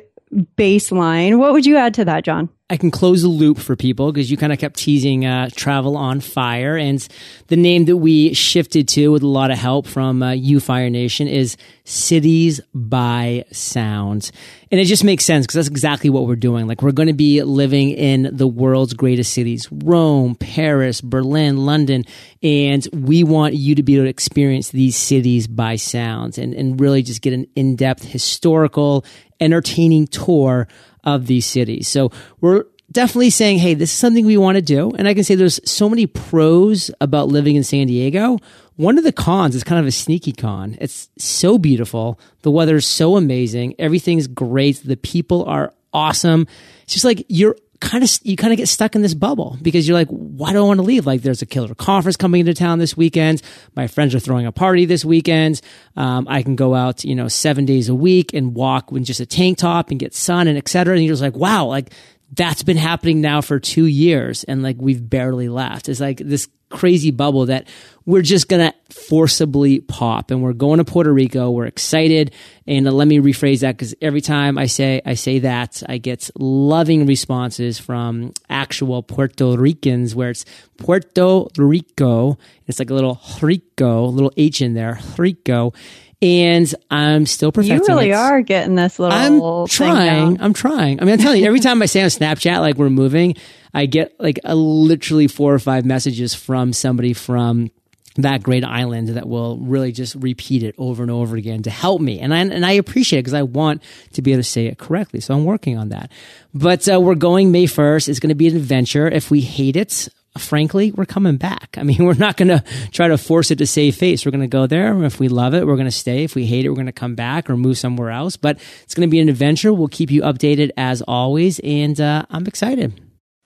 baseline. 0.57 1.37
What 1.37 1.53
would 1.53 1.65
you 1.65 1.77
add 1.77 1.93
to 1.95 2.05
that, 2.05 2.23
John? 2.23 2.49
I 2.71 2.77
can 2.77 2.91
close 2.91 3.23
the 3.23 3.29
loop 3.29 3.57
for 3.57 3.75
people 3.75 4.11
because 4.11 4.29
you 4.29 4.37
kind 4.37 4.53
of 4.53 4.59
kept 4.59 4.75
teasing 4.77 5.25
uh, 5.25 5.49
Travel 5.55 5.97
on 5.97 6.19
Fire. 6.19 6.77
And 6.77 7.05
the 7.47 7.55
name 7.55 7.85
that 7.85 7.97
we 7.97 8.35
shifted 8.35 8.87
to 8.89 9.11
with 9.11 9.23
a 9.23 9.27
lot 9.27 9.49
of 9.49 9.57
help 9.57 9.87
from 9.87 10.21
uh, 10.21 10.33
you, 10.33 10.59
Fire 10.59 10.89
Nation, 10.91 11.27
is 11.27 11.57
Cities 11.83 12.61
by 12.75 13.45
Sound. 13.51 14.29
And 14.71 14.79
it 14.79 14.85
just 14.85 15.03
makes 15.03 15.25
sense 15.25 15.47
because 15.47 15.55
that's 15.55 15.67
exactly 15.67 16.11
what 16.11 16.27
we're 16.27 16.35
doing. 16.35 16.67
Like, 16.67 16.83
we're 16.83 16.91
going 16.91 17.07
to 17.07 17.13
be 17.13 17.41
living 17.41 17.89
in 17.89 18.29
the 18.31 18.47
world's 18.47 18.93
greatest 18.93 19.33
cities 19.33 19.67
Rome, 19.71 20.35
Paris, 20.35 21.01
Berlin, 21.01 21.65
London. 21.65 22.05
And 22.43 22.87
we 22.93 23.23
want 23.23 23.55
you 23.55 23.73
to 23.75 23.81
be 23.81 23.95
able 23.95 24.05
to 24.05 24.09
experience 24.09 24.69
these 24.69 24.95
cities 24.95 25.47
by 25.47 25.75
sounds 25.75 26.37
and, 26.37 26.53
and 26.53 26.79
really 26.79 27.01
just 27.01 27.23
get 27.23 27.33
an 27.33 27.47
in 27.55 27.75
depth 27.75 28.03
historical, 28.03 29.03
entertaining 29.39 30.05
tour 30.05 30.67
of 31.03 31.27
these 31.27 31.45
cities. 31.45 31.87
So 31.87 32.11
we're 32.41 32.65
definitely 32.91 33.29
saying, 33.29 33.59
hey, 33.59 33.73
this 33.73 33.91
is 33.91 33.97
something 33.97 34.25
we 34.25 34.37
want 34.37 34.55
to 34.55 34.61
do. 34.61 34.91
And 34.91 35.07
I 35.07 35.13
can 35.13 35.23
say 35.23 35.35
there's 35.35 35.59
so 35.69 35.89
many 35.89 36.07
pros 36.07 36.91
about 36.99 37.27
living 37.27 37.55
in 37.55 37.63
San 37.63 37.87
Diego. 37.87 38.39
One 38.75 38.97
of 38.97 39.03
the 39.03 39.11
cons 39.11 39.55
is 39.55 39.63
kind 39.63 39.79
of 39.79 39.85
a 39.85 39.91
sneaky 39.91 40.31
con. 40.31 40.77
It's 40.79 41.09
so 41.17 41.57
beautiful. 41.57 42.19
The 42.41 42.51
weather's 42.51 42.87
so 42.87 43.17
amazing. 43.17 43.75
Everything's 43.77 44.27
great. 44.27 44.81
The 44.83 44.97
people 44.97 45.43
are 45.45 45.73
awesome. 45.93 46.47
It's 46.83 46.93
just 46.93 47.05
like 47.05 47.25
you're 47.27 47.55
kind 47.79 48.03
of 48.03 48.09
you 48.23 48.35
kind 48.35 48.51
of 48.51 48.57
get 48.57 48.67
stuck 48.67 48.95
in 48.95 49.01
this 49.01 49.13
bubble 49.13 49.57
because 49.61 49.87
you're 49.87 49.97
like, 49.97 50.09
why 50.09 50.51
do 50.51 50.59
I 50.59 50.61
want 50.61 50.79
to 50.79 50.83
leave? 50.83 51.05
Like, 51.05 51.21
there's 51.21 51.41
a 51.41 51.45
killer 51.45 51.73
conference 51.75 52.17
coming 52.17 52.41
into 52.41 52.53
town 52.53 52.79
this 52.79 52.97
weekend. 52.97 53.41
My 53.75 53.87
friends 53.87 54.13
are 54.13 54.19
throwing 54.19 54.45
a 54.45 54.51
party 54.51 54.85
this 54.85 55.05
weekend. 55.05 55.61
Um, 55.95 56.27
I 56.29 56.43
can 56.43 56.55
go 56.55 56.75
out, 56.75 57.03
you 57.03 57.15
know, 57.15 57.27
seven 57.27 57.65
days 57.65 57.89
a 57.89 57.95
week 57.95 58.33
and 58.33 58.53
walk 58.53 58.91
in 58.91 59.03
just 59.03 59.19
a 59.19 59.25
tank 59.25 59.59
top 59.59 59.91
and 59.91 59.99
get 59.99 60.13
sun 60.13 60.47
and 60.47 60.57
etc. 60.57 60.95
And 60.95 61.03
you're 61.03 61.13
just 61.13 61.21
like, 61.21 61.35
wow, 61.35 61.65
like 61.65 61.91
that's 62.33 62.63
been 62.63 62.77
happening 62.77 63.21
now 63.21 63.41
for 63.41 63.59
two 63.59 63.85
years 63.85 64.43
and 64.43 64.61
like 64.61 64.77
we've 64.79 65.07
barely 65.09 65.49
left. 65.49 65.89
It's 65.89 65.99
like 65.99 66.17
this 66.17 66.47
crazy 66.69 67.09
bubble 67.09 67.47
that 67.47 67.67
we're 68.05 68.21
just 68.21 68.47
to 68.49 68.73
forcibly 68.91 69.79
pop 69.79 70.29
and 70.29 70.41
we're 70.41 70.53
going 70.53 70.77
to 70.77 70.85
Puerto 70.85 71.11
Rico. 71.11 71.49
We're 71.49 71.65
excited. 71.65 72.33
And 72.67 72.85
let 72.91 73.07
me 73.07 73.17
rephrase 73.19 73.61
that 73.61 73.75
because 73.75 73.95
every 74.01 74.21
time 74.21 74.57
I 74.57 74.67
say, 74.67 75.01
I 75.05 75.15
say 75.15 75.39
that 75.39 75.81
I 75.87 75.97
get 75.97 76.29
loving 76.37 77.07
responses 77.07 77.79
from 77.79 78.33
actual 78.49 79.01
Puerto 79.01 79.57
Ricans 79.57 80.13
where 80.13 80.29
it's 80.29 80.45
Puerto 80.77 81.47
Rico. 81.57 82.37
It's 82.67 82.79
like 82.79 82.91
a 82.91 82.93
little 82.93 83.19
Rico, 83.41 84.05
little 84.05 84.33
H 84.37 84.61
in 84.61 84.75
there, 84.75 84.99
Rico 85.17 85.73
and 86.21 86.73
I'm 86.91 87.25
still 87.25 87.51
perfecting. 87.51 87.77
You 87.77 87.87
really 87.87 88.11
it. 88.11 88.15
are 88.15 88.41
getting 88.41 88.75
this 88.75 88.99
little. 88.99 89.17
I'm 89.17 89.67
trying. 89.67 90.41
I'm 90.41 90.53
trying. 90.53 91.01
I 91.01 91.05
mean, 91.05 91.13
I'm 91.13 91.19
telling 91.19 91.41
you, 91.41 91.47
every 91.47 91.61
time 91.61 91.81
I 91.81 91.85
say 91.85 92.01
on 92.01 92.09
Snapchat, 92.09 92.59
like 92.59 92.75
we're 92.75 92.89
moving, 92.89 93.35
I 93.73 93.85
get 93.85 94.19
like 94.19 94.39
a 94.43 94.55
literally 94.55 95.27
four 95.27 95.53
or 95.53 95.59
five 95.59 95.85
messages 95.85 96.33
from 96.33 96.73
somebody 96.73 97.13
from 97.13 97.71
that 98.15 98.43
great 98.43 98.65
island 98.65 99.09
that 99.09 99.27
will 99.29 99.57
really 99.59 99.91
just 99.91 100.15
repeat 100.15 100.63
it 100.63 100.75
over 100.77 101.01
and 101.03 101.11
over 101.11 101.37
again 101.37 101.63
to 101.63 101.69
help 101.69 102.01
me. 102.01 102.19
And 102.19 102.33
I, 102.33 102.39
and 102.39 102.65
I 102.65 102.73
appreciate 102.73 103.19
it 103.19 103.23
because 103.23 103.33
I 103.33 103.43
want 103.43 103.81
to 104.13 104.21
be 104.21 104.33
able 104.33 104.39
to 104.39 104.49
say 104.49 104.65
it 104.65 104.77
correctly. 104.77 105.21
So 105.21 105.33
I'm 105.33 105.45
working 105.45 105.77
on 105.77 105.89
that. 105.89 106.11
But 106.53 106.91
uh, 106.91 106.99
we're 106.99 107.15
going 107.15 107.51
May 107.51 107.65
1st. 107.65 108.09
It's 108.09 108.19
going 108.19 108.29
to 108.29 108.35
be 108.35 108.47
an 108.47 108.57
adventure. 108.57 109.07
If 109.07 109.31
we 109.31 109.41
hate 109.41 109.75
it, 109.75 110.09
frankly, 110.39 110.91
we're 110.91 111.05
coming 111.05 111.37
back. 111.37 111.75
I 111.77 111.83
mean, 111.83 111.97
we're 112.05 112.13
not 112.13 112.37
going 112.37 112.49
to 112.49 112.63
try 112.91 113.07
to 113.07 113.17
force 113.17 113.51
it 113.51 113.57
to 113.57 113.67
save 113.67 113.95
face. 113.95 114.25
We're 114.25 114.31
going 114.31 114.41
to 114.41 114.47
go 114.47 114.67
there. 114.67 115.03
If 115.03 115.19
we 115.19 115.27
love 115.27 115.53
it, 115.53 115.67
we're 115.67 115.75
going 115.75 115.85
to 115.85 115.91
stay. 115.91 116.23
If 116.23 116.35
we 116.35 116.45
hate 116.45 116.65
it, 116.65 116.69
we're 116.69 116.75
going 116.75 116.87
to 116.87 116.91
come 116.91 117.15
back 117.15 117.49
or 117.49 117.57
move 117.57 117.77
somewhere 117.77 118.11
else. 118.11 118.37
But 118.37 118.59
it's 118.83 118.93
going 118.93 119.07
to 119.07 119.11
be 119.11 119.19
an 119.19 119.29
adventure. 119.29 119.73
We'll 119.73 119.87
keep 119.87 120.11
you 120.11 120.21
updated 120.21 120.71
as 120.77 121.01
always. 121.01 121.59
And 121.59 121.99
uh, 121.99 122.25
I'm 122.29 122.45
excited. 122.47 122.99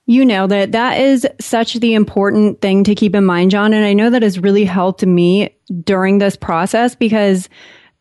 You 0.06 0.26
know 0.26 0.46
that 0.46 0.72
that 0.72 1.00
is 1.00 1.26
such 1.40 1.74
the 1.74 1.94
important 1.94 2.60
thing 2.60 2.84
to 2.84 2.94
keep 2.94 3.14
in 3.14 3.24
mind, 3.24 3.50
John. 3.50 3.72
And 3.72 3.86
I 3.86 3.94
know 3.94 4.10
that 4.10 4.22
has 4.22 4.38
really 4.38 4.64
helped 4.64 5.04
me 5.04 5.56
during 5.82 6.18
this 6.18 6.36
process 6.36 6.94
because 6.94 7.48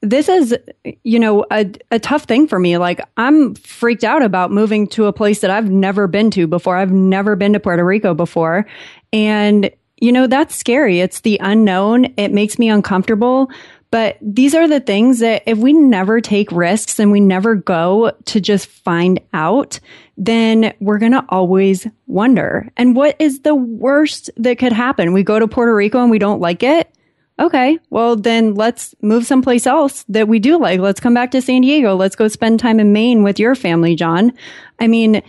this 0.03 0.27
is, 0.27 0.55
you 1.03 1.17
know, 1.17 1.45
a, 1.49 1.71
a 1.89 1.97
tough 1.97 2.25
thing 2.25 2.45
for 2.45 2.59
me. 2.59 2.77
Like 2.77 2.99
I'm 3.15 3.55
freaked 3.55 4.03
out 4.03 4.21
about 4.21 4.51
moving 4.51 4.85
to 4.87 5.05
a 5.05 5.13
place 5.13 5.39
that 5.39 5.49
I've 5.49 5.71
never 5.71 6.07
been 6.07 6.29
to 6.31 6.45
before. 6.45 6.75
I've 6.75 6.91
never 6.91 7.37
been 7.37 7.53
to 7.53 7.59
Puerto 7.59 7.85
Rico 7.85 8.13
before. 8.13 8.67
And, 9.13 9.71
you 10.01 10.11
know, 10.11 10.27
that's 10.27 10.55
scary. 10.55 10.99
It's 10.99 11.21
the 11.21 11.39
unknown. 11.41 12.13
It 12.17 12.33
makes 12.33 12.59
me 12.59 12.69
uncomfortable. 12.69 13.49
But 13.91 14.17
these 14.21 14.53
are 14.53 14.67
the 14.67 14.81
things 14.81 15.19
that 15.19 15.43
if 15.45 15.57
we 15.57 15.71
never 15.71 16.19
take 16.19 16.51
risks 16.51 16.99
and 16.99 17.11
we 17.11 17.21
never 17.21 17.55
go 17.55 18.11
to 18.25 18.41
just 18.41 18.65
find 18.65 19.21
out, 19.33 19.79
then 20.17 20.73
we're 20.81 20.97
going 20.97 21.11
to 21.13 21.23
always 21.29 21.87
wonder. 22.07 22.67
And 22.75 22.95
what 22.95 23.15
is 23.19 23.41
the 23.41 23.55
worst 23.55 24.31
that 24.35 24.57
could 24.57 24.73
happen? 24.73 25.13
We 25.13 25.23
go 25.23 25.39
to 25.39 25.47
Puerto 25.47 25.73
Rico 25.73 26.01
and 26.01 26.11
we 26.11 26.19
don't 26.19 26.41
like 26.41 26.61
it 26.63 26.93
okay, 27.39 27.79
well, 27.89 28.15
then 28.15 28.55
let's 28.55 28.95
move 29.01 29.25
someplace 29.25 29.65
else 29.67 30.03
that 30.09 30.27
we 30.27 30.39
do 30.39 30.59
like. 30.59 30.79
Let's 30.79 30.99
come 30.99 31.13
back 31.13 31.31
to 31.31 31.41
San 31.41 31.61
Diego. 31.61 31.95
Let's 31.95 32.15
go 32.15 32.27
spend 32.27 32.59
time 32.59 32.79
in 32.79 32.93
Maine 32.93 33.23
with 33.23 33.39
your 33.39 33.55
family, 33.55 33.95
John. 33.95 34.33
I 34.79 34.87
mean, 34.87 35.21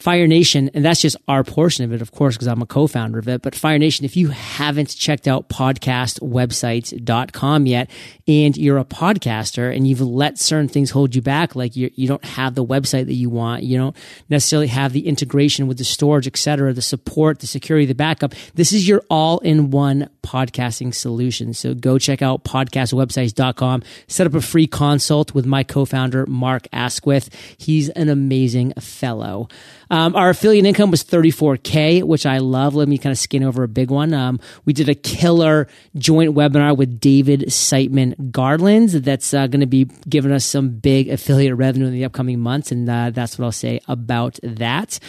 Fire 0.00 0.26
Nation, 0.26 0.70
and 0.72 0.82
that's 0.84 1.02
just 1.02 1.16
our 1.28 1.44
portion 1.44 1.84
of 1.84 1.92
it, 1.92 2.00
of 2.00 2.10
course, 2.10 2.34
because 2.34 2.48
I'm 2.48 2.62
a 2.62 2.66
co-founder 2.66 3.18
of 3.18 3.28
it. 3.28 3.42
But 3.42 3.54
Fire 3.54 3.78
Nation, 3.78 4.06
if 4.06 4.16
you 4.16 4.30
haven't 4.30 4.96
checked 4.96 5.28
out 5.28 5.50
podcastwebsites.com 5.50 7.66
yet, 7.66 7.90
and 8.26 8.56
you're 8.56 8.78
a 8.78 8.84
podcaster 8.84 9.74
and 9.74 9.86
you've 9.86 10.00
let 10.00 10.38
certain 10.38 10.68
things 10.68 10.90
hold 10.90 11.14
you 11.14 11.20
back, 11.20 11.54
like 11.54 11.76
you, 11.76 11.90
you 11.96 12.08
don't 12.08 12.24
have 12.24 12.54
the 12.54 12.64
website 12.64 13.04
that 13.06 13.14
you 13.14 13.28
want, 13.28 13.62
you 13.62 13.76
don't 13.76 13.94
necessarily 14.30 14.68
have 14.68 14.94
the 14.94 15.06
integration 15.06 15.66
with 15.66 15.76
the 15.78 15.84
storage, 15.84 16.26
et 16.26 16.36
cetera, 16.36 16.72
the 16.72 16.80
support, 16.80 17.40
the 17.40 17.46
security, 17.46 17.84
the 17.84 17.94
backup. 17.94 18.32
This 18.54 18.72
is 18.72 18.88
your 18.88 19.02
all-in-one 19.10 20.08
podcasting 20.22 20.94
solution. 20.94 21.52
So 21.52 21.74
go 21.74 21.98
check 21.98 22.22
out 22.22 22.44
podcastwebsites.com, 22.44 23.82
set 24.06 24.26
up 24.26 24.34
a 24.34 24.40
free 24.40 24.66
consult 24.66 25.34
with 25.34 25.44
my 25.44 25.62
co-founder, 25.62 26.24
Mark 26.26 26.68
Asquith. 26.72 27.28
He's 27.58 27.90
an 27.90 28.08
amazing 28.08 28.72
fellow. 28.80 29.48
Um, 29.90 30.14
our 30.14 30.30
affiliate 30.30 30.64
income 30.66 30.90
was 30.90 31.02
34K, 31.02 32.02
which 32.04 32.24
I 32.24 32.38
love. 32.38 32.74
Let 32.74 32.88
me 32.88 32.96
kind 32.96 33.10
of 33.10 33.18
skin 33.18 33.42
over 33.42 33.64
a 33.64 33.68
big 33.68 33.90
one. 33.90 34.14
Um, 34.14 34.40
we 34.64 34.72
did 34.72 34.88
a 34.88 34.94
killer 34.94 35.66
joint 35.96 36.34
webinar 36.34 36.76
with 36.76 37.00
David 37.00 37.40
Siteman 37.48 38.30
Garland 38.30 38.90
that's 38.90 39.34
uh, 39.34 39.48
going 39.48 39.60
to 39.60 39.66
be 39.66 39.86
giving 40.08 40.32
us 40.32 40.44
some 40.44 40.70
big 40.70 41.08
affiliate 41.08 41.56
revenue 41.56 41.86
in 41.86 41.92
the 41.92 42.04
upcoming 42.04 42.38
months. 42.38 42.70
And 42.70 42.88
uh, 42.88 43.10
that's 43.10 43.38
what 43.38 43.44
I'll 43.44 43.52
say 43.52 43.80
about 43.88 44.38
that. 44.42 45.00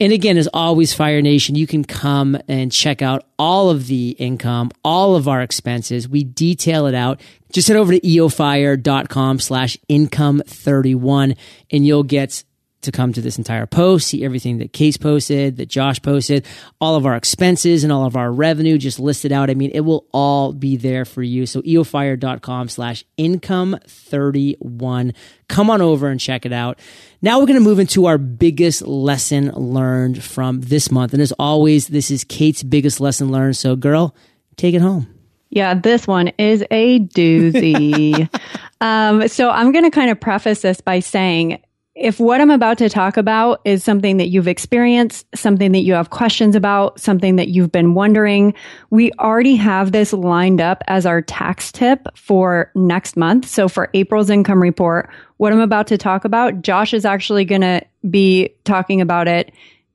And 0.00 0.14
again, 0.14 0.38
as 0.38 0.48
always, 0.54 0.94
Fire 0.94 1.20
Nation, 1.20 1.56
you 1.56 1.66
can 1.66 1.84
come 1.84 2.38
and 2.48 2.72
check 2.72 3.02
out 3.02 3.26
all 3.38 3.68
of 3.68 3.86
the 3.86 4.12
income, 4.12 4.70
all 4.82 5.14
of 5.14 5.28
our 5.28 5.42
expenses. 5.42 6.08
We 6.08 6.24
detail 6.24 6.86
it 6.86 6.94
out. 6.94 7.20
Just 7.52 7.68
head 7.68 7.76
over 7.76 7.92
to 7.92 8.00
eofire.com 8.00 9.40
slash 9.40 9.76
income 9.88 10.40
31 10.46 11.34
and 11.70 11.86
you'll 11.86 12.02
get 12.02 12.44
to 12.82 12.92
come 12.92 13.12
to 13.12 13.20
this 13.20 13.38
entire 13.38 13.66
post, 13.66 14.08
see 14.08 14.24
everything 14.24 14.58
that 14.58 14.72
Kate's 14.72 14.96
posted, 14.96 15.56
that 15.58 15.68
Josh 15.68 16.00
posted, 16.00 16.46
all 16.80 16.96
of 16.96 17.06
our 17.06 17.16
expenses 17.16 17.84
and 17.84 17.92
all 17.92 18.04
of 18.06 18.16
our 18.16 18.32
revenue 18.32 18.78
just 18.78 18.98
listed 18.98 19.32
out. 19.32 19.50
I 19.50 19.54
mean, 19.54 19.70
it 19.74 19.80
will 19.80 20.06
all 20.12 20.52
be 20.52 20.76
there 20.76 21.04
for 21.04 21.22
you. 21.22 21.46
So 21.46 21.62
eofire.com 21.62 22.68
slash 22.68 23.04
income 23.16 23.78
31. 23.86 25.12
Come 25.48 25.70
on 25.70 25.82
over 25.82 26.08
and 26.08 26.18
check 26.18 26.46
it 26.46 26.52
out. 26.52 26.78
Now 27.22 27.38
we're 27.38 27.46
going 27.46 27.58
to 27.58 27.64
move 27.64 27.78
into 27.78 28.06
our 28.06 28.18
biggest 28.18 28.82
lesson 28.82 29.50
learned 29.50 30.22
from 30.22 30.60
this 30.62 30.90
month. 30.90 31.12
And 31.12 31.20
as 31.20 31.32
always, 31.32 31.88
this 31.88 32.10
is 32.10 32.24
Kate's 32.24 32.62
biggest 32.62 33.00
lesson 33.00 33.30
learned. 33.30 33.56
So 33.56 33.76
girl, 33.76 34.14
take 34.56 34.74
it 34.74 34.80
home. 34.80 35.06
Yeah, 35.50 35.74
this 35.74 36.06
one 36.06 36.28
is 36.38 36.64
a 36.70 37.00
doozy. 37.00 38.28
um, 38.80 39.26
so 39.26 39.50
I'm 39.50 39.72
going 39.72 39.84
to 39.84 39.90
kind 39.90 40.10
of 40.10 40.20
preface 40.20 40.62
this 40.62 40.80
by 40.80 41.00
saying 41.00 41.60
if 42.00 42.18
what 42.18 42.40
I'm 42.40 42.50
about 42.50 42.78
to 42.78 42.88
talk 42.88 43.18
about 43.18 43.60
is 43.66 43.84
something 43.84 44.16
that 44.16 44.28
you've 44.28 44.48
experienced, 44.48 45.26
something 45.34 45.72
that 45.72 45.80
you 45.80 45.92
have 45.92 46.08
questions 46.08 46.56
about, 46.56 46.98
something 46.98 47.36
that 47.36 47.48
you've 47.48 47.70
been 47.70 47.92
wondering, 47.92 48.54
we 48.88 49.12
already 49.20 49.54
have 49.56 49.92
this 49.92 50.14
lined 50.14 50.62
up 50.62 50.82
as 50.88 51.04
our 51.04 51.20
tax 51.20 51.70
tip 51.70 52.06
for 52.16 52.72
next 52.74 53.18
month. 53.18 53.46
So 53.46 53.68
for 53.68 53.90
April's 53.92 54.30
income 54.30 54.62
report, 54.62 55.10
what 55.36 55.52
I'm 55.52 55.60
about 55.60 55.86
to 55.88 55.98
talk 55.98 56.24
about, 56.24 56.62
Josh 56.62 56.94
is 56.94 57.04
actually 57.04 57.44
going 57.44 57.60
to 57.60 57.82
be 58.08 58.48
talking 58.64 59.02
about 59.02 59.28
it 59.28 59.52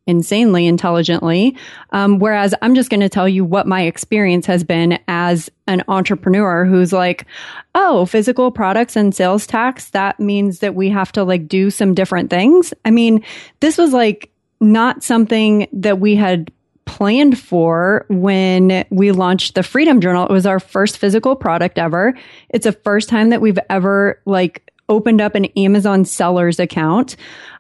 insanely 0.08 0.68
intelligently. 0.68 1.56
Um, 1.92 2.20
whereas 2.20 2.54
I'm 2.62 2.76
just 2.76 2.90
going 2.90 3.00
to 3.00 3.10
tell 3.10 3.28
you 3.28 3.44
what 3.44 3.68
my 3.68 3.82
experience 3.84 4.46
has 4.46 4.64
been 4.64 5.00
as 5.08 5.50
an 5.68 5.84
entrepreneur 5.88 6.66
who's 6.66 6.94
like, 6.94 7.26
oh, 7.74 8.06
physical 8.06 8.52
products 8.52 8.96
and 8.96 9.16
sales 9.16 9.48
tax, 9.48 9.90
that 9.90 10.20
means 10.20 10.60
that 10.60 10.76
we 10.76 10.90
have 10.90 11.12
to 11.14 11.24
like 11.24 11.48
do 11.48 11.70
some 11.70 11.94
different 11.94 12.30
things. 12.30 12.74
I 12.84 12.92
mean, 12.92 13.24
this 13.60 13.78
was 13.78 13.94
like 13.94 14.30
not 14.62 15.04
something 15.04 15.68
that 15.74 16.00
we 16.00 16.16
had 16.16 16.52
planned 16.86 17.38
for 17.38 18.06
when 18.10 18.86
we 18.92 19.12
launched 19.12 19.56
the 19.56 19.64
Freedom 19.64 20.00
Journal. 20.00 20.26
It 20.26 20.32
was 20.32 20.46
our 20.46 20.60
first 20.60 21.00
physical 21.00 21.36
product 21.36 21.80
ever. 21.80 22.14
It's 22.50 22.66
the 22.66 22.72
first 22.72 23.10
time 23.10 23.32
that 23.32 23.42
we've 23.42 23.60
ever 23.70 24.22
like 24.26 24.65
opened 24.90 25.22
up 25.22 25.36
an 25.36 25.46
Amazon 25.58 26.06
sellers 26.06 26.60
account. 26.60 27.16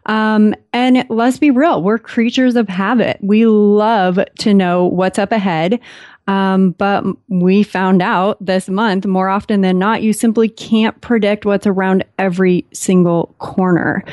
Um, 0.05 0.53
and 0.73 1.05
let's 1.09 1.39
be 1.39 1.51
real, 1.51 1.81
we're 1.81 1.97
creatures 1.97 2.55
of 2.55 2.69
habit. 2.69 3.17
We 3.21 3.47
love 3.47 4.19
to 4.39 4.53
know 4.53 4.85
what's 4.85 5.17
up 5.17 5.31
ahead. 5.31 5.79
Um, 6.27 6.71
but 6.71 7.03
we 7.27 7.61
found 7.61 8.01
out 8.01 8.43
this 8.43 8.67
month 8.67 9.05
more 9.05 9.29
often 9.29 9.61
than 9.61 9.77
not, 9.77 10.01
you 10.01 10.11
simply 10.11 10.49
can't 10.49 10.99
predict 11.01 11.45
what's 11.45 11.67
around 11.67 12.03
every 12.17 12.65
single 12.73 13.35
corner. 13.37 14.03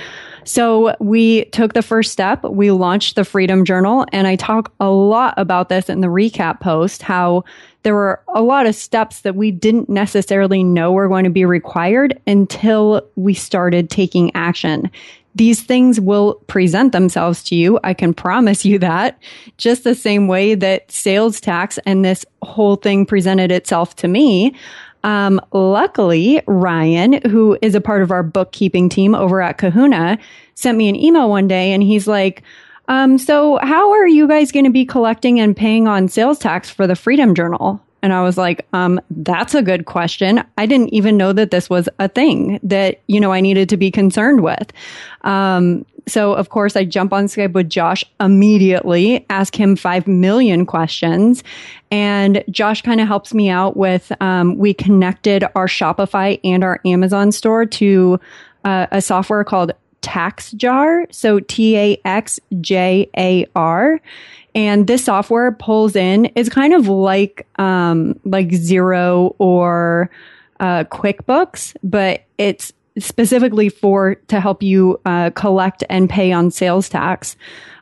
So 0.45 0.95
we 0.99 1.45
took 1.47 1.73
the 1.73 1.83
first 1.83 2.13
step. 2.13 2.43
We 2.45 2.71
launched 2.71 3.17
the 3.17 3.25
Freedom 3.25 3.65
Journal 3.65 4.05
and 4.13 4.27
I 4.27 4.37
talk 4.37 4.73
a 4.81 4.91
lot 4.91 5.35
about 5.37 5.69
this 5.69 5.89
in 5.89 6.01
the 6.01 6.09
recap 6.09 6.61
post, 6.61 7.03
how 7.03 7.45
there 7.83 7.95
were 7.95 8.23
a 8.29 8.43
lot 8.43 8.67
of 8.67 8.75
steps 8.75 9.21
that 9.21 9.35
we 9.35 9.51
didn't 9.51 9.89
necessarily 9.89 10.63
know 10.63 10.93
were 10.93 11.09
going 11.09 11.25
to 11.25 11.31
be 11.31 11.45
required 11.45 12.21
until 12.27 13.03
we 13.17 13.35
started 13.35 13.91
taking 13.91 14.35
action. 14.35 14.91
These 15.35 15.63
things 15.63 15.99
will 15.99 16.35
present 16.47 16.93
themselves 16.93 17.43
to 17.45 17.55
you. 17.55 17.81
I 17.83 17.95
can 17.95 18.13
promise 18.13 18.65
you 18.65 18.79
that. 18.81 19.19
Just 19.57 19.85
the 19.85 19.95
same 19.95 20.29
way 20.29 20.55
that 20.55 20.91
sales 20.93 21.41
tax 21.41 21.79
and 21.87 22.05
this 22.05 22.25
whole 22.43 22.77
thing 22.77 23.07
presented 23.07 23.51
itself 23.51 23.97
to 23.97 24.09
me. 24.09 24.55
Um, 25.05 25.41
luckily, 25.53 26.43
Ryan, 26.47 27.15
who 27.29 27.59
is 27.63 27.75
a 27.75 27.81
part 27.81 28.03
of 28.03 28.11
our 28.11 28.23
bookkeeping 28.23 28.89
team 28.89 29.15
over 29.15 29.41
at 29.41 29.59
Kahuna, 29.59 30.19
sent 30.55 30.79
me 30.79 30.89
an 30.89 30.97
email 30.97 31.29
one 31.29 31.49
day 31.49 31.73
and 31.73 31.83
he's 31.83 32.07
like, 32.07 32.43
um, 32.89 33.19
so 33.19 33.59
how 33.63 33.93
are 33.93 34.07
you 34.07 34.27
guys 34.29 34.53
going 34.53 34.65
to 34.65 34.71
be 34.71 34.85
collecting 34.85 35.41
and 35.41 35.57
paying 35.57 35.89
on 35.89 36.09
sales 36.09 36.39
tax 36.39 36.71
for 36.71 36.87
the 36.87 36.97
Freedom 36.97 37.35
Journal? 37.35 37.81
And 38.03 38.13
I 38.13 38.23
was 38.23 38.37
like, 38.37 38.67
um, 38.73 39.01
that's 39.11 39.55
a 39.55 39.63
good 39.63 39.87
question. 39.87 40.43
I 40.59 40.67
didn't 40.67 40.93
even 40.93 41.17
know 41.17 41.33
that 41.33 41.53
this 41.53 41.71
was 41.71 41.89
a 42.01 42.09
thing 42.09 42.59
that, 42.65 43.01
you 43.07 43.21
know, 43.21 43.33
I 43.33 43.41
needed 43.41 43.69
to 43.69 43.77
be 43.77 43.93
concerned 43.93 44.43
with. 44.43 44.73
Um, 45.23 45.87
so 46.09 46.33
of 46.33 46.49
course 46.49 46.75
I 46.75 46.85
jump 46.85 47.13
on 47.13 47.27
Skype 47.27 47.53
with 47.53 47.71
Josh 47.71 48.05
immediately, 48.19 49.25
ask 49.31 49.55
him 49.55 49.77
5 49.77 50.09
million 50.09 50.67
questions. 50.67 51.45
And 51.93 52.43
Josh 52.51 52.83
kind 52.83 53.01
of 53.01 53.07
helps 53.07 53.33
me 53.33 53.49
out 53.49 53.77
with, 53.77 54.11
um, 54.21 54.59
we 54.59 54.75
connected 54.75 55.45
our 55.55 55.69
Shopify 55.69 56.41
and 56.43 56.65
our 56.65 56.81
Amazon 56.85 57.31
store 57.31 57.67
to 57.67 58.19
uh, 58.65 58.89
a 58.91 59.01
software 59.01 59.45
called 59.45 59.73
TaxJar. 60.03 61.13
So 61.13 61.41
T 61.41 61.77
A 61.77 62.01
X 62.05 62.39
J 62.61 63.09
A 63.17 63.47
R. 63.57 64.01
And 64.55 64.87
this 64.87 65.05
software 65.05 65.51
pulls 65.53 65.97
in, 65.97 66.31
it's 66.35 66.51
kind 66.51 66.75
of 66.75 66.87
like, 66.87 67.47
um, 67.59 68.21
like 68.25 68.49
Xero 68.49 69.35
or, 69.39 70.11
uh, 70.61 70.85
QuickBooks, 70.85 71.75
but 71.83 72.25
it's 72.37 72.73
specifically 72.99 73.71
for 73.71 74.17
to 74.29 74.41
help 74.41 74.63
you 74.63 75.01
uh, 75.07 75.31
collect 75.31 75.83
and 75.89 76.11
pay 76.11 76.33
on 76.33 76.51
sales 76.51 76.91
tax. 76.91 77.35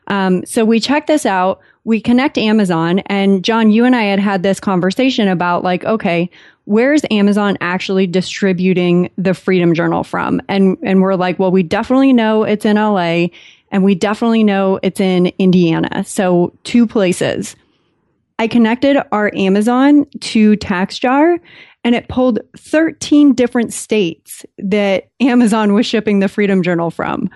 Um, 0.07 0.47
so 0.47 0.65
we 0.65 0.79
check 0.79 1.09
this 1.09 1.27
out. 1.27 1.61
We 1.85 2.01
connect 2.01 2.39
Amazon, 2.39 3.01
and 3.07 3.43
John, 3.43 3.71
you 3.71 3.85
and 3.85 3.97
I 3.97 4.03
had 4.03 4.21
had 4.21 4.43
this 4.43 4.61
conversation 4.61 5.29
about 5.29 5.65
like, 5.65 5.83
okay, 5.85 6.31
where's 6.65 7.03
Amazon 7.11 7.57
actually 7.61 8.07
distributing 8.07 9.11
the 9.17 9.35
Freedom 9.35 9.75
Journal 9.75 10.05
from? 10.05 10.41
And 10.49 10.77
and 10.83 11.03
we're 11.03 11.15
like, 11.15 11.39
well, 11.39 11.51
we 11.51 11.63
definitely 11.63 12.13
know 12.13 12.45
it's 12.45 12.65
in 12.65 12.77
LA, 12.77 13.29
and 13.71 13.85
we 13.85 13.95
definitely 13.95 14.45
know 14.45 14.79
it's 14.83 15.01
in 15.01 15.27
Indiana. 15.39 16.05
So 16.05 16.53
two 16.65 16.87
places. 16.87 17.57
I 18.39 18.49
connected 18.49 18.97
our 19.13 19.31
Amazon 19.35 20.07
to 20.21 20.57
TaxJar 20.57 21.39
and 21.85 21.95
it 21.95 22.09
pulled 22.09 22.41
13 22.57 23.35
different 23.35 23.73
states 23.73 24.45
that 24.59 25.09
Amazon 25.21 25.75
was 25.75 25.87
shipping 25.87 26.21
the 26.21 26.29
Freedom 26.29 26.63
Journal 26.63 26.91
from. 26.91 27.29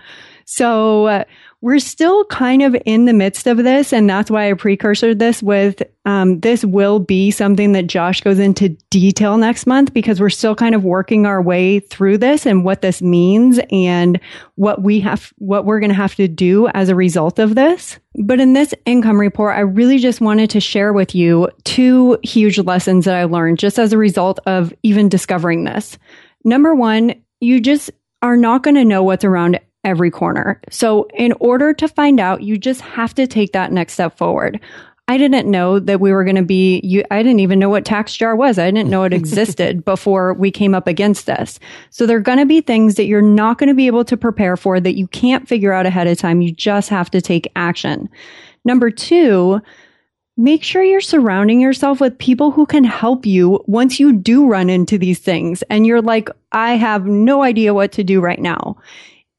So 0.47 1.07
uh, 1.07 1.25
we're 1.61 1.79
still 1.79 2.25
kind 2.27 2.63
of 2.63 2.77
in 2.85 3.07
the 3.07 3.13
midst 3.15 3.47
of 3.47 3.57
this. 3.57 3.93
And 3.93 4.09
that's 4.09 4.31
why 4.31 4.51
I 4.51 4.53
precursored 4.53 5.19
this 5.19 5.43
with 5.43 5.83
um, 6.05 6.41
this 6.41 6.63
will 6.63 6.99
be 6.99 7.31
something 7.31 7.73
that 7.73 7.87
Josh 7.87 8.21
goes 8.21 8.39
into 8.39 8.69
detail 8.91 9.39
next 9.39 9.67
month 9.67 9.95
because 9.95 10.21
we're 10.21 10.29
still 10.29 10.55
kind 10.55 10.75
of 10.75 10.85
working 10.85 11.25
our 11.25 11.41
way 11.41 11.81
through 11.81 12.19
this 12.19 12.45
and 12.45 12.65
what 12.65 12.83
this 12.83 13.01
means 13.01 13.59
and 13.71 14.21
what 14.57 14.83
we 14.83 15.01
have, 15.01 15.33
what 15.39 15.65
we're 15.65 15.81
going 15.81 15.89
to 15.89 15.95
have 15.95 16.15
to 16.17 16.29
do 16.29 16.69
as 16.69 16.91
a 16.91 16.95
result 16.95 17.39
of 17.39 17.55
this. 17.55 17.99
But 18.17 18.41
in 18.41 18.53
this 18.53 18.75
income 18.85 19.19
report, 19.19 19.57
I 19.57 19.61
really 19.61 19.99
just 19.99 20.21
wanted 20.21 20.51
to 20.51 20.61
share 20.61 20.93
with 20.93 21.15
you 21.15 21.49
two 21.65 22.19
huge 22.23 22.59
lessons 22.59 23.07
that 23.07 23.17
I 23.17 23.25
learned 23.25 23.59
just 23.59 23.79
as 23.79 23.95
a 23.95 23.99
result 23.99 24.39
of 24.45 24.75
even 24.83 25.09
discovering 25.09 25.65
this. 25.65 25.97
Number 26.45 26.75
one, 26.75 27.15
you 27.41 27.61
just 27.61 27.91
are 28.21 28.37
not 28.37 28.63
going 28.63 28.77
to 28.77 28.85
know 28.85 29.03
what's 29.03 29.25
around 29.25 29.59
every 29.85 30.11
corner. 30.11 30.61
So 30.71 31.09
in 31.15 31.33
order 31.41 31.73
to 31.75 31.89
find 31.89 32.19
out, 32.19 32.43
you 32.43 32.59
just 32.59 32.81
have 32.81 33.15
to 33.15 33.27
take 33.27 33.53
that 33.53 33.73
next 33.73 33.95
step 33.95 34.17
forward. 34.17 34.61
I 35.07 35.19
didn't 35.19 35.51
know 35.51 35.79
that 35.81 36.01
we 36.01 36.13
were 36.13 36.25
going 36.25 36.37
to 36.37 36.43
be, 36.43 36.81
you, 36.83 37.05
I 37.11 37.23
didn't 37.23 37.41
even 37.41 37.59
know 37.59 37.69
what 37.69 37.85
TaxJar 37.85 38.39
was. 38.39 38.59
I 38.59 38.71
didn't 38.71 38.89
know 38.89 39.05
it 39.05 39.13
existed 39.13 39.85
before 39.85 40.33
we 40.35 40.51
came 40.51 40.75
up 40.75 40.87
against 40.87 41.27
this. 41.27 41.61
So 41.91 42.07
there 42.07 42.17
are 42.17 42.21
going 42.21 42.39
to 42.39 42.47
be 42.47 42.63
things 42.63 42.95
that 42.95 43.05
you're 43.05 43.21
not 43.21 43.59
going 43.59 43.69
to 43.69 43.75
be 43.75 43.87
able 43.87 44.05
to 44.07 44.17
prepare 44.17 44.57
for 44.57 44.81
that 44.81 44.97
you 44.97 45.07
can't 45.09 45.47
figure 45.47 45.73
out 45.73 45.85
ahead 45.85 46.07
of 46.07 46.17
time. 46.17 46.41
You 46.41 46.53
just 46.53 46.89
have 46.89 47.11
to 47.11 47.21
take 47.21 47.53
action. 47.55 48.09
Number 48.65 48.91
two, 48.91 49.61
make 50.39 50.65
sure 50.65 50.83
you're 50.83 51.03
surrounding 51.03 51.61
yourself 51.61 52.01
with 52.01 52.19
people 52.19 52.51
who 52.51 52.65
can 52.65 52.85
help 52.85 53.27
you 53.27 53.63
once 53.67 54.01
you 54.01 54.11
do 54.11 54.47
run 54.47 54.71
into 54.71 54.97
these 54.97 55.19
things 55.19 55.63
and 55.69 55.87
you're 55.87 56.03
like, 56.03 56.31
I 56.53 56.77
have 56.77 57.05
no 57.05 57.43
idea 57.43 57.75
what 57.75 57.93
to 57.93 58.05
do 58.05 58.23
right 58.23 58.41
now 58.41 58.79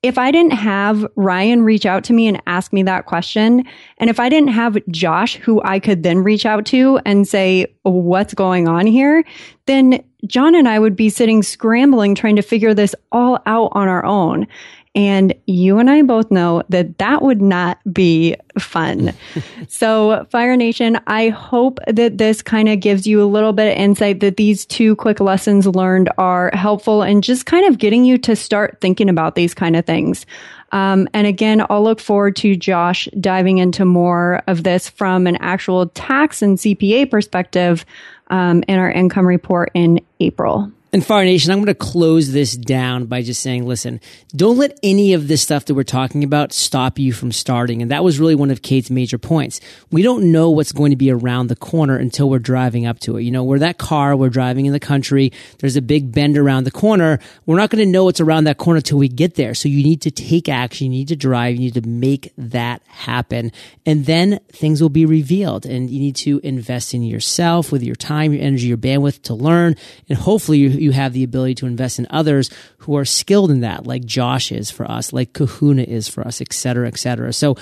if 0.05 0.19
I 0.19 0.29
didn't 0.29 0.53
have 0.53 1.03
Ryan 1.15 1.63
reach 1.63 1.83
out 1.83 2.03
to 2.03 2.13
me 2.13 2.27
and 2.27 2.39
ask 2.45 2.71
me 2.71 2.83
that 2.83 3.07
question, 3.07 3.63
and 3.97 4.07
if 4.07 4.19
I 4.19 4.29
didn't 4.29 4.49
have 4.49 4.77
Josh, 4.91 5.37
who 5.37 5.63
I 5.63 5.79
could 5.79 6.03
then 6.03 6.19
reach 6.19 6.45
out 6.45 6.63
to 6.67 6.99
and 7.05 7.27
say, 7.27 7.65
what's 7.81 8.35
going 8.35 8.67
on 8.67 8.85
here, 8.85 9.25
then 9.65 10.03
John 10.27 10.55
and 10.55 10.67
I 10.67 10.79
would 10.79 10.95
be 10.95 11.09
sitting 11.09 11.43
scrambling 11.43 12.15
trying 12.15 12.35
to 12.35 12.41
figure 12.41 12.73
this 12.73 12.95
all 13.11 13.41
out 13.45 13.71
on 13.73 13.87
our 13.87 14.05
own. 14.05 14.47
And 14.95 15.33
you 15.45 15.77
and 15.77 15.89
I 15.89 16.01
both 16.03 16.31
know 16.31 16.63
that 16.69 16.99
that 16.99 17.21
would 17.21 17.41
not 17.41 17.79
be 17.91 18.37
fun. 18.57 19.13
so, 19.67 20.25
Fire 20.29 20.55
Nation, 20.55 20.97
I 21.05 21.27
hope 21.29 21.79
that 21.85 22.17
this 22.17 22.41
kind 22.41 22.69
of 22.69 22.79
gives 22.79 23.05
you 23.05 23.21
a 23.21 23.27
little 23.27 23.51
bit 23.51 23.73
of 23.73 23.77
insight 23.77 24.21
that 24.21 24.37
these 24.37 24.65
two 24.65 24.95
quick 24.95 25.19
lessons 25.19 25.67
learned 25.67 26.09
are 26.17 26.49
helpful 26.53 27.01
and 27.01 27.21
just 27.21 27.45
kind 27.45 27.67
of 27.67 27.77
getting 27.77 28.05
you 28.05 28.17
to 28.19 28.37
start 28.37 28.77
thinking 28.79 29.09
about 29.09 29.35
these 29.35 29.53
kind 29.53 29.75
of 29.75 29.85
things. 29.85 30.25
Um, 30.71 31.09
and 31.13 31.27
again, 31.27 31.65
I'll 31.69 31.83
look 31.83 31.99
forward 31.99 32.37
to 32.37 32.55
Josh 32.55 33.09
diving 33.19 33.57
into 33.57 33.83
more 33.83 34.43
of 34.47 34.63
this 34.63 34.89
from 34.89 35.27
an 35.27 35.35
actual 35.37 35.87
tax 35.87 36.41
and 36.41 36.57
CPA 36.57 37.11
perspective 37.11 37.85
um, 38.27 38.63
in 38.67 38.79
our 38.79 38.91
income 38.91 39.25
report 39.25 39.71
in 39.73 39.99
April. 40.19 40.71
And 40.95 41.05
Fire 41.05 41.25
Nation, 41.25 41.51
I'm 41.51 41.57
going 41.57 41.65
to 41.65 41.75
close 41.75 42.31
this 42.31 42.55
down 42.55 43.07
by 43.07 43.21
just 43.21 43.41
saying, 43.41 43.67
listen, 43.67 43.99
don't 44.33 44.57
let 44.57 44.79
any 44.81 45.11
of 45.11 45.27
this 45.27 45.41
stuff 45.41 45.65
that 45.65 45.73
we're 45.73 45.83
talking 45.83 46.23
about 46.23 46.53
stop 46.53 46.97
you 46.97 47.11
from 47.11 47.33
starting. 47.33 47.81
And 47.81 47.91
that 47.91 48.01
was 48.01 48.17
really 48.17 48.33
one 48.33 48.49
of 48.49 48.61
Kate's 48.61 48.89
major 48.89 49.17
points. 49.17 49.59
We 49.91 50.03
don't 50.03 50.31
know 50.31 50.49
what's 50.49 50.71
going 50.71 50.91
to 50.91 50.95
be 50.95 51.11
around 51.11 51.47
the 51.47 51.55
corner 51.57 51.97
until 51.97 52.29
we're 52.29 52.39
driving 52.39 52.85
up 52.85 53.01
to 53.01 53.17
it. 53.17 53.23
You 53.23 53.31
know, 53.31 53.43
we're 53.43 53.59
that 53.59 53.77
car, 53.77 54.15
we're 54.15 54.29
driving 54.29 54.67
in 54.67 54.71
the 54.71 54.79
country, 54.79 55.33
there's 55.59 55.75
a 55.75 55.81
big 55.81 56.13
bend 56.13 56.37
around 56.37 56.63
the 56.63 56.71
corner. 56.71 57.19
We're 57.45 57.57
not 57.57 57.71
going 57.71 57.83
to 57.83 57.91
know 57.91 58.05
what's 58.05 58.21
around 58.21 58.45
that 58.45 58.57
corner 58.57 58.77
until 58.77 58.97
we 58.97 59.09
get 59.09 59.35
there. 59.35 59.53
So 59.53 59.67
you 59.67 59.83
need 59.83 60.01
to 60.03 60.11
take 60.11 60.47
action, 60.47 60.85
you 60.85 60.99
need 60.99 61.09
to 61.09 61.17
drive, 61.17 61.55
you 61.55 61.59
need 61.59 61.73
to 61.73 61.85
make 61.85 62.31
that 62.37 62.81
happen. 62.87 63.51
And 63.85 64.05
then 64.05 64.39
things 64.53 64.81
will 64.81 64.87
be 64.87 65.05
revealed. 65.05 65.65
And 65.65 65.89
you 65.89 65.99
need 65.99 66.15
to 66.15 66.39
invest 66.41 66.93
in 66.93 67.03
yourself 67.03 67.73
with 67.73 67.83
your 67.83 67.95
time, 67.95 68.31
your 68.31 68.41
energy, 68.41 68.67
your 68.67 68.77
bandwidth 68.77 69.23
to 69.23 69.33
learn. 69.33 69.75
And 70.07 70.17
hopefully 70.17 70.59
you 70.59 70.84
you 70.85 70.91
have 70.91 71.11
the 71.11 71.23
ability 71.23 71.55
to 71.55 71.65
invest 71.65 71.99
in 71.99 72.07
others 72.09 72.49
who 72.77 72.95
are 72.95 73.03
skilled 73.03 73.51
in 73.51 73.59
that, 73.59 73.85
like 73.85 74.05
Josh 74.05 74.51
is 74.51 74.71
for 74.71 74.89
us, 74.89 75.11
like 75.11 75.33
Kahuna 75.33 75.83
is 75.83 76.07
for 76.07 76.25
us, 76.25 76.39
et 76.39 76.53
cetera, 76.53 76.87
et 76.87 76.97
cetera. 76.97 77.33
So 77.33 77.57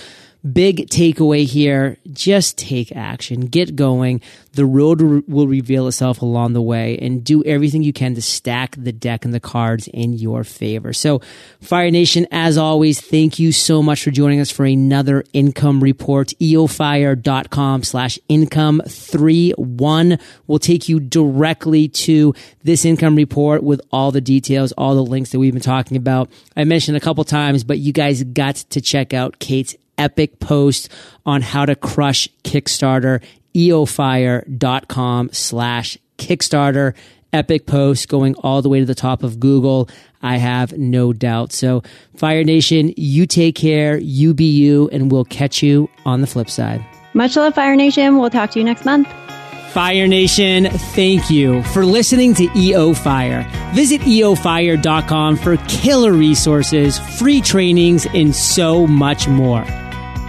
big 0.51 0.89
takeaway 0.89 1.45
here 1.45 1.97
just 2.11 2.57
take 2.57 2.91
action. 2.95 3.41
Get 3.47 3.75
going. 3.75 4.21
The 4.53 4.65
road 4.65 5.01
will 5.27 5.47
reveal 5.47 5.87
itself 5.87 6.21
along 6.21 6.53
the 6.53 6.61
way 6.61 6.97
and 6.99 7.23
do 7.23 7.43
everything 7.43 7.81
you 7.81 7.93
can 7.93 8.13
to 8.15 8.21
stack 8.21 8.75
the 8.77 8.91
deck 8.91 9.25
and 9.25 9.33
the 9.33 9.39
cards 9.39 9.87
in 9.87 10.13
your 10.13 10.43
favor. 10.43 10.93
So 10.93 11.21
fire 11.61 11.89
nation 11.89 12.27
as 12.31 12.57
always 12.57 13.01
thank 13.01 13.39
you 13.39 13.51
so 13.51 13.81
much 13.81 14.03
for 14.03 14.11
joining 14.11 14.39
us 14.39 14.51
for 14.51 14.65
another 14.65 15.23
income 15.33 15.81
report. 15.81 16.29
Eofire.com 16.39 17.83
slash 17.83 18.19
income 18.27 18.81
31 18.85 20.19
will 20.47 20.59
take 20.59 20.89
you 20.89 20.99
directly 20.99 21.87
to 21.87 22.35
this 22.63 22.85
income 22.85 23.15
report 23.15 23.63
with 23.63 23.81
all 23.91 24.11
the 24.11 24.21
details 24.21 24.71
all 24.73 24.95
the 24.95 25.03
links 25.03 25.31
that 25.31 25.39
we've 25.39 25.53
been 25.53 25.61
talking 25.61 25.97
about. 25.97 26.29
I 26.55 26.63
mentioned 26.63 26.97
a 26.97 26.99
couple 26.99 27.23
times 27.23 27.63
but 27.63 27.79
you 27.79 27.93
guys 27.93 28.23
got 28.23 28.55
to 28.55 28.81
check 28.81 29.13
out 29.13 29.39
kate's 29.39 29.75
epic 29.97 30.39
post 30.39 30.89
on 31.25 31.41
how 31.41 31.65
to 31.65 31.75
crush 31.75 32.27
Kickstarter, 32.43 33.21
eofire.com 33.55 35.29
slash 35.31 35.97
Kickstarter. 36.17 36.93
Epic 37.31 37.65
post 37.65 38.09
going 38.09 38.35
all 38.35 38.61
the 38.61 38.69
way 38.69 38.79
to 38.79 38.85
the 38.85 38.93
top 38.93 39.23
of 39.23 39.39
Google. 39.39 39.89
I 40.21 40.37
have 40.37 40.77
no 40.77 41.13
doubt. 41.13 41.51
So 41.51 41.81
Fire 42.15 42.43
Nation, 42.43 42.93
you 42.95 43.25
take 43.25 43.55
care, 43.55 43.97
you 43.97 44.33
be 44.33 44.51
you, 44.51 44.87
and 44.91 45.11
we'll 45.11 45.25
catch 45.25 45.63
you 45.63 45.89
on 46.05 46.21
the 46.21 46.27
flip 46.27 46.49
side. 46.49 46.85
Much 47.13 47.35
love, 47.35 47.55
Fire 47.55 47.75
Nation. 47.75 48.17
We'll 48.17 48.29
talk 48.29 48.51
to 48.51 48.59
you 48.59 48.65
next 48.65 48.85
month. 48.85 49.07
Fire 49.73 50.07
Nation, 50.07 50.69
thank 50.69 51.31
you 51.31 51.63
for 51.63 51.83
listening 51.83 52.35
to 52.35 52.47
EO 52.55 52.93
Fire. 52.93 53.43
Visit 53.73 54.01
eofire.com 54.01 55.35
for 55.35 55.57
killer 55.67 56.13
resources, 56.13 56.99
free 57.17 57.41
trainings, 57.41 58.05
and 58.13 58.35
so 58.35 58.85
much 58.85 59.27
more. 59.27 59.65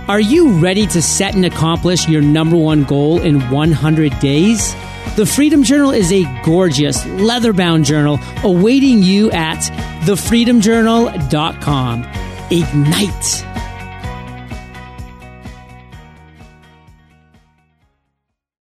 Are 0.07 0.21
you 0.21 0.59
ready 0.59 0.87
to 0.89 1.01
set 1.01 1.35
and 1.35 1.47
accomplish 1.47 2.07
your 2.07 2.21
number 2.21 2.57
one 2.57 2.85
goal 2.85 3.23
in 3.23 3.41
100 3.51 4.19
days? 4.19 4.75
The 5.17 5.25
Freedom 5.25 5.63
Journal 5.63 5.93
is 5.93 6.13
a 6.13 6.25
gorgeous 6.43 7.07
leather 7.07 7.55
bound 7.55 7.87
journal 7.87 8.21
awaiting 8.43 9.03
you 9.03 9.31
at 9.31 9.61
thefreedomjournal.com. 10.05 12.03
Ignite 12.51 13.54